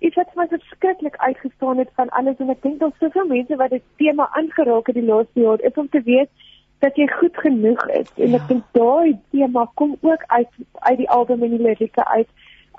[0.00, 3.70] iets wat my verskriklik uitgestaan het van alles en ek dink daar's soveel mense wat
[3.70, 6.30] dit tema aangeraak het die laaste jaar is om te weet
[6.84, 8.40] dat jy goed genoeg is en ja.
[8.40, 12.28] ek dink daai tema kom ook uit uit die album en die lirieke uit.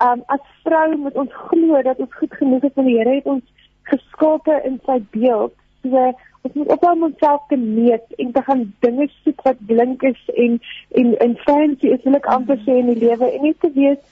[0.04, 3.30] Um as vrou moet ons glo dat ons goed genoeg is want die Here het
[3.36, 5.56] ons geskape in sy beeld.
[5.86, 6.12] So
[6.46, 10.22] ons moet ophou om onsself te meet en te gaan dinge soek wat blink is
[10.36, 10.60] en
[11.02, 14.04] en en fancy is wil ek amper sê in die lewe en net te weet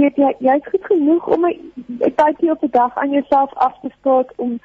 [0.00, 3.90] weet jy jy's goed genoeg om 'n tydjie op 'n dag aan jouself af te
[3.98, 4.58] staan om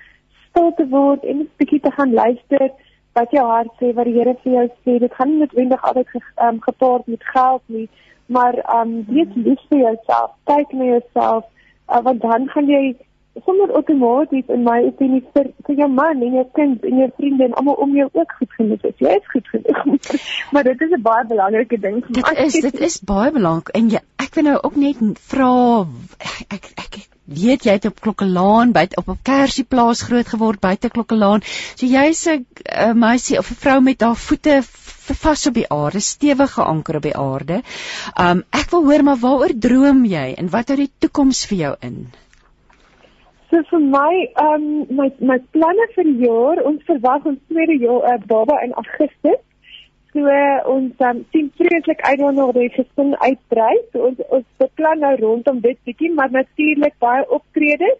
[0.49, 2.71] stil te word en 'n bietjie te gaan luister
[3.13, 4.99] wat jou hart sê wat die Here vir jou sê.
[4.99, 7.89] Dit gaan nie noodwendig altyd ge, um, gepaard met geld nie
[8.29, 11.45] maar um wees lief vir jouself kyk na jouself
[11.89, 12.81] uh, want dan gaan jy
[13.45, 17.47] sommer outomaties in my opinie vir vir jou man en jou kind en jou vriende
[17.47, 18.95] en almal om jou ook goed genoeg is.
[19.05, 20.09] Jy is goed genoeg.
[20.53, 22.01] maar dit is 'n baie belangrike ding.
[22.07, 24.97] Dit is dit is baie belangrik en jy ek wil nou ook net
[25.31, 25.53] vra
[26.49, 26.99] ek ek
[27.29, 31.41] weet jy het op Klokkelaan by op 'n Kersieplaas groot geword buite Klokkelaan.
[31.75, 34.63] So jy's 'n meisie of 'n vrou met haar voete
[35.13, 37.61] vas op die aarde, stewige anker op die aarde.
[38.19, 41.75] Um ek wil hoor maar waaroor droom jy en wat hou die toekoms vir jou
[41.79, 42.11] in?
[43.49, 47.77] So vir my, ehm um, my my planne vir die jaar, ons verwag ons tweede
[47.83, 49.41] jaar 'n uh, baba in Augustus.
[50.13, 53.73] So uh, ons um, sien vreeslik uit daarna dat die gesin uitbrei.
[53.91, 57.97] So ons ons beplan nou rondom dit bietjie, maar natuurlik baie optredes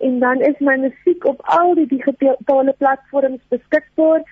[0.00, 4.22] en dan is my musiek op al die digitale platforms beskikbaar.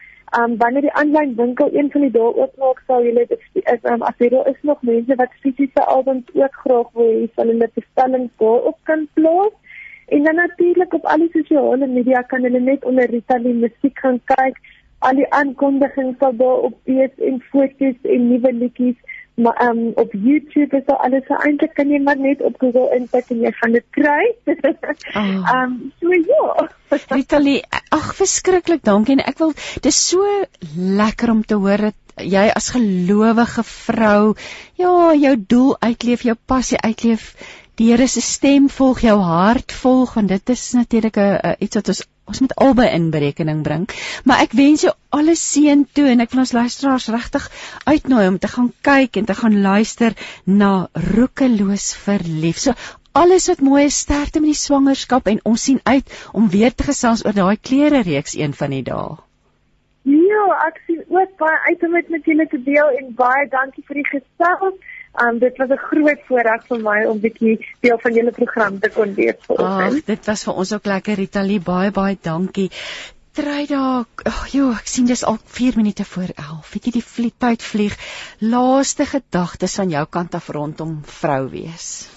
[0.41, 4.03] Um wanneer die aanlyn winkel een van die dae oopmaak, sal julle dit is um
[4.03, 8.33] as daar is nog mense wat fisiese albums ook graag wil hê, sal hulle bestellings
[8.39, 9.53] daarop kan plaas.
[10.09, 14.21] En dan natuurlik op al die sosiale media kan hulle net onder Ritalee musiek gaan
[14.25, 14.59] kyk.
[14.99, 18.99] Al die aankondigings sal daar op wees en foto's en nuwe liedjies
[19.35, 22.91] maar um, op YouTube is daar alles so eintlik kan jy maar net op Google
[22.97, 24.25] intik en jy gaan dit kry.
[24.53, 25.55] Ehm oh.
[25.57, 26.69] um, so ja.
[27.17, 29.55] Vitalie, ag verskriklik dankie en ek wil
[29.85, 30.27] dis so
[30.77, 34.35] lekker om te hoor dat jy as gelowige vrou
[34.77, 37.33] ja, jou doel uitleef, jou passie uitleef.
[37.83, 41.89] Die Here se stem volg jou hart volg want dit is natuurlik 'n iets wat
[41.89, 43.89] ons ons moet albei in berekening bring.
[44.25, 47.49] Maar ek wens jou alle seën toe en ek wil ons luisteraars regtig
[47.85, 50.15] uitnooi om te gaan kyk en te gaan luister
[50.45, 52.59] na Roekeloos verlief.
[52.59, 52.73] So
[53.13, 56.87] alles wat mooi is, sterkte met die swangerskap en ons sien uit om weer te
[56.93, 59.19] gesels oor daai klere reeks een van die dae.
[60.07, 63.83] Ja, ek sien ook baie uit om dit met julle te deel en baie dankie
[63.91, 64.79] vir die gesels.
[65.21, 68.89] Um dit was 'n groot voorreg vir my om bietjie deel van julle program te
[68.89, 69.99] kon wees vanoggend.
[69.99, 72.71] Ag, dit was vir ons ook lekker Ritalie, baie baie dankie.
[73.33, 76.73] Tryda, oh, jo, ek sien dis al 4 minute voor 11.
[76.73, 77.95] Weet jy die vliegtyd vlieg.
[78.41, 82.09] Laaste gedagtes van jou kant af rondom vrou wees.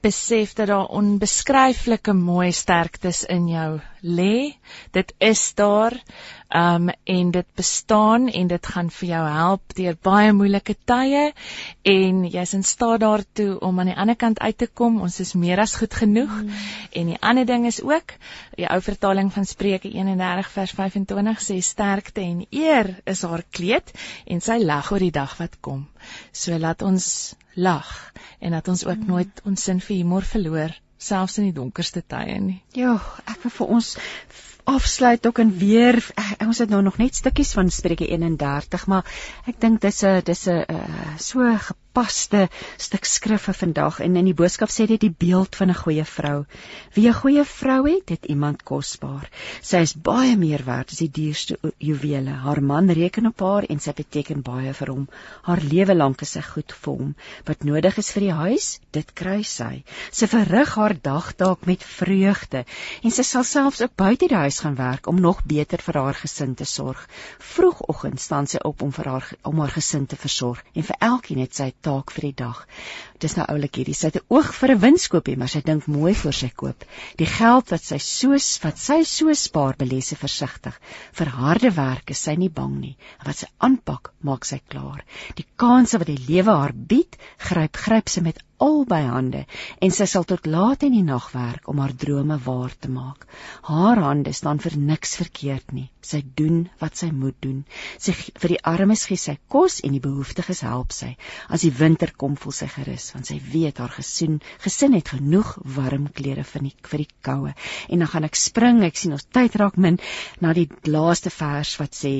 [0.00, 4.56] Besef dat daar onbeskryflike mooi sterktes in jou lê.
[4.96, 5.96] Dit is daar
[6.48, 11.32] um en dit bestaan en dit gaan vir jou help deur baie moeilike tye
[11.82, 15.00] en jy's in staat daartoe om aan die ander kant uit te kom.
[15.02, 16.30] Ons is meer as goed genoeg.
[16.30, 16.52] Mm.
[16.92, 18.14] En die ander ding is ook
[18.56, 23.90] die ou vertaling van Spreuke 31 vers 25 sê sterkte en eer is haar kleed
[24.26, 25.86] en sy lag oor die dag wat kom.
[26.32, 27.90] So laat ons lag
[28.38, 29.06] en dat ons ook mm.
[29.06, 32.60] nooit ons sin vir humor verloor selfs in die donkerste tye nie.
[32.76, 32.96] Ja,
[33.26, 33.96] ek wil vir ons
[34.66, 39.06] afsluit ook en weer ek, ons het nou nog net stukkies van Spreuke 31, maar
[39.46, 41.46] ek dink dis 'n dis 'n uh, so
[41.96, 45.80] gepaste stuk skrif vir vandag en in die boodskap sê dit die beeld van 'n
[45.80, 46.44] goeie vrou.
[46.94, 49.30] Wie 'n goeie vrou het, het iemand kosbaar.
[49.62, 52.30] Sy is baie meer werd as die duurste juwele.
[52.30, 55.08] Haar man reken op haar en sy beteken baie vir hom.
[55.42, 57.14] Haar lewe lank is sy goed vir hom.
[57.46, 59.84] Wat nodig is vir die huis, dit kry sy.
[60.10, 62.64] Sy verrig haar dag dalk met vreugde
[63.02, 66.14] en sy sal selfs ook buite die huis gaan werk om nog beter vir haar
[66.14, 67.08] gesin te sorg.
[67.38, 71.38] Vroegoggend staan sy op om vir haar om haar gesin te versorg en vir elkeen
[71.38, 72.62] het sy taak vir die dag.
[73.22, 73.94] Dis nou oulik hierdie.
[73.96, 76.84] Sy het 'n oog vir 'n winskoopie, maar sy dink mooi voor sy koop.
[77.16, 80.74] Die geld wat sy soos wat sy so spaar, belê sy versigtig.
[81.12, 82.96] Vir harde werk is sy nie bang nie.
[83.24, 85.04] Wat sy aanpak, maak sy klaar.
[85.36, 89.42] Die kanse wat die lewe haar bied, gryp gryp sy met albei hande
[89.82, 93.26] en sy sal tot laat in die nag werk om haar drome waar te maak.
[93.68, 95.88] Haar hande staan vir niks verkeerd nie.
[96.06, 97.64] Sy doen wat sy moet doen.
[97.98, 101.12] Sy vir die armes gee sy kos en die behoeftiges help sy.
[101.52, 105.56] As die winter kom, voel sy gerus want sy weet haar gesin gesin het genoeg
[105.76, 107.54] warm klere vir die vir die koue.
[107.90, 110.00] En dan gaan ek spring, ek sien ons tyd raak min
[110.40, 112.16] na die laaste vers wat sê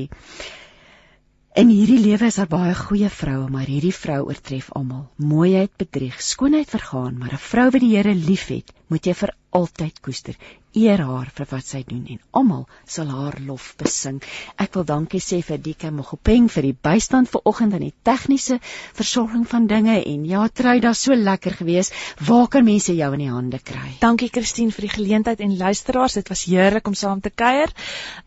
[1.56, 5.06] In hierdie lewe is daar baie goeie vroue, maar hierdie vrou oortref almal.
[5.16, 10.00] Mooiheid bedrieg, skoonheid vergaan, maar 'n vrou wat die Here liefhet, moet jy vir altyd
[10.04, 10.36] koester.
[10.76, 14.18] Eer haar vir wat sy doen en almal sal haar lof besing.
[14.60, 18.58] Ek wil dankie sê vir Dika Mogopeng vir die bystand vanoggend aan die tegniese
[18.98, 21.92] versorging van dinge en ja, trou daar so lekker gewees.
[22.28, 23.96] Waar kan mense jou in die hande kry?
[24.04, 27.72] Dankie Christine vir die geleentheid en luisteraars, dit was heerlik om saam te kuier.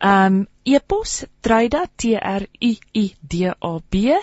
[0.02, 4.18] Um epos truida t r u i d a b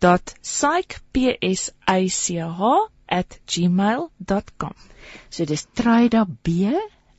[0.00, 2.72] .psych p s i c h
[3.10, 4.74] @gmail.com.
[5.30, 6.48] So dis Trida B